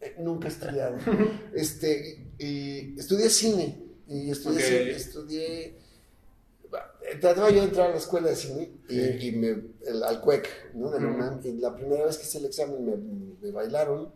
eh, 0.00 0.16
nunca 0.18 0.48
he 0.48 0.50
estudiado. 0.50 0.96
este, 1.54 2.26
y, 2.38 2.94
y 2.94 2.94
estudié 2.98 3.28
cine 3.30 3.84
y 4.08 4.30
estudié, 4.30 4.58
Ok. 4.58 4.62
cine, 4.64 4.90
estudié, 4.90 5.66
eh, 5.66 7.16
trataba 7.20 7.50
yo 7.50 7.60
de 7.60 7.68
entrar 7.68 7.88
a 7.88 7.92
la 7.92 7.98
escuela 7.98 8.28
de 8.28 8.36
cine 8.36 8.70
y, 8.88 9.32
me, 9.32 9.48
el, 9.86 10.02
al 10.02 10.20
CUEC, 10.20 10.74
¿no? 10.74 10.90
De. 10.90 10.98
UNAM, 10.98 11.40
y 11.44 11.52
la 11.52 11.74
primera 11.74 12.04
vez 12.06 12.16
que 12.18 12.24
hice 12.24 12.38
el 12.38 12.46
examen 12.46 12.84
me, 12.84 12.96
me 13.40 13.50
bailaron, 13.52 14.10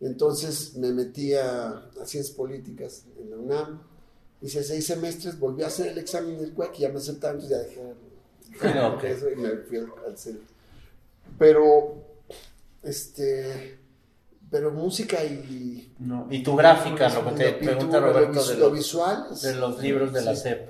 entonces 0.00 0.74
me 0.76 0.92
metí 0.92 1.34
a, 1.34 1.68
a 1.70 2.06
ciencias 2.06 2.30
políticas 2.30 3.04
en 3.18 3.30
la 3.30 3.36
UNAM, 3.36 3.82
hice 4.42 4.62
seis 4.62 4.86
semestres, 4.86 5.38
volví 5.38 5.62
a 5.62 5.68
hacer 5.68 5.88
el 5.88 5.98
examen 5.98 6.38
del 6.38 6.52
CUEC 6.52 6.78
y 6.78 6.82
ya 6.82 6.88
me 6.90 6.98
aceptaron, 6.98 7.40
entonces 7.40 7.58
ya 7.58 7.64
dejé 7.64 8.84
Ok. 8.84 9.04
eso 9.04 9.30
y 9.30 9.36
me 9.36 9.50
fui 9.58 9.78
al, 9.78 9.88
al 10.06 10.16
cine. 10.16 10.38
Pero, 11.38 12.02
este, 12.82 13.78
pero 14.50 14.70
música 14.70 15.22
y... 15.24 15.92
No. 15.98 16.26
Y 16.30 16.42
tu 16.42 16.54
gráfica, 16.56 17.08
lo 17.08 17.34
que 17.34 17.44
te 17.44 17.52
pregunta 17.54 18.00
lo 18.00 18.12
Roberto 18.12 18.44
de 18.44 18.54
lo 18.54 18.68
los, 18.68 18.78
visual. 18.78 19.26
de 19.42 19.54
los 19.54 19.78
libros 19.80 20.12
de 20.12 20.22
la. 20.22 20.36
SEP. 20.36 20.68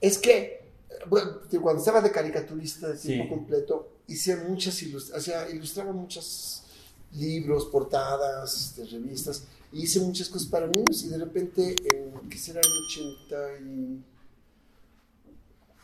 Es 0.00 0.18
que, 0.18 0.70
bueno, 1.08 1.32
cuando 1.62 1.80
estaba 1.80 2.00
de 2.00 2.10
caricaturista 2.10 2.88
de 2.88 2.98
tiempo 2.98 3.24
Sí. 3.24 3.30
completo, 3.30 3.88
hice 4.08 4.36
muchas 4.36 4.82
ilustraciones, 4.82 5.54
ilustraba 5.54 5.92
muchos 5.92 6.62
libros, 7.12 7.66
portadas, 7.66 8.54
este, 8.76 8.84
revistas, 8.84 9.44
y 9.72 9.82
hice 9.84 10.00
muchas 10.00 10.28
cosas 10.28 10.48
para 10.48 10.66
niños, 10.66 11.02
y 11.04 11.08
de 11.08 11.18
repente, 11.18 11.74
en, 11.94 12.28
¿qué 12.28 12.36
será? 12.38 12.60
En 12.60 12.72
80 13.30 13.58
y... 13.60 14.04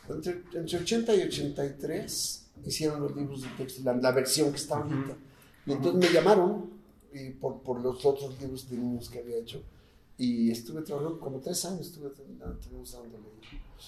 Entre, 0.09 0.41
entre 0.53 0.77
80 0.79 1.15
y 1.15 1.21
83 1.23 2.43
hicieron 2.65 3.01
los 3.01 3.15
libros 3.15 3.41
de 3.43 3.47
texto, 3.57 3.81
la, 3.83 3.93
la 3.93 4.11
versión 4.11 4.51
que 4.51 4.57
está 4.57 4.75
ahorita. 4.77 5.15
Y 5.65 5.71
entonces 5.71 6.09
me 6.09 6.13
llamaron 6.13 6.80
y 7.13 7.31
por, 7.31 7.61
por 7.61 7.79
los 7.81 8.05
otros 8.05 8.39
libros 8.41 8.69
de 8.69 8.77
niños 8.77 9.09
que 9.09 9.19
había 9.19 9.37
hecho. 9.37 9.61
Y 10.17 10.51
estuve 10.51 10.81
trabajando 10.81 11.19
como 11.19 11.39
tres 11.39 11.63
años, 11.65 11.87
estuve 11.87 12.11
dándole. 12.39 13.23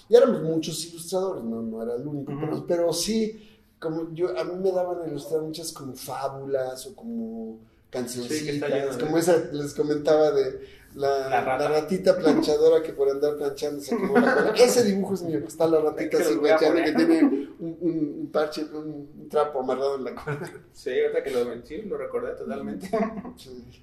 Y 0.10 0.16
éramos 0.16 0.42
muchos 0.42 0.84
ilustradores, 0.86 1.44
no, 1.44 1.62
no 1.62 1.84
era 1.84 1.96
el 1.96 2.08
único, 2.08 2.32
Ujú. 2.32 2.42
pero, 2.42 2.68
pero 2.68 2.94
sí, 2.94 3.40
como 3.80 4.12
yo, 4.14 4.38
a 4.38 4.44
mí 4.44 4.56
me 4.56 4.72
daban 4.72 5.02
a 5.02 5.08
ilustrar 5.08 5.42
muchas 5.42 5.72
como 5.72 5.94
fábulas 5.94 6.88
o 6.88 6.96
como 6.96 7.60
cancioncitas, 7.90 8.96
Sí, 8.96 9.00
como 9.00 9.18
esa 9.18 9.38
les 9.52 9.74
comentaba 9.74 10.32
de 10.32 10.60
la, 10.96 11.30
La 11.30 11.42
rata. 11.42 11.70
la 11.70 11.82
ratita 11.82 12.18
planchadora 12.18 12.82
que 12.84 12.94
por 12.94 13.10
andar 13.10 13.36
planchando 13.38 13.82
se 13.82 13.96
quemó 13.98 14.18
la 14.20 14.34
cola. 14.36 14.54
Ese 14.56 14.84
dibujo 14.84 15.14
es 15.14 15.22
mío, 15.24 15.40
que 15.42 15.48
está 15.48 15.68
la 15.68 15.80
ratita 15.80 16.18
a 16.18 16.40
planchando 16.40 16.84
que 16.84 16.92
tiene 16.92 17.24
un, 17.24 17.56
un- 17.60 17.78
un 18.22 18.30
parche, 18.32 18.64
un, 18.74 19.10
un 19.20 19.30
trapo 19.30 19.60
amarrado 19.62 19.96
en 19.98 20.04
la 20.06 20.16
cola. 20.16 20.40
Sí, 20.74 20.92
ahorita 21.00 21.24
que 21.24 21.32
lo, 21.32 21.66
sí, 21.66 21.82
lo 21.84 21.98
recordé 21.98 22.32
totalmente. 22.36 22.90
Sí. 23.38 23.82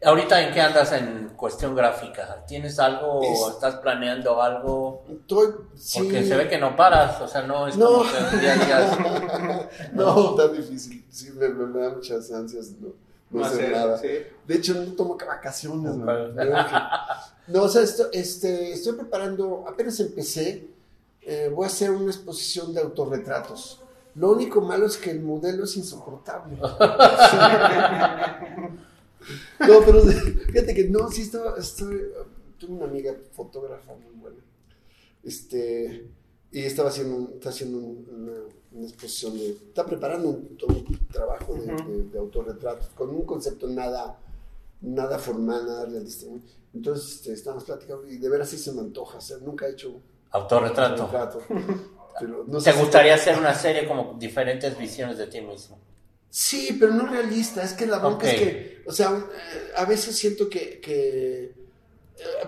¿Ahorita 0.00 0.40
en 0.46 0.54
qué 0.54 0.60
andas 0.60 0.92
en 0.92 1.30
cuestión 1.36 1.74
gráfica? 1.74 2.44
¿Tienes 2.46 2.78
algo 2.78 3.14
o 3.18 3.48
Es- 3.48 3.54
estás 3.54 3.76
planeando 3.76 4.40
algo? 4.40 5.02
Estoy, 5.10 5.48
sí. 5.74 5.98
Porque 5.98 6.22
se 6.24 6.36
ve 6.36 6.48
que 6.48 6.56
no 6.58 6.76
paras, 6.76 7.20
o 7.20 7.26
sea, 7.26 7.42
no 7.42 7.66
es 7.66 7.76
No. 7.76 7.86
como 7.86 8.02
que 8.04 8.34
un 8.36 8.40
día 8.40 8.54
digas, 8.54 8.98
no, 9.92 10.30
está 10.30 10.48
difícil. 10.48 11.04
Sí, 11.10 11.32
me, 11.32 11.48
me- 11.48 11.66
me 11.66 11.80
da 11.80 11.90
muchas 11.90 12.30
ansias 12.30 12.70
no, 12.80 12.90
no 13.30 13.44
hacer 13.44 13.60
hacer, 13.66 13.72
nada. 13.72 13.98
sí. 13.98 14.08
De 14.46 14.54
hecho, 14.54 14.74
no 14.74 14.92
tomo 14.92 15.16
vacaciones. 15.16 15.94
No, 15.96 16.06
No, 17.48 17.62
o 17.62 17.68
sea, 17.68 17.82
esto- 17.82 18.08
este, 18.12 18.72
estoy 18.72 18.94
preparando, 18.94 19.64
apenas 19.68 19.98
empecé, 20.00 20.68
eh, 21.22 21.50
voy 21.54 21.64
a 21.64 21.66
hacer 21.68 21.90
una 21.90 22.10
exposición 22.10 22.72
de 22.74 22.80
autorretratos. 22.80 23.82
Lo 24.14 24.30
único 24.32 24.60
malo 24.60 24.86
es 24.86 24.96
que 24.96 25.10
el 25.10 25.20
modelo 25.20 25.64
es 25.64 25.76
insoportable. 25.76 26.56
no, 29.60 29.80
pero 29.84 30.02
fíjate 30.02 30.74
que 30.74 30.84
no, 30.88 31.10
sí 31.10 31.22
estaba, 31.22 31.56
estoy, 31.58 32.02
tuve 32.58 32.72
una 32.72 32.84
amiga 32.86 33.14
fotógrafa 33.32 33.94
muy 33.94 34.14
buena. 34.20 34.38
Este, 35.22 36.06
y 36.52 36.60
estaba 36.60 36.88
haciendo, 36.88 37.30
está 37.34 37.50
haciendo 37.50 37.78
un- 37.78 38.06
una, 38.10 38.32
una 38.72 38.86
exposición 38.86 39.36
de, 39.38 39.50
está 39.50 39.84
preparando 39.86 40.28
un, 40.28 40.56
todo 40.56 40.76
un 40.76 40.98
trabajo 41.10 41.54
de, 41.54 41.72
Ujú. 41.74 41.88
de- 41.92 42.02
de 42.10 42.18
autorretratos 42.18 42.88
con 42.94 43.10
un 43.10 43.22
concepto 43.22 43.66
nada, 43.66 44.18
nada 44.82 45.18
formal, 45.18 45.66
nada 45.66 45.84
realista. 45.86 46.26
Entonces 46.74 47.14
este, 47.16 47.32
estábamos 47.32 47.64
platicando 47.64 48.06
y 48.08 48.18
de 48.18 48.28
veras 48.28 48.48
sí 48.50 48.58
se 48.58 48.72
me 48.72 48.80
antoja 48.80 49.18
hacer, 49.18 49.40
nunca 49.42 49.66
he 49.66 49.72
hecho 49.72 50.00
autorretrato. 50.30 51.04
autorretrato. 51.04 51.42
Pero 52.20 52.44
no 52.46 52.58
¿Te 52.58 52.64
sé 52.64 52.72
si- 52.72 52.80
gustaría 52.80 53.14
hacer 53.14 53.38
una 53.38 53.54
serie 53.54 53.86
como 53.86 54.16
diferentes 54.18 54.76
visiones 54.78 55.18
de 55.18 55.26
ti 55.28 55.40
mismo? 55.40 55.78
Sí, 56.30 56.76
pero 56.78 56.92
no 56.92 57.06
realista. 57.06 57.62
Es 57.62 57.72
que 57.72 57.86
la 57.86 57.98
bronca 57.98 58.26
Ok. 58.26 58.32
es 58.32 58.34
que, 58.34 58.82
o 58.86 58.92
sea, 58.92 59.16
eh, 59.16 59.72
a 59.76 59.84
veces 59.86 60.16
siento 60.16 60.48
que, 60.50 60.78
que, 60.80 61.44
eh, 61.44 61.54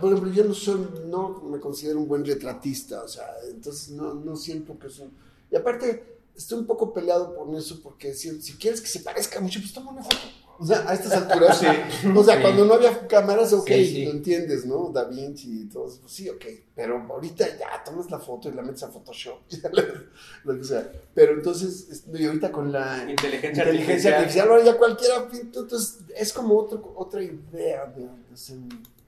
por 0.01 0.13
ejemplo, 0.13 0.31
yo 0.33 0.45
no 0.45 0.53
soy, 0.53 0.87
no 1.07 1.41
me 1.45 1.59
considero 1.61 1.99
un 1.99 2.07
buen 2.09 2.25
retratista, 2.27 3.03
o 3.05 3.09
sea, 3.09 3.27
entonces 3.49 3.91
no, 3.91 4.13
no 4.13 4.37
siento 4.37 4.79
que 4.79 4.91
soy. 4.91 5.09
Y 5.51 5.57
aparte, 5.57 6.05
estoy 6.37 6.59
un 6.61 6.67
poco 6.67 6.93
peleado 6.93 7.35
por 7.35 7.55
eso, 7.57 7.81
porque 7.83 8.15
si, 8.15 8.41
si 8.43 8.55
quieres 8.55 8.81
que 8.81 8.89
se 8.89 9.01
parezca 9.01 9.41
mucho, 9.41 9.61
pues 9.61 9.73
toma 9.73 9.91
una 9.93 10.03
foto. 10.03 10.17
O 10.63 10.67
sea, 10.67 10.85
a 10.87 10.93
estas 10.93 11.13
alturas, 11.13 11.57
Sí. 11.59 11.67
o 12.15 12.23
sea, 12.23 12.37
Sí. 12.37 12.43
cuando 12.43 12.67
no 12.67 12.75
había 12.75 13.07
cámaras, 13.09 13.51
ok, 13.55 13.67
Sí, 13.67 13.87
sí. 13.87 14.05
lo 14.05 14.11
entiendes, 14.11 14.67
¿no? 14.67 14.91
Da 14.93 15.05
Vinci 15.05 15.63
y 15.63 15.65
todo 15.71 15.89
eso, 15.89 16.01
pues 16.03 16.13
sí, 16.13 16.29
ok. 16.29 16.45
Pero 16.75 16.99
ahorita 17.09 17.47
ya 17.59 17.83
tomas 17.83 18.11
la 18.11 18.19
foto 18.19 18.51
y 18.51 18.53
la 18.53 18.61
metes 18.61 18.83
a 18.83 18.89
Photoshop, 18.89 19.39
lo 20.45 20.59
que 20.59 20.65
sea. 20.65 20.87
Pero 21.15 21.33
entonces, 21.33 21.89
es- 21.91 22.05
y 22.13 22.27
ahorita 22.27 22.53
con 22.53 22.71
la 22.73 23.07
Inteligencia, 23.09 23.65
inteligencia 23.65 24.17
artificial, 24.19 24.49
ahora 24.51 24.63
ya 24.65 24.77
cualquiera 24.77 25.27
pinta, 25.29 25.61
entonces 25.61 26.01
es 26.15 26.31
como 26.33 26.59
otro, 26.59 26.93
otra 26.95 27.23
idea 27.23 27.87
de, 27.87 28.07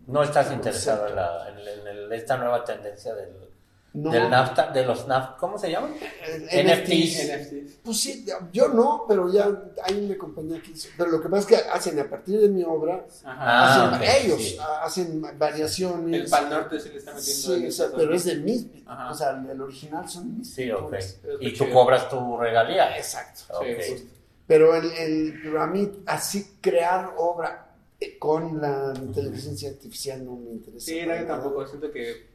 ¿No 0.07 0.23
estás 0.23 0.51
interesado 0.53 1.07
en, 1.07 1.17
la, 1.17 1.49
en, 1.51 1.87
en 2.07 2.13
esta 2.15 2.37
nueva 2.39 2.65
tendencia 2.65 3.15
del, 3.15 3.29
No. 3.95 4.11
Del 4.11 4.31
NAFTA, 4.31 4.71
de 4.71 4.87
los 4.87 5.07
NAFTA, 5.07 5.37
¿cómo 5.37 5.59
se 5.59 5.71
llaman? 5.71 5.93
Eh, 6.01 6.65
NFTs. 6.65 7.29
NFTs. 7.29 7.79
Pues 7.85 8.01
sí, 8.01 8.25
yo 8.51 8.69
no, 8.69 9.05
pero 9.07 9.31
ya 9.31 9.51
hay 9.85 10.05
una 10.07 10.17
compañía 10.17 10.63
que 10.63 10.71
hizo. 10.71 10.89
Pero 10.97 11.11
lo 11.11 11.21
que 11.21 11.29
pasa 11.29 11.41
es 11.41 11.47
que 11.47 11.69
hacen 11.69 12.01
a 12.01 12.09
partir 12.09 12.41
de 12.41 12.49
mi 12.49 12.65
obra, 12.65 13.05
Ajá. 13.25 13.37
Ah, 13.39 13.97
hacen, 13.97 14.25
ellos 14.25 14.43
sí. 14.43 14.57
ah, 14.59 14.83
hacen 14.85 15.39
variaciones. 15.39 16.23
El 16.23 16.31
Pal 16.31 16.49
Norte 16.49 16.81
sí 16.81 16.89
le 16.89 16.99
está 16.99 17.13
metiendo. 17.13 17.43
Sí, 17.43 17.53
en 17.53 17.67
o 17.67 17.71
sea, 17.71 17.87
esas 17.87 17.93
pero 17.95 18.15
es 18.15 18.25
de 18.25 18.37
mis. 18.37 18.67
Ajá. 18.87 19.11
O 19.11 19.15
sea, 19.15 19.45
el 19.51 19.61
original 19.61 20.09
son 20.09 20.39
mis. 20.39 20.55
Sí, 20.55 20.71
ok. 20.71 20.95
Y 21.41 21.51
tú 21.51 21.65
chido. 21.65 21.75
cobras 21.75 22.09
tu 22.09 22.39
regalía. 22.39 22.97
Exacto. 22.97 23.61
Pero, 24.47 24.75
el, 24.75 24.91
el, 24.93 25.41
pero 25.43 25.63
a 25.63 25.67
mí, 25.67 25.91
así 26.07 26.57
crear 26.61 27.15
obra 27.17 27.75
eh, 28.01 28.19
con 28.19 28.61
la 28.61 28.93
inteligencia 28.97 29.71
artificial 29.71 30.25
no 30.25 30.37
me 30.37 30.51
interesa. 30.51 30.87
Sí, 30.87 31.01
no, 31.07 31.27
tampoco. 31.27 31.67
Siento 31.67 31.91
que, 31.91 32.32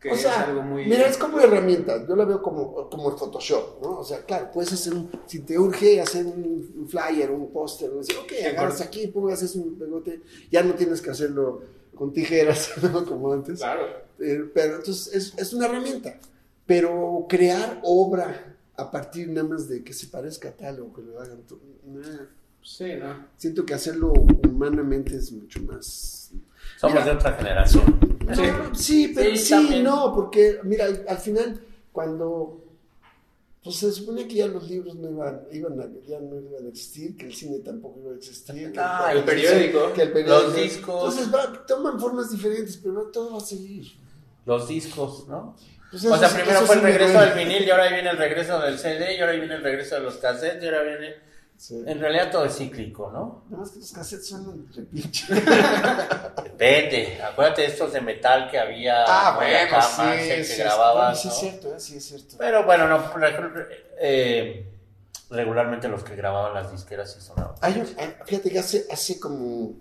que 0.00 0.10
O 0.10 0.16
sea, 0.16 0.42
es 0.42 0.48
algo 0.48 0.62
muy. 0.62 0.86
mira, 0.86 1.06
es 1.06 1.16
como 1.16 1.40
herramienta, 1.40 2.06
yo 2.06 2.14
la 2.14 2.24
veo 2.24 2.40
como, 2.40 2.88
como 2.88 3.10
el 3.10 3.18
Photoshop, 3.18 3.82
¿no? 3.82 3.98
O 3.98 4.04
sea, 4.04 4.24
claro, 4.24 4.50
puedes 4.52 4.72
hacer 4.72 4.94
un, 4.94 5.10
si 5.26 5.40
te 5.40 5.58
urge 5.58 6.00
hacer 6.00 6.24
un, 6.24 6.86
flyer, 6.88 7.30
un 7.30 7.50
póster. 7.52 7.90
Decir, 7.90 8.16
ok, 8.16 8.32
agarras 8.48 8.80
aquí, 8.80 9.08
pongas 9.08 9.42
haces 9.42 9.56
un 9.56 9.76
pegote, 9.76 10.20
ya 10.50 10.62
no 10.62 10.74
tienes 10.74 11.00
que 11.00 11.10
hacerlo 11.10 11.62
con 11.94 12.12
tijeras, 12.12 12.70
¿no? 12.82 13.04
Como 13.04 13.32
antes. 13.32 13.58
Claro. 13.58 13.86
Eh, 14.20 14.48
pero 14.54 14.76
entonces 14.76 15.14
es, 15.14 15.38
es 15.38 15.52
una 15.52 15.66
herramienta, 15.66 16.18
pero 16.64 17.26
crear 17.28 17.80
obra 17.82 18.56
a 18.76 18.90
partir 18.90 19.28
nada 19.28 19.48
más 19.48 19.68
de 19.68 19.82
que 19.82 19.92
se 19.92 20.06
parezca 20.06 20.50
a 20.50 20.52
tal 20.52 20.80
o 20.80 20.92
que 20.92 21.02
lo 21.02 21.20
hagan, 21.20 21.42
tú, 21.42 21.60
nah. 21.84 22.26
Sí, 22.62 22.94
¿no? 22.98 23.26
siento 23.36 23.64
que 23.64 23.74
hacerlo 23.74 24.12
humanamente 24.12 25.16
es 25.16 25.32
mucho 25.32 25.60
más... 25.62 26.32
Somos 26.76 26.94
Mira, 26.94 27.06
de 27.06 27.10
otra 27.12 27.32
generación. 27.32 28.17
Sí. 28.74 29.12
Pero 29.14 29.36
Sí, 29.36 29.44
sí, 29.44 29.82
no, 29.82 30.14
porque 30.14 30.58
mira, 30.64 30.84
al, 30.86 31.04
al 31.08 31.18
final, 31.18 31.60
cuando 31.92 32.64
pues 33.62 33.76
se 33.76 33.92
supone 33.92 34.26
que 34.28 34.36
ya 34.36 34.46
los 34.46 34.68
libros 34.70 34.94
no 34.94 35.10
iban, 35.10 35.42
iban 35.52 35.80
a, 35.80 35.86
ya 36.06 36.20
no 36.20 36.40
iban 36.40 36.64
a 36.64 36.68
existir, 36.68 37.16
que 37.16 37.26
el 37.26 37.34
cine 37.34 37.58
tampoco 37.58 38.00
iba 38.00 38.12
a 38.12 38.16
existir, 38.16 38.72
que 38.72 38.80
Ah, 38.80 39.10
el 39.12 39.24
periódico. 39.24 39.92
que 39.92 40.02
el 40.02 40.12
periódico. 40.12 40.42
Los 40.46 40.54
discos. 40.54 41.18
Entonces 41.18 41.34
va, 41.34 41.66
toman 41.66 42.00
formas 42.00 42.30
diferentes, 42.30 42.76
pero 42.78 43.02
todo 43.10 43.32
va 43.32 43.38
a 43.38 43.40
seguir. 43.40 43.86
Los 44.46 44.68
discos, 44.68 45.26
¿no? 45.28 45.56
Pues 45.90 46.04
O 46.04 46.16
sea, 46.16 46.28
primero 46.28 46.60
fue 46.60 46.76
el 46.76 46.82
regreso 46.82 47.20
del 47.20 47.34
vinil 47.34 47.64
y 47.64 47.70
ahora 47.70 47.88
viene 47.92 48.10
el 48.10 48.16
regreso 48.18 48.58
del 48.60 48.78
CD 48.78 49.16
y 49.16 49.20
ahora 49.20 49.32
viene 49.32 49.54
el 49.54 49.62
regreso 49.62 49.96
de 49.96 50.00
los 50.02 50.16
cassettes 50.16 50.62
y 50.62 50.66
ahora 50.66 50.82
viene... 50.84 51.27
Sí. 51.58 51.82
En 51.84 51.98
realidad 51.98 52.30
todo 52.30 52.44
es 52.44 52.56
cíclico, 52.56 53.10
¿no? 53.10 53.42
Nada 53.50 53.62
más 53.62 53.72
que 53.72 53.80
los 53.80 53.90
cassettes 53.90 54.28
suenan 54.28 54.64
repinche. 54.72 55.26
Depende. 56.44 57.20
Acuérdate 57.20 57.62
de 57.62 57.66
estos 57.68 57.92
de 57.92 58.00
metal 58.00 58.48
que 58.48 58.58
había 58.60 59.04
Ah, 59.06 59.30
¿no? 59.32 59.36
bueno, 59.38 59.76
acá, 59.76 59.82
sí, 59.82 60.28
que 60.28 60.44
sí, 60.44 60.56
grababan, 60.58 61.16
sí, 61.16 61.26
¿no? 61.28 61.34
es 61.34 61.40
cierto, 61.40 61.74
eh, 61.74 61.80
sí 61.80 61.96
es 61.96 62.04
cierto. 62.04 62.36
Pero 62.38 62.64
bueno, 62.64 62.86
no, 62.88 63.02
eh, 64.00 64.66
regularmente 65.30 65.88
los 65.88 66.04
que 66.04 66.14
grababan 66.14 66.54
las 66.54 66.70
disqueras 66.70 67.12
sí 67.12 67.20
sonaban. 67.20 67.54
Hay 67.60 67.80
un- 67.80 67.86
fíjate 68.24 68.50
que 68.50 68.58
hace, 68.60 68.86
hace 68.90 69.18
como, 69.18 69.74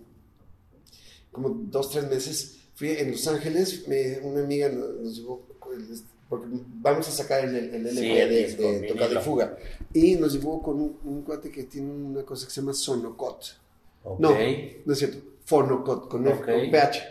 como 1.32 1.50
dos, 1.50 1.92
tres 1.92 2.06
meses 2.10 2.58
fui 2.74 2.90
en 2.92 3.12
Los 3.12 3.28
Ángeles, 3.28 3.88
me- 3.88 4.18
una 4.20 4.42
amiga 4.44 4.68
nos, 4.70 4.90
nos 4.96 5.16
llevó, 5.16 5.46
porque 6.30 6.48
vamos 6.82 7.08
a 7.08 7.12
sacar 7.12 7.46
el, 7.46 7.56
el 7.56 7.74
LP 7.88 7.90
Sí, 7.96 8.08
de, 8.10 8.28
disco, 8.46 8.64
de. 8.64 8.88
Tocada 8.88 9.20
y 9.20 9.24
Fuga, 9.24 9.58
y 9.94 10.16
nos 10.16 10.34
llevó 10.34 10.62
con 10.62 10.76
un, 10.82 10.98
un 11.06 11.22
cuate 11.24 11.50
que 11.52 11.64
tiene 11.64 11.92
una 11.92 12.24
cosa 12.24 12.46
que 12.48 12.52
se 12.54 12.62
llama 12.62 12.74
Sonocot. 12.74 13.44
Ok. 14.04 14.20
No, 14.20 14.32
no 14.86 14.94
es 14.94 15.00
cierto, 15.00 15.18
Fonocot, 15.46 16.08
con, 16.10 16.28
F, 16.28 16.40
Ok. 16.40 16.46
con 16.62 16.72
PH, 16.72 17.04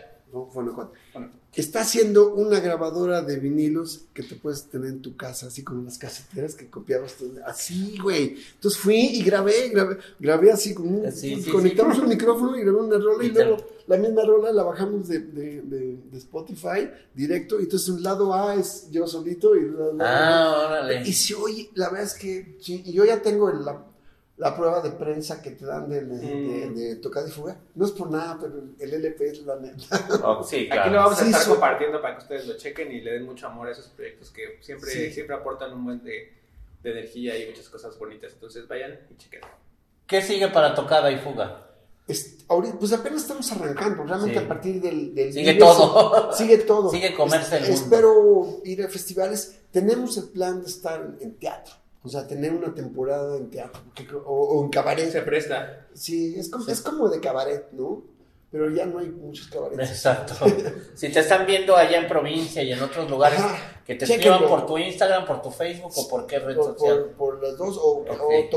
Está 1.55 1.81
haciendo 1.81 2.33
una 2.35 2.59
grabadora 2.59 3.23
de 3.23 3.37
vinilos 3.39 4.05
que 4.13 4.21
te 4.21 4.35
puedes 4.35 4.65
tener 4.65 4.89
en 4.91 5.01
tu 5.01 5.15
casa, 5.17 5.47
así 5.47 5.63
como 5.63 5.83
las 5.83 5.97
caseteras 5.97 6.53
que 6.53 6.69
copiabas. 6.69 7.15
Así, 7.47 7.97
güey. 7.99 8.37
Entonces 8.55 8.79
fui 8.79 8.97
y 8.99 9.23
grabé, 9.23 9.69
grabé, 9.69 9.97
grabé 10.19 10.51
así, 10.51 10.75
con 10.75 10.87
un- 10.87 11.11
Sí, 11.11 11.41
sí, 11.41 11.49
conectamos 11.49 11.95
sí. 11.95 12.01
un 12.03 12.09
micrófono 12.09 12.55
y 12.57 12.61
grabé 12.61 12.77
una 12.79 12.97
rola 12.99 13.23
y, 13.23 13.29
luego 13.29 13.57
la 13.87 13.97
misma 13.97 14.23
rola 14.23 14.51
la 14.51 14.61
bajamos 14.63 15.07
de, 15.07 15.19
de, 15.19 15.61
de- 15.63 15.97
de 16.11 16.17
Spotify 16.19 16.89
directo. 17.15 17.59
Y 17.59 17.63
entonces 17.63 17.89
un 17.89 18.03
lado 18.03 18.35
A 18.35 18.53
es 18.53 18.91
yo 18.91 19.07
solito 19.07 19.55
y 19.55 19.59
el 19.59 19.73
lado 19.77 19.97
Ah, 20.01 20.63
órale. 20.67 21.07
y 21.09 21.13
se 21.13 21.33
oye, 21.33 21.71
la 21.73 21.89
verdad 21.89 22.05
es 22.05 22.13
que 22.13 22.57
y 22.67 22.91
yo 22.91 23.03
ya 23.03 23.19
tengo 23.23 23.49
el- 23.49 23.65
la, 23.65 23.83
la 24.37 24.55
prueba 24.55 24.81
de 24.81 24.91
prensa 24.91 25.41
que 25.41 25.51
te 25.51 25.65
dan 25.65 25.89
de, 25.89 26.01
de, 26.05 26.67
Mm. 26.67 26.75
de 26.75 26.95
tocada 26.97 27.27
y 27.27 27.31
fuga. 27.31 27.57
No 27.75 27.85
es 27.85 27.91
por 27.91 28.09
nada, 28.11 28.37
pero 28.39 28.53
el 28.79 28.93
LP 28.93 29.27
es 29.29 29.41
la 29.43 29.55
neta. 29.55 30.07
Oh, 30.23 30.43
sí, 30.43 30.67
claro. 30.67 30.81
Aquí 30.83 30.89
lo 30.91 30.97
vamos 30.97 31.17
a 31.19 31.21
Sí, 31.23 31.27
estar 31.29 31.41
su- 31.43 31.49
compartiendo 31.51 32.01
para 32.01 32.17
que 32.17 32.21
ustedes 32.23 32.47
lo 32.47 32.55
chequen 32.57 32.91
y 32.91 33.01
le 33.01 33.13
den 33.13 33.25
mucho 33.25 33.47
amor 33.47 33.67
a 33.67 33.71
esos 33.71 33.87
proyectos 33.87 34.29
que 34.29 34.59
siempre, 34.61 34.91
Sí. 34.91 35.11
siempre 35.11 35.35
aportan 35.35 35.73
un 35.73 35.83
buen 35.85 36.03
de, 36.03 36.31
de 36.83 36.91
energía 36.91 37.37
y 37.37 37.49
muchas 37.49 37.67
cosas 37.69 37.97
bonitas. 37.97 38.31
Entonces 38.33 38.67
vayan 38.67 38.99
y 39.11 39.17
chequen. 39.17 39.41
¿Qué 40.05 40.21
sigue 40.21 40.47
para 40.49 40.75
tocada 40.75 41.11
y 41.11 41.17
fuga? 41.17 41.63
Es- 42.07 42.37
ahorita, 42.47 42.77
pues 42.79 42.93
apenas 42.93 43.23
estamos 43.23 43.51
arrancando, 43.51 44.03
realmente 44.03 44.37
Sí. 44.39 44.45
a 44.45 44.47
partir 44.47 44.79
del... 44.81 45.13
del 45.15 45.33
Sigue 45.33 45.55
todo. 45.55 46.31
Sigue 46.37 46.57
todo. 46.59 46.89
Sigue 46.91 47.13
comerse 47.15 47.57
el 47.57 47.63
mundo. 47.63 47.75
Espero 47.75 48.61
ir 48.63 48.83
a 48.83 48.87
festivales. 48.87 49.57
Tenemos 49.71 50.15
el 50.17 50.29
plan 50.29 50.61
de 50.61 50.67
estar 50.67 51.05
en 51.19 51.33
teatro, 51.35 51.73
o 52.07 52.09
sea, 52.09 52.27
tener 52.27 52.53
una 52.53 52.73
temporada 52.73 53.37
en 53.37 53.49
teatro 53.49 53.81
creo- 53.93 54.23
o, 54.25 54.57
o 54.59 54.63
en 54.63 54.69
cabaret. 54.69 55.09
Se 55.11 55.21
presta. 55.21 55.87
Sí, 55.93 56.35
es 56.37 56.49
como, 56.49 56.65
Sí. 56.65 56.71
es 56.71 56.81
como 56.81 57.09
de 57.09 57.19
cabaret, 57.19 57.71
¿no? 57.73 58.03
Pero 58.49 58.69
ya 58.71 58.85
no 58.85 58.99
hay 58.99 59.09
muchos 59.09 59.47
cabarets. 59.47 59.89
Exacto. 59.91 60.33
Si 60.95 61.09
te 61.11 61.19
están 61.19 61.45
viendo 61.45 61.75
allá 61.75 61.99
en 61.99 62.07
provincia 62.07 62.63
y 62.63 62.71
en 62.71 62.81
otros 62.81 63.09
lugares, 63.09 63.39
Ajá. 63.41 63.81
que 63.85 63.95
te 63.95 64.05
escriban 64.05 64.47
por 64.47 64.65
tu 64.65 64.77
Instagram, 64.77 65.25
por 65.25 65.41
tu 65.41 65.51
Facebook 65.51 65.91
o 65.95 66.07
por 66.07 66.25
qué 66.25 66.39
red 66.39 66.55
por, 66.55 66.63
social. 66.77 66.97
por, 67.17 67.35
por 67.39 67.43
las 67.43 67.57
dos, 67.57 67.77
o, 67.77 68.05
Ok. 68.09 68.09
o 68.09 68.49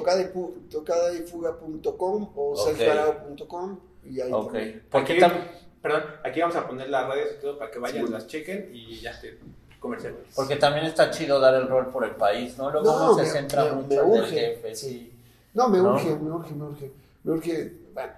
tocadayfuga.com 0.70 2.32
o 2.36 2.52
Ok. 2.52 2.58
selfarao.com 2.68 3.80
y 4.04 4.20
ahí 4.20 4.30
Ok. 4.32 4.52
también. 4.52 4.82
Porque 4.90 5.12
Aquí, 5.14 5.20
tam- 5.22 5.44
perdón, 5.82 6.02
aquí 6.24 6.40
vamos 6.40 6.56
a 6.56 6.66
poner 6.68 6.88
las 6.88 7.08
redes 7.12 7.36
y 7.38 7.40
todo 7.40 7.58
para 7.58 7.70
que 7.70 7.78
vayan, 7.78 8.06
Sí. 8.06 8.12
las 8.12 8.26
chequen 8.26 8.70
y 8.72 9.00
ya 9.00 9.10
esté 9.10 9.38
comercial. 9.80 10.14
Porque 10.36 10.56
también 10.56 10.86
está 10.86 11.10
chido 11.10 11.40
dar 11.40 11.54
el 11.54 11.66
rol 11.68 11.86
por 11.88 12.04
el 12.04 12.12
país, 12.12 12.56
¿no? 12.58 12.70
Luego 12.70 12.86
No, 12.86 13.14
se 13.16 13.22
me- 13.22 13.28
centra 13.28 13.64
me- 13.64 13.72
mucho 13.72 13.88
me 14.06 14.16
en 14.18 14.24
el 14.24 14.30
jefe, 14.30 14.74
sí. 14.76 15.12
No, 15.54 15.68
me 15.68 15.78
¿No? 15.78 15.94
urge, 15.94 16.14
me 16.16 16.30
urge, 16.30 16.54
me 16.54 16.64
urge. 16.64 16.92
Me 17.24 17.32
urge, 17.32 17.72
bueno, 17.92 18.12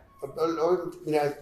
mira, 1.04 1.34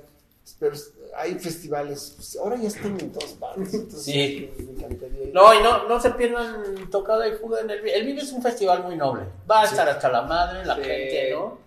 pero 0.58 0.74
hay 1.16 1.34
festivales, 1.38 2.12
pues, 2.16 2.36
ahora 2.36 2.56
ya 2.56 2.68
están 2.68 2.98
en 3.00 3.10
partes. 3.38 3.74
Entonces, 3.74 4.02
Sí. 4.04 4.50
Me 4.58 4.72
encantaría 4.72 5.22
ir. 5.24 5.34
No, 5.34 5.52
y 5.54 5.62
no, 5.62 5.88
no 5.88 6.00
se 6.00 6.10
pierdan 6.10 6.88
tocada 6.90 7.26
y 7.28 7.32
fuga 7.32 7.60
en 7.60 7.70
el. 7.70 7.86
El 7.88 8.06
Vive 8.06 8.20
es 8.22 8.32
un 8.32 8.42
festival 8.42 8.82
muy 8.84 8.96
noble. 8.96 9.22
Va 9.50 9.62
a 9.62 9.66
Sí. 9.66 9.72
estar 9.74 9.88
hasta 9.88 10.08
la 10.08 10.22
madre, 10.22 10.64
la 10.64 10.76
Sí. 10.76 10.82
gente, 10.82 11.30
¿no? 11.32 11.58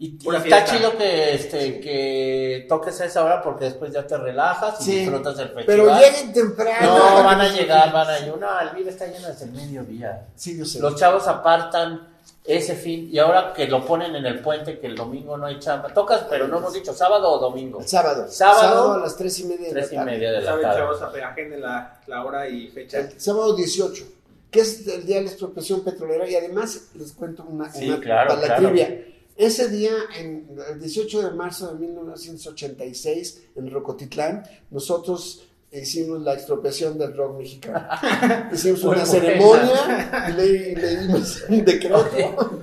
Y, 0.00 0.16
está 0.46 0.64
chido 0.64 0.96
que, 0.96 1.34
este, 1.34 1.80
que 1.80 2.66
toques 2.68 3.00
a 3.00 3.06
esa 3.06 3.24
hora 3.24 3.42
porque 3.42 3.64
después 3.64 3.92
ya 3.92 4.06
te 4.06 4.16
relajas 4.16 4.80
y 4.82 4.84
Sí. 4.84 4.98
disfrutas 5.00 5.36
del 5.36 5.48
festival. 5.48 5.66
Pero 5.66 5.98
lleguen 5.98 6.32
temprano. 6.32 6.98
No, 6.98 7.24
van 7.24 7.40
a 7.40 7.48
llegar, 7.48 7.92
van 7.92 8.08
a 8.08 8.18
llegar. 8.20 8.38
No, 8.38 8.60
el 8.60 8.76
Vive 8.76 8.90
está 8.90 9.06
lleno 9.06 9.26
desde 9.26 9.46
el 9.46 9.52
mediodía. 9.52 10.26
Sí, 10.36 10.56
yo 10.56 10.64
sé. 10.64 10.78
Los 10.78 10.94
chavos 10.94 11.26
apartan 11.26 12.06
ese 12.44 12.76
fin 12.76 13.08
y 13.12 13.18
ahora 13.18 13.52
que 13.52 13.66
lo 13.66 13.84
ponen 13.84 14.14
en 14.14 14.24
el 14.24 14.38
puente, 14.40 14.78
que 14.78 14.86
el 14.86 14.94
domingo 14.94 15.36
no 15.36 15.46
hay 15.46 15.58
chamba. 15.58 15.88
Tocas, 15.92 16.26
pero 16.30 16.46
no 16.46 16.58
hemos 16.58 16.72
dicho 16.74 16.94
sábado 16.94 17.28
o 17.32 17.38
domingo. 17.38 17.80
El 17.80 17.88
sábado. 17.88 18.26
Sábado. 18.30 18.92
a 18.92 18.98
las 18.98 19.16
tres 19.16 19.38
y 19.40 19.46
media 19.46 19.66
de 19.66 19.72
Tres 19.72 19.92
y 19.92 19.98
media 19.98 20.30
de 20.30 20.42
la 20.42 20.60
tarde. 20.60 20.76
chavos, 20.78 21.02
agenden 21.02 21.60
la, 21.60 21.98
la 22.06 22.24
hora 22.24 22.48
y 22.48 22.68
fecha. 22.68 22.98
El 23.00 23.20
sábado 23.20 23.56
18, 23.56 24.04
que 24.50 24.60
es 24.60 24.86
el 24.86 25.04
día 25.04 25.16
de 25.16 25.22
la 25.24 25.28
expropiación 25.30 25.80
petrolera. 25.82 26.26
Y 26.30 26.36
además 26.36 26.82
les 26.94 27.12
cuento 27.12 27.42
una, 27.48 27.70
Sí, 27.72 27.88
una- 27.88 27.98
claro, 28.00 28.28
para 28.28 28.40
la 28.40 28.46
claro. 28.46 28.62
trivia. 28.68 29.04
Ese 29.38 29.68
día, 29.68 29.92
en 30.18 30.48
el 30.70 30.80
18 30.80 31.22
de 31.30 31.30
marzo 31.34 31.72
de 31.72 31.78
1986, 31.78 33.42
en 33.56 33.70
Rocotitlán, 33.70 34.42
nosotros 34.70 35.44
hicimos 35.70 36.20
la 36.22 36.34
expropiación 36.34 36.98
del 36.98 37.16
rock 37.16 37.38
mexicano. 37.38 37.86
Hicimos 38.52 38.82
una 38.84 39.06
ceremonia 39.06 40.26
y 40.28 40.32
le- 40.32 40.74
leímos 40.76 41.44
un 41.48 41.64
decreto. 41.64 42.60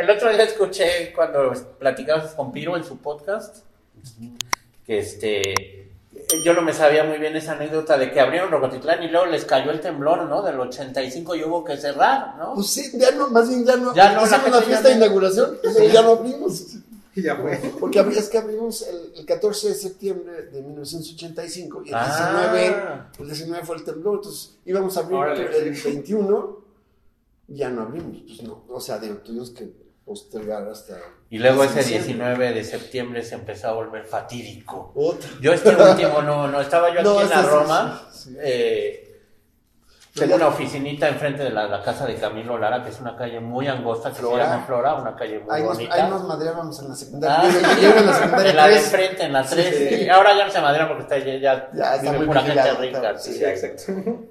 El 0.00 0.10
otro 0.10 0.32
día 0.32 0.44
escuché 0.44 1.12
cuando 1.14 1.52
platicabas 1.78 2.32
con 2.34 2.50
Piro 2.50 2.76
en 2.76 2.82
su 2.84 2.96
podcast 2.98 3.58
que 4.84 4.98
este 4.98 5.89
yo 6.44 6.54
no 6.54 6.62
me 6.62 6.72
sabía 6.72 7.04
muy 7.04 7.18
bien 7.18 7.36
esa 7.36 7.52
anécdota 7.52 7.96
de 7.98 8.10
que 8.12 8.20
abrieron 8.20 8.50
Rocotitlán 8.50 9.02
y 9.02 9.08
luego 9.08 9.26
les 9.26 9.44
cayó 9.44 9.70
el 9.70 9.80
temblor, 9.80 10.24
¿no? 10.28 10.42
Del 10.42 10.58
85 10.60 11.34
y 11.36 11.44
hubo 11.44 11.64
que 11.64 11.76
cerrar, 11.76 12.36
¿no? 12.38 12.54
Pues 12.54 12.68
sí, 12.68 12.90
ya 12.94 13.10
no, 13.12 13.28
más 13.28 13.48
bien 13.48 13.64
ya 13.64 13.76
no. 13.76 13.94
Ya 13.94 14.12
no, 14.14 14.20
la 14.20 14.26
hicimos 14.26 14.50
la 14.50 14.60
ya 14.60 14.66
fiesta 14.66 14.88
de 14.88 14.94
no- 14.96 15.04
inauguración, 15.04 15.58
y 15.82 15.88
ya 15.92 16.02
no 16.02 16.10
abrimos. 16.12 16.66
Y 17.14 17.22
ya 17.22 17.36
fue. 17.36 17.56
Porque 17.80 18.00
es 18.00 18.28
que 18.28 18.38
abrimos 18.38 18.82
el, 18.82 19.12
el 19.16 19.26
14 19.26 19.68
de 19.70 19.74
septiembre 19.74 20.42
de 20.52 20.62
1985 20.62 21.82
y 21.84 21.88
el 21.88 21.94
Ah. 21.94 22.50
19, 22.52 22.76
el 23.20 23.26
19 23.26 23.64
fue 23.66 23.76
el 23.76 23.84
temblor, 23.84 24.16
entonces 24.16 24.56
íbamos 24.64 24.96
a 24.96 25.00
abrir 25.00 25.16
Órale. 25.18 25.58
el 25.58 25.74
21, 25.74 26.58
ya 27.48 27.68
no 27.70 27.82
abrimos, 27.82 28.18
pues 28.26 28.42
no, 28.44 28.62
o 28.68 28.80
sea, 28.80 28.98
digo, 28.98 29.16
tuvimos 29.16 29.50
que 29.50 29.68
postergar 30.10 30.66
hasta... 30.68 30.96
Y 31.30 31.38
luego 31.38 31.62
ese 31.62 31.78
diciembre. 31.78 32.06
19 32.08 32.52
de 32.54 32.64
septiembre 32.64 33.22
se 33.22 33.36
empezó 33.36 33.68
a 33.68 33.72
volver 33.74 34.04
fatídico. 34.04 34.90
Otra. 34.96 35.30
Yo 35.40 35.52
este 35.52 35.68
último 35.76 36.20
no, 36.22 36.48
no, 36.48 36.60
estaba 36.60 36.92
yo 36.92 36.98
aquí 37.00 37.22
en 37.22 37.30
la 37.30 37.42
Roma. 37.42 38.02
sí, 38.10 38.30
sí. 38.30 38.36
eh, 38.42 39.20
Tengo 40.12 40.34
una 40.34 40.48
oficinita 40.48 41.06
enfrente 41.08 41.44
de 41.44 41.50
la, 41.50 41.68
la 41.68 41.80
casa 41.84 42.04
de 42.06 42.16
Camilo 42.16 42.58
Lara, 42.58 42.82
que 42.82 42.90
es 42.90 42.98
una 43.00 43.14
calle 43.16 43.38
muy 43.38 43.68
angosta, 43.68 44.08
que 44.10 44.16
Flora. 44.16 44.44
se 44.44 44.50
llama 44.50 44.66
Flora, 44.66 44.94
una 44.94 45.14
calle 45.14 45.38
muy 45.38 45.54
Ahí 45.54 45.62
nos, 45.62 45.74
bonita. 45.76 45.94
ahí 45.94 46.10
nos 46.10 46.24
madreábamos 46.24 46.82
en 46.82 46.88
la 46.88 46.94
secundaria. 46.96 47.38
Ah, 47.40 47.48
Yo- 47.76 47.80
yo 47.82 47.88
iba 47.90 48.00
en 48.00 48.06
la 48.06 48.12
secundaria 48.14 48.50
en 48.50 48.56
la 48.56 48.66
de 48.66 48.72
3. 48.74 48.84
enfrente, 48.84 49.22
en 49.22 49.32
la 49.32 49.42
3. 49.44 49.76
Sí. 49.76 50.04
Y 50.06 50.08
ahora 50.08 50.36
ya 50.36 50.46
no 50.46 50.50
se 50.50 50.60
madera 50.60 50.88
porque 50.88 51.02
está 51.04 51.18
ya, 51.18 51.36
ya, 51.38 51.70
Ya 51.72 51.94
está 51.94 52.02
vive 52.10 52.16
muy 52.18 52.26
pura 52.26 52.42
gente 52.42 52.72
rica. 52.80 53.18
sí. 53.18 53.44
exacto. 53.44 53.82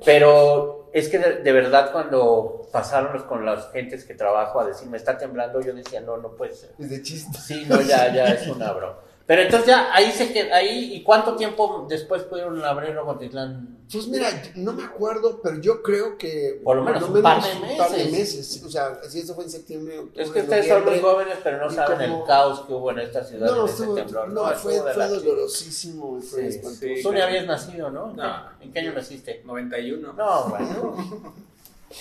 Pero 0.04 0.79
es 0.94 1.10
que 1.10 1.20
de, 1.20 1.36
de 1.44 1.52
verdad 1.52 1.92
cuando 1.92 2.68
pasaron 2.72 3.14
los- 3.14 3.24
con 3.24 3.46
las 3.46 3.72
gentes 3.72 4.06
que 4.06 4.14
trabajo 4.16 4.60
a 4.60 4.66
decir 4.66 4.88
me 4.90 4.98
está 4.98 5.18
temblando, 5.18 5.62
yo 5.62 5.74
decía, 5.74 6.02
no, 6.02 6.18
no 6.18 6.30
puede 6.36 6.54
ser. 6.56 6.72
Es 6.80 6.90
de 6.90 7.02
chiste. 7.02 7.38
Sí, 7.38 7.66
no, 7.68 7.80
ya, 7.82 8.14
ya 8.14 8.26
es 8.26 8.48
una 8.48 8.72
broma. 8.72 8.98
Pero 9.30 9.44
entonces 9.44 9.68
ya 9.68 9.94
ahí 9.94 10.12
se 10.12 10.34
quedó, 10.34 10.56
ahí, 10.56 10.92
¿y 10.96 11.04
cuánto 11.04 11.36
tiempo 11.36 11.86
después 11.88 12.24
pudieron 12.24 12.66
abrir 12.66 12.96
Rocotitlán? 12.96 13.78
Pues 13.92 14.08
mira, 14.08 14.28
no 14.56 14.74
me 14.74 14.84
acuerdo, 14.84 15.40
pero 15.44 15.60
yo 15.62 15.84
creo 15.84 16.18
que. 16.18 16.60
Por 16.64 16.78
lo 16.78 16.84
menos 16.84 17.04
un 17.04 17.22
par 17.22 17.40
de 17.40 17.48
un 17.72 17.78
par 17.78 17.92
de 17.92 18.06
meses. 18.06 18.12
meses. 18.38 18.64
O 18.66 18.72
sea, 18.72 18.98
si 19.08 19.20
eso 19.20 19.36
fue 19.36 19.44
en 19.44 19.52
septiembre. 19.52 20.00
octubre, 20.00 20.24
Es 20.24 20.32
que 20.32 20.40
ustedes 20.42 20.68
son 20.68 20.84
muy 20.84 21.00
jóvenes, 21.00 21.38
pero 21.44 21.58
no 21.60 21.70
saben 21.70 22.10
como- 22.10 22.22
el 22.24 22.28
caos 22.28 22.62
que 22.62 22.74
hubo 22.74 22.90
en 22.90 23.00
esta 23.02 23.24
ciudad 23.24 23.52
No, 23.52 23.68
en 23.68 23.70
ese 23.72 23.86
temblor. 23.86 24.30
no, 24.30 24.52
estuvo 24.52 24.72
fue, 24.72 25.08
dolorosísimo 25.08 26.20
fue 26.22 26.52
Sí, 26.52 26.62
sí. 26.80 26.96
Tú 27.04 27.12
ni 27.14 27.22
habías 27.22 27.46
nacido, 27.46 27.92
¿no? 27.92 28.10
¿En 28.10 28.16
qué- 28.16 28.22
No. 28.24 28.46
¿En 28.62 28.74
qué 28.74 28.80
año 28.80 28.94
naciste? 28.94 29.42
91. 29.46 30.14
No, 30.14 30.46
bueno. 30.46 30.96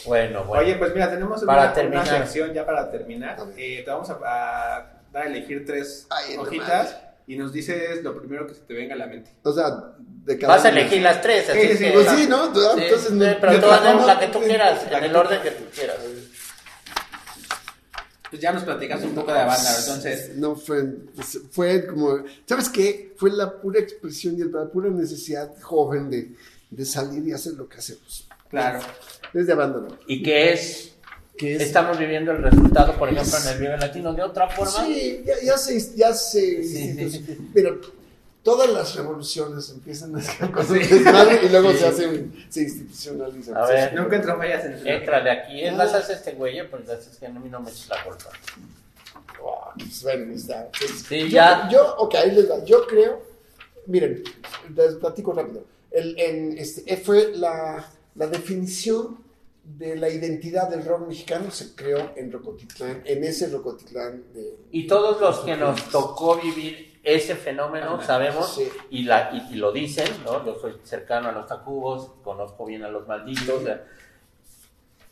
Bueno, 0.07 0.45
bueno. 0.45 0.63
Oye, 0.65 0.77
pues 0.77 0.95
mira, 0.95 1.11
tenemos 1.11 1.45
Para 1.45 1.63
una, 1.65 1.73
terminar. 1.75 2.07
una 2.09 2.19
sección 2.25 2.55
ya 2.55 2.65
para 2.65 2.91
terminar. 2.91 3.37
Eh, 3.57 3.83
te 3.85 3.91
vamos 3.91 4.09
a, 4.09 4.15
a 4.15 4.93
dar 5.13 5.23
a 5.25 5.27
elegir 5.27 5.67
tres 5.67 6.07
Ay, 6.09 6.37
no 6.37 6.43
hojitas. 6.43 6.97
Y 7.29 7.37
nos 7.37 7.53
dices 7.53 8.03
lo 8.03 8.19
primero 8.19 8.47
que 8.47 8.55
se 8.55 8.61
te 8.63 8.75
venga 8.75 8.95
a 8.95 8.99
la 8.99 9.07
mente. 9.07 9.31
O 9.45 9.53
sea, 9.53 9.95
de 9.99 10.37
cada 10.39 10.57
Vas 10.57 10.65
a 10.65 10.71
elegir 10.71 11.01
las 11.03 11.21
tres, 11.23 11.49
así 11.49 11.61
Sí, 11.61 11.69
sí, 11.77 11.85
que... 11.85 11.91
Pues 11.93 12.09
sí, 12.09 12.27
¿no? 12.29 12.47
Sí, 12.55 12.61
Entonces, 12.83 13.09
sí, 13.09 13.15
me- 13.15 13.35
pero 13.35 13.53
me 13.53 13.59
tú 13.61 13.67
haz 13.71 13.83
tocó- 13.83 14.07
la 14.07 14.19
que 14.19 14.27
tú 14.29 14.41
quieras, 14.41 14.91
la 14.91 14.99
en 14.99 15.05
el 15.05 15.15
orden 15.17 15.43
que 15.43 15.51
tú 15.53 15.65
quieras. 15.75 15.97
Pues 18.31 18.43
ya 18.43 18.53
nos 18.53 18.63
platicaste 18.65 19.07
un 19.07 19.15
poco 19.15 19.33
de 19.33 19.39
Habana, 19.39 19.71
entonces. 19.79 20.37
No 20.37 20.55
fue, 20.55 20.85
fue 21.51 21.87
como, 21.87 22.19
¿sabes 22.47 22.69
qué? 22.69 23.15
Fue 23.17 23.31
la 23.31 23.51
pura 23.59 23.81
expresión 23.81 24.35
y 24.37 24.45
la 24.45 24.67
pura 24.67 24.91
necesidad 24.91 25.51
joven 25.63 26.11
de, 26.11 26.33
de 26.71 26.85
salir 26.85 27.27
y 27.27 27.33
hacer 27.33 27.55
lo 27.55 27.67
que 27.69 27.79
hacemos. 27.79 28.29
Claro. 28.51 28.81
Desde 29.33 29.53
abandono. 29.53 29.99
¿Y 30.07 30.23
qué 30.23 30.53
es? 30.53 30.93
Que 31.39 31.55
es, 31.57 31.63
Estamos 31.63 31.97
viviendo 31.99 32.33
el 32.33 32.43
resultado, 32.43 32.95
por 32.99 33.09
ejemplo, 33.09 33.39
en 33.39 33.49
el 33.55 33.59
Vive 33.61 33.79
Latino 33.79 34.13
de 34.13 34.23
otra 34.23 34.49
forma. 34.51 34.85
sí, 34.87 35.23
ya, 35.25 35.35
ya 35.43 35.57
se, 35.57 35.97
ya 35.97 36.13
se, 36.13 36.63
Sí, 36.65 36.95
sí, 36.95 37.11
sí. 37.11 37.51
pero 37.55 37.81
todas 38.43 38.69
las 38.71 38.95
revoluciones 38.97 39.71
empiezan 39.71 40.17
a 40.17 40.53
con 40.53 40.67
un 40.71 40.79
desmadre 40.79 41.41
y 41.45 41.49
luego 41.49 41.71
Sí. 41.73 41.79
se 41.79 41.87
hacen, 41.87 42.47
se 42.49 42.63
institucionalizan. 42.63 43.57
A 43.57 43.67
ver. 43.67 43.95
Nunca 43.95 44.17
entró 44.17 44.37
fallas 44.37 44.65
en 44.65 44.73
el 44.75 44.87
Entra 44.87 45.21
de 45.23 45.31
aquí, 45.31 45.63
es 45.63 45.73
Ah. 45.73 45.77
las 45.77 45.95
hace 45.95 46.15
este 46.15 46.33
güey, 46.33 46.59
eh, 46.59 46.65
porque 46.65 46.93
es 46.93 47.17
que 47.19 47.27
a 47.27 47.31
mí 47.31 47.49
no 47.49 47.61
me 47.61 47.71
eches 47.71 47.89
la 47.89 48.03
culpa. 48.05 48.31
Oh, 49.43 49.71
pues 49.77 50.03
bueno, 50.03 50.35
está. 50.35 50.69
Pues, 50.77 50.91
Sí, 51.09 51.21
yo, 51.23 51.27
ya. 51.29 51.69
Yo, 51.71 51.95
ok, 51.99 52.15
ahí 52.17 52.33
les 52.33 52.51
va. 52.51 52.65
Yo 52.65 52.87
creo, 52.87 53.23
miren, 53.87 54.25
les 54.75 54.95
platico 54.95 55.33
rápido. 55.33 55.65
El, 55.91 56.19
en, 56.19 56.59
este, 56.59 56.97
fue 56.97 57.33
la, 57.37 57.87
la 58.17 58.27
definición 58.27 59.19
de 59.77 59.97
la 59.97 60.09
identidad 60.09 60.69
del 60.69 60.85
rock 60.85 61.09
mexicano 61.09 61.51
se 61.51 61.75
creó 61.75 62.13
en 62.17 62.33
Rocotitlán, 62.33 63.03
en 63.05 63.25
ese 63.25 63.49
Rocotitlán 63.49 64.25
de... 64.33 64.57
Y 64.73 64.87
todos 64.87 65.21
los 65.21 65.41
que 65.41 65.57
nos 65.57 65.89
tocó 65.91 66.37
vivir 66.37 67.01
ese 67.03 67.35
fenómeno, 67.37 68.01
sabemos, 68.03 68.55
Sí. 68.55 68.69
y, 68.91 69.03
la, 69.05 69.31
y, 69.33 69.55
y 69.55 69.57
lo 69.57 69.71
dicen, 69.73 70.09
¿no? 70.25 70.45
Yo 70.45 70.59
soy 70.59 70.75
cercano 70.85 71.29
a 71.29 71.33
los 71.33 71.47
Tacubos, 71.47 72.11
conozco 72.25 72.65
bien 72.67 72.83
a 72.85 72.89
los 72.89 73.07
malditos. 73.07 73.63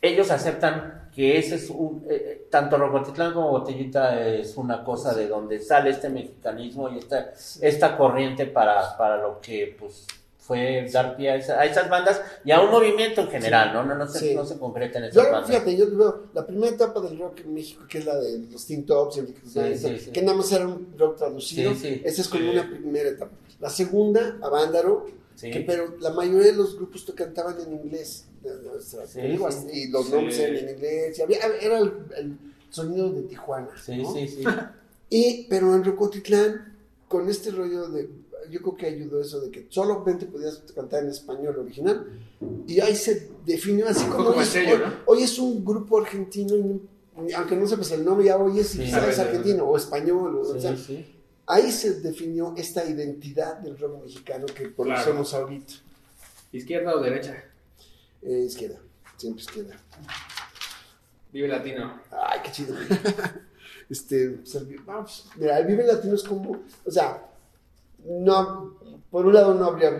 ellos 0.01 0.29
aceptan 0.29 1.09
que 1.13 1.37
ese 1.39 1.55
es 1.55 1.69
un. 1.69 2.05
eh, 2.09 2.15
eh, 2.15 2.47
tanto 2.51 2.77
Rocotitlán 2.77 3.33
como 3.33 3.49
Botellita 3.49 4.19
es 4.27 4.55
una 4.57 4.83
cosa 4.83 5.13
de 5.15 5.27
donde 5.27 5.59
sale 5.59 5.89
este 5.89 6.09
mexicanismo 6.09 6.89
y 6.89 6.99
esta, 6.99 7.31
esta 7.61 7.97
corriente 7.97 8.45
para, 8.45 8.95
para 8.97 9.17
lo 9.17 9.39
que, 9.41 9.75
pues 9.79 10.05
fue 10.47 10.87
dar 10.93 11.17
pie 11.17 11.29
a, 11.31 11.35
esa- 11.35 11.59
a 11.59 11.65
esas 11.65 11.89
bandas 11.89 12.21
y 12.45 12.51
a 12.51 12.61
un 12.61 12.71
movimiento 12.71 13.19
en 13.21 13.27
general, 13.27 13.73
¿no? 13.73 13.83
No, 13.85 13.95
no, 13.95 14.07
se, 14.07 14.19
Sí. 14.19 14.33
no 14.35 14.45
se 14.45 14.57
concreta 14.57 14.97
en 14.99 15.05
esas 15.05 15.15
Yo, 15.15 15.23
bandas. 15.29 15.47
fíjate, 15.47 15.75
yo 15.75 15.95
veo 15.97 16.23
la 16.33 16.47
primera 16.47 16.73
etapa 16.73 17.01
del 17.01 17.19
rock 17.19 17.41
en 17.41 17.53
México, 17.53 17.83
que 17.89 17.97
es 17.97 18.05
la 18.05 18.15
de 18.17 18.39
los 18.49 18.65
Teen 18.65 18.85
Tops, 18.85 19.17
y 19.17 19.19
Enrique 19.19 19.41
Sí, 19.45 19.59
sí, 19.77 19.99
sí. 19.99 20.11
que 20.11 20.21
nada 20.21 20.37
más 20.37 20.49
era 20.53 20.65
un 20.65 20.95
rock 20.97 21.17
traducido. 21.17 21.73
Sí, 21.73 21.79
sí. 21.81 22.01
Esa 22.05 22.21
es 22.21 22.29
como 22.29 22.43
Sí. 22.43 22.49
una 22.49 22.69
primera 22.69 23.09
etapa. 23.09 23.31
La 23.59 23.69
segunda, 23.69 24.37
Avándaro, 24.41 25.05
Sí. 25.35 25.51
que, 25.51 25.59
pero 25.61 25.97
la 25.99 26.11
mayoría 26.11 26.47
de 26.51 26.57
los 26.57 26.75
grupos 26.77 27.05
cantaban 27.15 27.59
en 27.59 27.73
inglés. 27.73 28.25
Sí, 28.79 28.97
sí. 29.05 29.19
Y 29.73 29.87
los 29.89 30.05
Sí. 30.05 30.11
nombres 30.13 30.39
eran 30.39 30.55
en 30.55 30.69
inglés. 30.75 31.19
y 31.19 31.21
había- 31.21 31.39
era 31.61 31.79
el, 31.79 31.93
el 32.17 32.37
sonido 32.69 33.11
de 33.11 33.23
Tijuana. 33.23 33.67
Sí, 33.83 33.97
¿no? 34.01 34.13
sí, 34.13 34.27
sí. 34.29 34.43
Y, 35.09 35.45
pero 35.49 35.73
en 35.75 35.83
Rocotitlán, 35.83 36.73
con 37.07 37.29
este 37.29 37.51
rollo 37.51 37.87
de. 37.89 38.09
Yo 38.49 38.59
creo 38.61 38.75
que 38.75 38.85
ayudó 38.87 39.21
eso 39.21 39.39
de 39.41 39.51
que 39.51 39.67
solamente 39.69 40.25
podías 40.25 40.57
cantar 40.75 41.03
en 41.03 41.09
español 41.09 41.57
original. 41.59 42.05
Y 42.67 42.79
ahí 42.79 42.95
se 42.95 43.29
definió 43.45 43.87
así 43.87 44.05
como. 44.07 44.29
hoy 44.29 44.39
es- 44.43 44.49
serio, 44.49 44.75
hoy, 44.75 44.79
¿no? 44.81 44.93
hoy 45.05 45.23
es 45.23 45.37
un 45.39 45.63
grupo 45.65 45.99
argentino, 45.99 46.55
y, 46.55 47.33
aunque 47.33 47.55
no 47.55 47.67
sepas 47.67 47.91
el 47.91 48.05
nombre, 48.05 48.25
ya 48.27 48.37
hoy 48.37 48.59
es 48.59 48.67
Sí. 48.69 48.89
sabes 48.89 49.17
argentino 49.19 49.63
o 49.65 49.75
español. 49.77 50.35
O, 50.37 50.41
o 50.41 50.59
sea, 50.59 50.75
Sí, 50.77 51.05
ahí 51.45 51.71
se 51.71 52.01
definió 52.01 52.53
esta 52.57 52.85
identidad 52.85 53.57
del 53.57 53.77
rock 53.77 54.03
mexicano 54.03 54.45
que 54.47 54.73
conocemos 54.73 55.33
ahorita. 55.33 55.73
¿Izquierda 56.51 56.95
o 56.95 56.99
derecha? 57.01 57.43
Eh, 58.21 58.43
izquierda, 58.47 58.79
siempre 59.17 59.41
izquierda. 59.43 59.75
Vive 61.31 61.47
Latino. 61.47 62.01
Ay, 62.11 62.39
qué 62.43 62.51
chido. 62.51 62.75
este, 63.89 64.29
pues, 64.29 64.55
el- 64.55 64.79
vamos, 64.85 65.29
mira, 65.35 65.59
el 65.59 65.67
Vive 65.67 65.85
Latino 65.85 66.15
es 66.15 66.23
como, 66.23 66.61
o 66.85 66.91
sea, 66.91 67.23
no, 68.07 68.77
por 69.11 69.25
un 69.25 69.33
lado 69.33 69.53
no 69.53 69.65
habría 69.65 69.91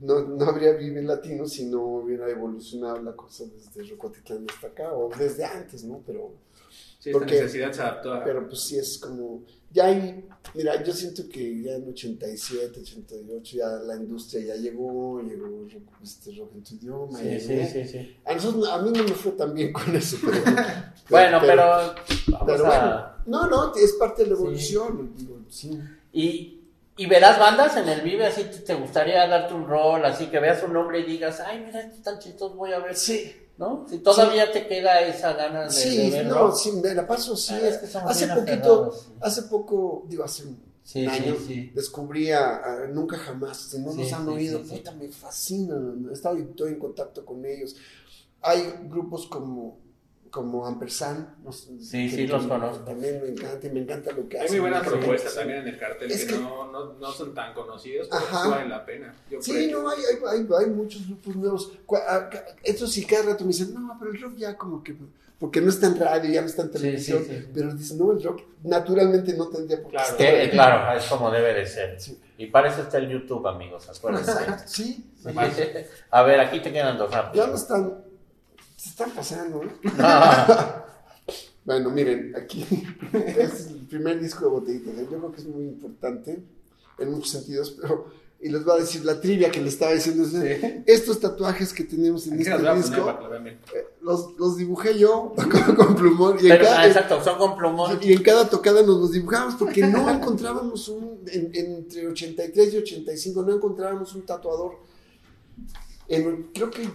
no, 0.00 0.20
no 0.22 0.44
habría 0.44 0.72
Vive 0.72 1.02
Latino 1.02 1.46
si 1.46 1.66
no 1.66 1.82
hubiera 1.82 2.28
evolucionado 2.28 3.02
la 3.02 3.12
cosa 3.12 3.44
desde 3.44 3.90
Rocotitlán 3.90 4.46
hasta 4.52 4.68
acá, 4.68 4.92
o 4.92 5.10
desde 5.18 5.44
antes, 5.44 5.84
¿no? 5.84 6.02
Pero, 6.06 6.32
Sí, 7.00 7.08
esta 7.08 7.18
Porque- 7.18 7.34
necesidad 7.36 7.72
se 7.72 7.80
adaptó 7.80 8.12
a... 8.12 8.22
pero 8.22 8.46
pues 8.46 8.60
sí 8.60 8.76
es 8.76 8.98
como, 8.98 9.42
ya 9.72 9.86
hay, 9.86 10.28
mira, 10.54 10.82
yo 10.84 10.92
siento 10.92 11.26
que 11.30 11.62
ya 11.62 11.76
en 11.76 11.88
87, 11.88 12.78
88 12.78 13.56
ya 13.56 13.68
la 13.86 13.96
industria 13.96 14.44
ya 14.48 14.54
llegó, 14.56 15.22
llegó 15.22 15.66
este, 16.02 16.32
rock 16.36 16.50
en 16.56 16.62
tu 16.62 16.74
idioma. 16.74 17.18
Sí, 17.18 17.26
y- 17.26 17.40
sí, 17.40 17.64
sí, 17.72 17.84
sí. 17.86 18.16
A, 18.26 18.34
nosotros, 18.34 18.68
a 18.68 18.82
mí 18.82 18.90
no 18.94 19.02
me 19.04 19.12
fue 19.14 19.32
tan 19.32 19.54
bien 19.54 19.72
con 19.72 19.96
eso, 19.96 20.18
pero... 20.22 20.42
Bueno, 21.08 21.38
pero, 21.40 21.62
vamos 21.62 21.94
pero 22.44 22.66
a... 22.66 22.68
bueno, 23.24 23.48
no, 23.48 23.48
no, 23.48 23.74
es 23.76 23.92
parte 23.94 24.24
de 24.24 24.28
la 24.28 24.34
evolución. 24.34 25.14
digo, 25.16 25.38
sí. 25.48 25.80
Y, 26.12 26.59
y 26.96 27.06
verás 27.06 27.38
bandas 27.38 27.76
en 27.76 27.88
el 27.88 28.02
Vive, 28.02 28.26
así 28.26 28.44
te, 28.44 28.74
gustaría 28.74 29.26
darte 29.26 29.54
un 29.54 29.66
rol, 29.66 30.04
así 30.04 30.26
que 30.26 30.38
veas 30.38 30.62
un 30.62 30.72
nombre 30.72 31.00
y 31.00 31.04
digas, 31.04 31.40
ay, 31.40 31.62
mira, 31.64 31.80
estos 31.80 32.02
tan 32.02 32.18
chistosos, 32.18 32.56
voy 32.56 32.72
a 32.72 32.78
ver. 32.78 32.96
Sí, 32.96 33.34
¿No? 33.56 33.86
Si 33.88 33.98
todavía 33.98 34.50
te 34.50 34.66
queda 34.66 35.00
esa 35.02 35.34
gana 35.34 35.64
de, 35.64 35.70
sí, 35.70 36.10
de 36.10 36.10
ver 36.10 36.26
no, 36.26 36.38
rock. 36.38 36.56
sí, 36.56 36.72
me 36.72 36.94
la 36.94 37.06
paso, 37.06 37.36
sí. 37.36 37.54
Ah, 37.54 37.68
es 37.68 37.76
que 37.78 37.86
hace 37.98 38.26
poquito, 38.28 38.44
aferrados, 38.46 39.12
hace 39.20 39.42
poco, 39.42 40.04
digo, 40.08 40.24
hace 40.24 40.44
un 40.44 40.70
Sí, 40.82 41.06
año, 41.06 41.36
descubrí 41.74 42.32
a, 42.32 42.56
a 42.56 42.86
Nunca 42.88 43.16
Jamás, 43.16 43.58
si 43.58 43.78
no 43.78 43.92
nos 43.92 44.12
han 44.12 44.28
oído, 44.28 44.62
puta, 44.62 44.92
me 44.92 45.08
fascinan, 45.08 46.08
he 46.10 46.12
estado 46.14 46.36
estoy 46.38 46.72
en 46.72 46.78
contacto 46.78 47.24
con 47.24 47.44
ellos. 47.44 47.76
Hay 48.40 48.74
grupos 48.88 49.26
como, 49.26 49.78
como 50.30 50.66
Ampersand, 50.66 51.42
no 51.44 51.52
sé, 51.52 51.78
Sí, 51.80 52.08
sí, 52.08 52.26
los 52.26 52.46
conozco. 52.46 52.84
También 52.84 53.20
me 53.22 53.28
encanta, 53.30 53.66
y 53.66 53.70
me 53.70 53.80
encanta 53.80 54.12
lo 54.12 54.28
que 54.28 54.38
Hay 54.38 54.46
hacen. 54.46 54.60
muy 54.60 54.70
buenas 54.70 54.86
propuestas 54.88 55.34
también 55.34 55.58
en 55.60 55.68
el 55.68 55.78
cartel 55.78 56.10
Es 56.10 56.24
que, 56.24 56.34
que- 56.34 56.40
no, 56.40 56.70
no, 56.70 56.92
no 56.94 57.12
son 57.12 57.34
tan 57.34 57.52
conocidos, 57.52 58.08
pero 58.10 58.22
Ajá. 58.22 58.48
valen 58.48 58.68
la 58.70 58.84
pena. 58.86 59.14
Yo 59.30 59.42
Sí, 59.42 59.52
creo. 59.52 59.82
no, 59.82 59.90
hay, 59.90 59.98
hay, 59.98 60.38
hay, 60.40 60.46
hay 60.64 60.70
muchos 60.70 61.06
grupos 61.06 61.36
nuevos. 61.36 61.72
Ah, 62.08 62.30
Eso 62.62 62.86
sí, 62.86 63.04
cada 63.04 63.24
rato 63.32 63.44
me 63.44 63.48
dicen, 63.48 63.74
no, 63.74 63.96
pero 63.98 64.12
el 64.12 64.20
rock 64.20 64.36
ya 64.36 64.56
como 64.56 64.82
que, 64.84 64.94
porque 65.38 65.60
no 65.60 65.70
está 65.70 65.86
en 65.86 65.98
radio, 65.98 66.30
ya 66.30 66.42
no 66.42 66.46
está 66.46 66.62
en 66.62 66.70
televisión, 66.70 67.24
sí, 67.26 67.36
sí. 67.38 67.48
pero 67.52 67.72
dicen, 67.74 67.98
no, 67.98 68.12
el 68.12 68.22
rock 68.22 68.42
naturalmente 68.62 69.32
no 69.34 69.48
tendría 69.48 69.78
por 69.82 69.86
qué 69.90 69.96
Claro. 69.96 70.10
estar 70.12 70.18
Que, 70.18 70.28
ahí". 70.28 70.46
eh, 70.46 70.50
claro, 70.50 70.98
es 70.98 71.04
como 71.06 71.30
debe 71.30 71.54
de 71.54 71.66
ser. 71.66 72.00
Sí. 72.00 72.20
Y 72.38 72.46
para 72.46 72.68
eso 72.70 72.82
está 72.82 72.98
el 72.98 73.08
YouTube, 73.08 73.46
amigos, 73.48 73.88
acuérdense. 73.88 74.32
Sí. 74.66 75.06
A 76.10 76.22
ver, 76.22 76.40
aquí 76.40 76.60
te 76.60 76.72
quedan 76.72 76.96
dos 76.98 77.10
Ya 77.10 77.22
rápidos. 77.22 77.48
no 77.48 77.54
están, 77.54 78.04
se 78.80 78.88
están 78.90 79.10
pasando, 79.10 79.62
¿no? 79.64 79.70
Ah, 79.98 80.86
Bueno, 81.64 81.90
miren, 81.90 82.34
aquí 82.34 82.64
es 83.12 83.66
el 83.68 83.86
primer 83.86 84.18
disco 84.20 84.46
de 84.46 84.50
Botellitas. 84.50 84.94
¿eh? 84.94 85.06
Yo 85.10 85.18
creo 85.18 85.32
que 85.32 85.40
es 85.42 85.46
muy 85.46 85.64
importante 85.64 86.42
en 86.98 87.10
muchos 87.10 87.30
sentidos, 87.30 87.76
pero, 87.80 88.06
y 88.40 88.48
les 88.48 88.64
voy 88.64 88.78
a 88.78 88.80
decir 88.80 89.04
la 89.04 89.20
trivia 89.20 89.50
que 89.50 89.60
les 89.60 89.74
estaba 89.74 89.92
diciendo. 89.92 90.26
Estos 90.86 91.20
tatuajes 91.20 91.72
que 91.74 91.84
tenemos 91.84 92.26
en 92.26 92.38
este 92.40 92.50
disco, 92.88 93.18
eh, 93.74 93.86
los, 94.00 94.32
los 94.38 94.56
dibujé 94.56 94.98
yo 94.98 95.34
con, 95.66 95.76
con 95.76 95.94
plumón. 95.94 96.38
Y 96.40 96.44
en, 96.46 96.48
pero, 96.48 96.64
cada, 96.64 96.80
ah, 96.80 96.86
exacto, 96.88 97.22
son 97.22 97.38
con 97.38 97.56
plumón. 97.56 97.98
y 98.02 98.12
en 98.14 98.22
cada 98.22 98.48
tocada 98.48 98.80
nos 98.82 98.98
los 98.98 99.12
dibujamos 99.12 99.54
porque 99.56 99.86
no 99.86 100.08
encontrábamos 100.10 100.88
un, 100.88 101.20
en- 101.26 101.50
entre 101.54 102.08
83 102.08 102.74
y 102.74 102.76
85, 102.78 103.42
no 103.42 103.54
encontrábamos 103.54 104.14
un 104.14 104.22
tatuador. 104.22 104.76
En- 106.08 106.48
creo 106.54 106.70
que 106.70 106.88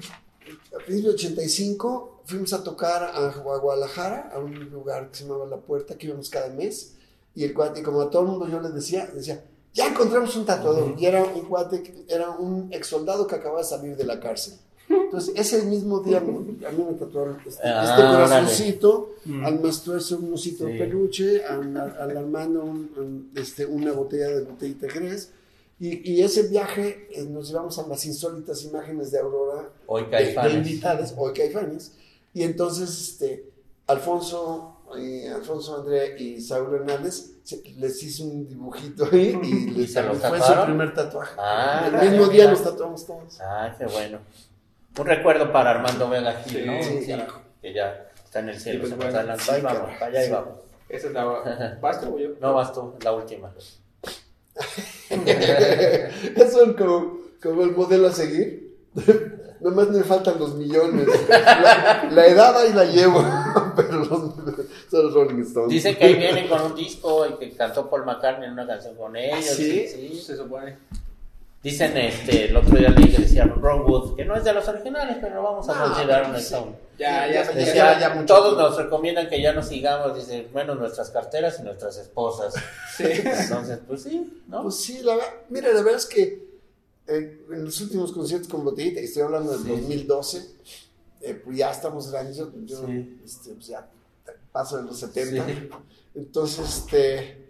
a 0.76 0.84
principios 0.86 1.16
de 1.16 1.28
85 1.28 2.22
fuimos 2.26 2.54
a 2.54 2.64
tocar 2.64 3.04
a, 3.04 3.30
Guadalajara, 3.60 4.32
a 4.34 4.40
un 4.40 4.54
lugar 4.72 5.10
que 5.12 5.18
se 5.18 5.24
llamaba 5.24 5.46
La 5.48 5.58
Puerta, 5.58 5.96
que 5.98 6.08
íbamos 6.08 6.30
cada 6.30 6.50
mes. 6.50 6.94
Y 7.36 7.44
el 7.44 7.54
cuate, 7.54 7.84
como 7.84 8.02
a 8.02 8.10
todo 8.10 8.22
el 8.24 8.28
mundo 8.30 8.48
yo 8.48 8.60
les 8.62 8.74
decía, 8.74 9.10
decía, 9.14 9.44
ya 9.74 9.88
encontramos 9.88 10.36
un 10.38 10.46
tatuador. 10.46 10.96
Y 10.98 11.06
era 11.06 11.24
un 11.24 11.42
cuate, 11.42 12.06
era 12.08 12.30
un 12.32 12.70
ex 12.72 12.88
soldado 12.88 13.28
que 13.28 13.36
acababa 13.36 13.60
de 13.60 13.66
salir 13.68 13.96
de 13.98 14.06
la 14.06 14.20
cárcel. 14.20 14.54
Entonces, 14.88 15.34
ese 15.36 15.64
mismo 15.64 16.00
día 16.02 16.18
a 16.20 16.22
mí 16.22 16.56
me 16.62 16.94
tatuaron 16.94 17.38
este, 17.46 17.62
Ah, 17.68 17.84
este 17.90 18.02
corazoncito, 18.04 19.16
al 19.44 19.60
Mastuerzo 19.60 20.18
un 20.18 20.34
osito 20.34 20.66
de 20.66 20.74
Sí. 20.74 20.78
peluche, 20.80 21.44
al, 21.46 21.76
al 21.78 22.18
Armando 22.18 22.64
un- 22.64 22.92
un- 22.98 23.32
este, 23.36 23.66
una 23.66 23.92
botella 23.94 24.28
de 24.30 24.42
botellita 24.44 24.88
gres. 24.88 25.32
Y, 25.80 26.10
y 26.14 26.24
ese 26.24 26.44
viaje 26.44 27.08
eh, 27.12 27.24
nos 27.26 27.50
llevamos 27.50 27.78
a 27.80 27.88
las 27.88 28.06
insólitas 28.06 28.64
imágenes 28.64 29.12
de 29.12 29.20
Aurora 29.20 29.70
Hoy 29.88 30.04
de, 30.04 30.10
Caifanes. 30.10 30.52
de 30.54 30.58
invitados, 30.60 31.14
hoy 31.18 31.34
Caifanes. 31.34 31.92
Y 32.34 32.44
entonces, 32.44 32.90
este, 32.90 33.50
Alfonso, 33.88 34.78
eh, 34.98 35.30
Alfonso 35.36 35.78
André 35.82 36.16
y 36.22 36.40
Saúl 36.42 36.74
Hernández 36.76 37.32
se- 37.44 37.62
les 37.78 38.02
hizo 38.04 38.24
un 38.24 38.48
dibujito 38.48 39.06
ahí 39.12 39.38
y 39.44 39.70
les 39.72 39.92
se 39.94 40.02
los 40.04 40.18
fue 40.18 40.40
su 40.42 40.54
primer 40.66 40.94
tatuaje. 40.94 41.36
Ah, 41.38 41.90
el 42.02 42.10
mismo 42.12 42.28
día 42.28 42.50
nos 42.50 42.64
tatuamos 42.64 43.06
todos. 43.06 43.38
Ah, 43.42 43.76
qué 43.78 43.86
bueno. 43.86 44.20
Un 44.98 45.06
recuerdo 45.06 45.52
para 45.52 45.72
Armando 45.72 46.10
Vega 46.10 46.42
Gil, 46.44 46.62
Sí, 46.62 46.66
¿no? 46.66 47.02
sí, 47.02 47.08
carajo. 47.08 47.42
que 47.62 47.74
ya 47.74 48.12
está 48.24 48.40
en 48.40 48.50
el 48.50 48.60
cielo, 48.60 48.80
pues 48.80 48.92
se 48.92 48.96
bueno, 48.96 49.18
adelantó. 49.18 49.44
sí, 49.44 49.52
ahí 49.52 49.62
vamos, 49.62 49.90
para 50.00 50.06
allá 50.06 50.22
y 50.24 50.26
sí. 50.28 50.32
vamos. 50.32 50.54
Esa 50.88 51.08
es 51.08 51.14
la. 51.14 51.78
¿Basta 51.82 52.08
o 52.10 52.18
yo? 52.18 52.30
No 52.40 52.54
vas 52.54 52.72
tú, 52.74 52.94
la 53.02 53.12
última. 53.12 53.54
Son 56.52 56.74
como, 56.74 57.20
como 57.42 57.64
el 57.64 57.72
modelo 57.72 58.08
a 58.08 58.12
seguir. 58.12 58.76
Nomás 59.62 59.90
me 59.90 60.04
faltan 60.04 60.38
los 60.38 60.56
millones. 60.56 61.08
La, 61.28 62.08
la 62.12 62.28
edad 62.28 62.58
ahí 62.58 62.74
la 62.74 62.86
llevo, 62.86 63.24
pero 63.76 64.00
los, 64.00 64.10
son 64.10 64.36
los 64.92 65.14
Rolling 65.14 65.42
Stones. 65.42 65.70
Dice 65.70 65.98
que 65.98 66.06
ahí 66.06 66.14
vienen 66.16 66.48
con 66.48 66.62
un 66.62 66.76
disco 66.76 67.26
y 67.26 67.34
que 67.40 67.56
cantó 67.56 67.90
Paul 67.90 68.06
McCartney 68.06 68.48
en 68.48 68.54
una 68.54 68.68
canción 68.68 68.96
con 68.96 69.16
ellos. 69.16 69.44
Sí, 69.44 69.88
sí. 69.88 70.22
se 70.24 70.38
supone. 70.38 70.78
Dicen, 71.66 71.98
este, 71.98 72.46
el 72.50 72.56
otro 72.58 72.78
día 72.78 72.90
leí 72.90 73.10
que 73.12 73.24
decían 73.24 73.50
Ron 73.60 73.90
Wood, 73.90 74.16
que 74.16 74.24
no 74.24 74.36
es 74.36 74.44
de 74.44 74.54
los 74.54 74.68
originales, 74.68 75.18
pero 75.20 75.34
lo 75.38 75.42
vamos 75.44 75.68
a 75.68 75.74
No, 75.74 75.86
considerar 75.86 76.30
un 76.30 76.40
sí. 76.40 76.54
Ya, 77.00 77.26
ya, 77.28 77.34
Ya, 77.34 77.44
ya, 77.44 77.52
ya, 77.54 77.54
Decía, 77.96 78.10
mucho 78.14 78.26
todos 78.28 78.50
tiempo. 78.56 78.70
nos 78.70 78.78
recomiendan 78.78 79.30
que 79.30 79.42
ya 79.42 79.52
no 79.52 79.64
sigamos, 79.64 80.16
dice, 80.16 80.48
menos 80.54 80.78
nuestras 80.78 81.10
carteras 81.10 81.60
y 81.60 81.64
nuestras 81.64 81.98
esposas. 81.98 82.54
Sí. 82.96 83.06
Entonces, 83.08 83.80
pues 83.88 84.04
sí, 84.04 84.44
¿no? 84.48 84.62
Pues 84.62 84.76
sí, 84.76 85.00
la 85.02 85.16
verdad, 85.16 85.34
mira, 85.50 85.70
la 85.74 85.82
verdad 85.82 85.96
es 85.96 86.06
que 86.06 86.46
eh, 87.08 87.42
en 87.52 87.66
los 87.66 87.82
últimos 87.82 88.12
conciertos 88.12 88.48
con 88.48 88.64
Botellita, 88.64 89.02
y 89.02 89.06
estoy 89.06 89.24
hablando 89.24 89.52
del 89.52 89.64
Sí. 89.64 89.70
2012, 89.70 90.46
eh, 91.22 91.34
pues 91.44 91.58
ya 91.58 91.72
estamos 91.72 92.12
grandes, 92.12 92.38
yo, 92.38 92.52
yo, 92.64 92.86
Sí. 92.86 93.20
este, 93.26 93.50
pues 93.56 93.66
ya 93.68 93.88
paso 94.52 94.78
de 94.78 94.84
los 94.84 95.00
70, 95.00 95.46
Sí. 95.46 95.70
entonces, 96.14 96.78
este, 96.78 97.45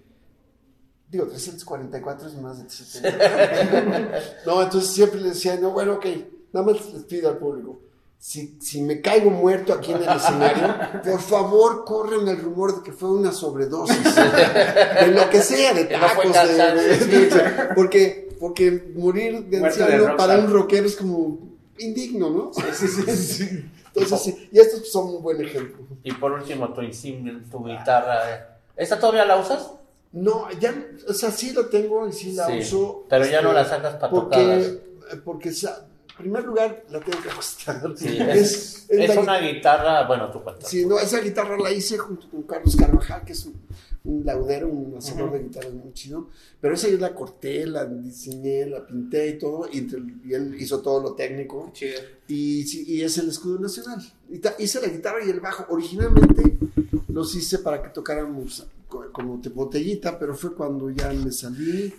digo, 1.09 1.25
344 1.27 2.27
es 2.27 2.33
más 2.35 2.63
de 2.63 2.69
70. 2.69 4.21
no, 4.45 4.61
entonces 4.63 4.91
siempre 4.91 5.21
le 5.21 5.29
decía, 5.29 5.55
no, 5.57 5.71
bueno, 5.71 5.93
ok, 5.93 6.05
nada 6.53 6.65
más 6.65 6.93
les 6.93 7.03
pido 7.03 7.29
al 7.29 7.37
público. 7.37 7.79
Si, 8.17 8.57
si 8.59 8.81
me 8.81 9.01
caigo 9.01 9.29
muerto 9.29 9.71
aquí 9.73 9.91
en 9.91 10.01
el 10.01 10.09
escenario, 10.09 10.73
por 11.03 11.19
favor 11.21 11.85
corren 11.85 12.27
el 12.27 12.41
rumor 12.41 12.75
de 12.77 12.81
que 12.83 12.91
fue 12.91 13.11
una 13.11 13.31
sobredosis. 13.31 13.97
De 14.15 15.07
lo 15.13 15.29
que 15.29 15.41
sea, 15.41 15.73
de 15.75 15.85
tacos, 15.85 16.33
de- 16.33 17.05
de- 17.05 17.27
de- 17.27 17.65
porque, 17.75 18.35
porque 18.39 18.91
morir 18.95 19.45
de 19.45 19.63
anciano 19.63 20.15
para 20.17 20.39
un 20.39 20.51
rockero 20.51 20.87
es 20.87 20.95
como 20.95 21.37
indigno, 21.77 22.29
¿no? 22.31 22.51
Sí, 22.53 22.87
sí, 22.87 23.15
sí. 23.15 23.65
Entonces, 23.93 24.21
sí, 24.21 24.49
y 24.51 24.59
estos 24.59 24.91
son 24.91 25.07
un 25.15 25.21
buen 25.21 25.39
ejemplo. 25.41 25.85
Y 26.03 26.11
por 26.13 26.31
último, 26.31 26.73
tu 26.73 26.81
insignia, 26.81 27.39
tu 27.51 27.63
guitarra. 27.63 28.57
¿Esta 28.75 28.99
todavía 28.99 29.23
la 29.25 29.37
usas? 29.37 29.69
No, 30.15 30.47
ya, 30.59 30.73
o 31.07 31.13
sea, 31.13 31.29
sí 31.29 31.51
lo 31.51 31.67
tengo 31.67 32.07
y 32.07 32.13
sí 32.13 32.31
la 32.31 32.47
Sí, 32.47 32.59
uso. 32.59 33.05
pero 33.09 33.25
ya 33.25 33.41
no 33.41 33.49
este, 33.49 33.61
la 33.61 33.65
sacas 33.69 33.95
pa' 33.97 34.09
tocadas. 34.09 34.65
porque, 34.65 35.17
porque, 35.23 35.51
sa- 35.51 35.85
en 36.11 36.15
primer 36.15 36.45
lugar, 36.45 36.83
la 36.89 37.01
tengo 37.01 37.21
que 37.21 37.29
ajustar. 37.29 37.81
Sí, 37.97 38.07
es, 38.19 38.29
es, 38.29 38.85
es 38.89 39.09
es 39.09 39.15
la 39.15 39.21
una 39.21 39.39
guitarra, 39.39 40.07
bueno, 40.07 40.31
tú 40.31 40.41
cuentas. 40.41 40.69
Sí, 40.69 40.85
no, 40.85 40.97
esa 40.97 41.19
guitarra 41.19 41.57
la 41.57 41.69
hice 41.71 41.97
junto 41.97 42.29
con 42.29 42.43
Carlos 42.43 42.75
Carvajal, 42.77 43.25
que 43.25 43.33
es 43.33 43.45
un, 43.45 43.55
un 44.05 44.25
laudero, 44.25 44.69
un 44.69 44.95
hacedor 44.97 45.33
de 45.33 45.39
guitarras 45.39 45.73
muy 45.73 45.91
chido. 45.91 46.29
Pero 46.61 46.75
esa 46.75 46.87
yo 46.87 46.97
la 46.97 47.13
corté, 47.13 47.65
la 47.65 47.83
diseñé, 47.85 48.67
la 48.67 48.85
pinté 48.85 49.27
y 49.27 49.37
todo, 49.37 49.67
y, 49.69 49.79
entre- 49.79 49.99
y 50.23 50.33
él 50.33 50.55
hizo 50.57 50.79
todo 50.81 51.01
lo 51.01 51.13
técnico. 51.15 51.71
Chido. 51.73 51.99
Y, 52.29 52.63
sí, 52.63 52.85
y 52.87 53.01
es 53.01 53.17
el 53.17 53.27
escudo 53.27 53.59
nacional. 53.59 54.01
Hice 54.59 54.79
la 54.79 54.87
guitarra 54.87 55.17
y 55.25 55.29
el 55.29 55.41
bajo. 55.41 55.65
Originalmente 55.73 56.57
los 57.09 57.35
hice 57.35 57.59
para 57.59 57.81
que 57.83 57.89
tocáramos 57.89 58.65
co- 58.74 58.74
como 59.11 59.39
te- 59.41 59.49
botellita, 59.49 60.17
pero 60.19 60.35
fue 60.35 60.55
cuando 60.55 60.89
ya 60.89 61.09
me 61.11 61.31
salí 61.31 61.93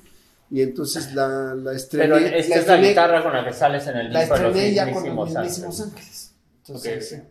y 0.51 0.61
entonces 0.63 1.15
la, 1.15 1.55
la 1.55 1.73
estrené. 1.73 2.05
Pero 2.05 2.17
esta 2.19 2.55
es 2.57 2.67
la 2.67 2.77
guitarra 2.77 3.23
con 3.23 3.33
la 3.33 3.45
que 3.45 3.53
sales 3.53 3.87
en 3.87 3.97
el 3.97 4.13
la 4.13 4.21
disco 4.21 4.35
de 4.37 4.43
los 4.43 4.51
estrené 4.57 4.75
ya 4.75 4.93
con 4.93 5.17
los 5.17 5.27
mismísimos 5.29 5.81
ángeles. 5.81 6.35
Entonces. 6.67 7.23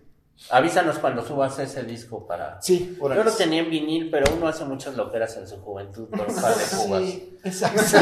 Avísanos 0.50 1.00
cuando 1.00 1.26
subas 1.26 1.58
ese 1.60 1.84
disco 1.84 2.28
para... 2.28 2.62
Sí, 2.62 2.98
Yo 3.00 3.24
lo 3.24 3.32
tenía 3.32 3.62
en 3.62 3.70
vinil, 3.70 4.12
pero 4.12 4.26
uno 4.36 4.50
hace 4.50 4.66
muchas 4.66 4.96
loqueras 4.96 5.36
en 5.38 5.48
su 5.48 5.56
juventud 5.58 6.08
por 6.10 6.28
un 6.28 6.36
par 6.36 6.54
de 6.56 6.64
cubas. 6.78 7.04
Sí, 7.04 7.38
exacto. 7.44 7.82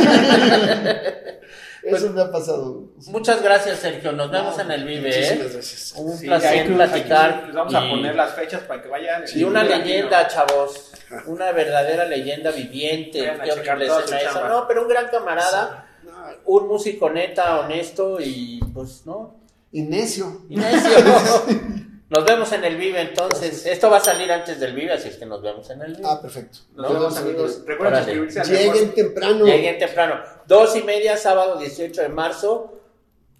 Eso 1.85 2.09
me 2.11 2.21
ha 2.21 2.31
pasado. 2.31 2.83
Muchas 3.07 3.41
gracias, 3.41 3.79
Sergio. 3.79 4.11
Nos 4.13 4.31
vemos 4.31 4.57
en 4.59 4.71
el 4.71 4.85
Vive, 4.85 5.07
Muchísimas 5.09 5.31
¿eh? 5.47 5.49
gracias. 5.53 5.93
Un 5.97 6.17
Sí, 6.17 6.25
placer 6.27 6.73
platicar. 6.73 7.29
aquí 7.33 7.45
Les 7.47 7.55
vamos 7.55 7.75
a 7.75 7.79
poner 7.89 8.15
las 8.15 8.33
fechas 8.33 8.61
para 8.61 8.81
que 8.81 8.87
vayan. 8.89 9.23
Y 9.35 9.43
una 9.43 9.61
Aquí, 9.61 9.69
leyenda, 9.69 10.23
¿no? 10.23 10.29
chavos. 10.29 10.91
Una 11.27 11.51
verdadera 11.51 12.05
leyenda 12.05 12.51
viviente. 12.51 13.29
A. 13.29 14.47
No, 14.47 14.67
pero 14.67 14.83
un 14.83 14.87
gran 14.87 15.07
camarada. 15.09 15.87
No, 16.03 16.11
Un 16.45 16.67
músico 16.67 17.09
neta, 17.09 17.59
honesto 17.59 18.19
y 18.21 18.59
pues 18.73 19.05
no. 19.05 19.35
y 19.71 19.81
necio. 19.81 20.41
Nos 22.13 22.25
vemos 22.25 22.51
en 22.51 22.63
el 22.63 22.75
Vive 22.77 23.01
entonces. 23.01 23.65
Esto 23.65 23.89
va 23.89 23.97
a 23.97 23.99
salir 23.99 24.31
antes 24.31 24.59
del 24.59 24.75
Vive, 24.75 24.93
así 24.93 25.07
es 25.07 25.15
que 25.17 25.25
nos 25.25 25.41
vemos 25.41 25.67
en 25.71 25.81
el 25.81 25.95
Vive. 25.95 26.07
Ah, 26.07 26.21
perfecto. 26.21 26.59
Nos 26.75 26.93
vemos, 26.93 27.17
amigos. 27.17 27.63
Recuerden 27.65 27.87
Órale. 27.87 28.03
suscribirse 28.05 28.39
al 28.39 28.47
Lleguen 28.47 28.93
temprano. 28.93 29.45
Lleguen 29.45 29.79
temprano. 29.79 30.21
Dos 30.45 30.75
y 30.75 30.83
media, 30.83 31.17
sábado 31.17 31.57
18 31.57 32.03
de 32.03 32.09
marzo, 32.09 32.79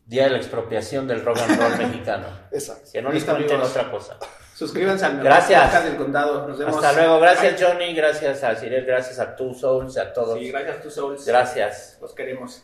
día 0.08 0.24
de 0.24 0.32
la 0.32 0.38
expropiación 0.38 1.08
del 1.08 1.24
rock 1.24 1.38
and 1.38 1.62
roll 1.62 1.78
mexicano. 1.78 2.26
Exacto. 2.52 2.90
Que 2.92 3.02
no 3.04 3.12
les 3.12 3.24
cuenten 3.24 3.62
otra 3.62 3.92
cosa. 3.92 4.18
Suscríbanse 4.56 5.06
al 5.06 5.22
Gracias. 5.22 5.62
podcast 5.66 5.86
del 5.86 5.96
condado. 5.96 6.48
Nos 6.48 6.58
vemos. 6.58 6.76
Hasta 6.76 6.94
luego. 6.94 7.20
Gracias, 7.20 7.54
Bye. 7.54 7.64
Johnny. 7.68 7.94
Gracias 7.94 8.44
a 8.44 8.56
Cyril. 8.56 8.86
Gracias 8.86 9.20
a 9.20 9.36
Two 9.36 9.54
Souls, 9.54 9.98
a 9.98 10.12
todos. 10.12 10.40
Sí, 10.40 10.50
gracias 10.50 10.78
a 10.78 10.82
tus 10.82 10.96
souls. 10.96 11.26
Gracias. 11.28 12.00
Los 12.02 12.16
queremos. 12.16 12.64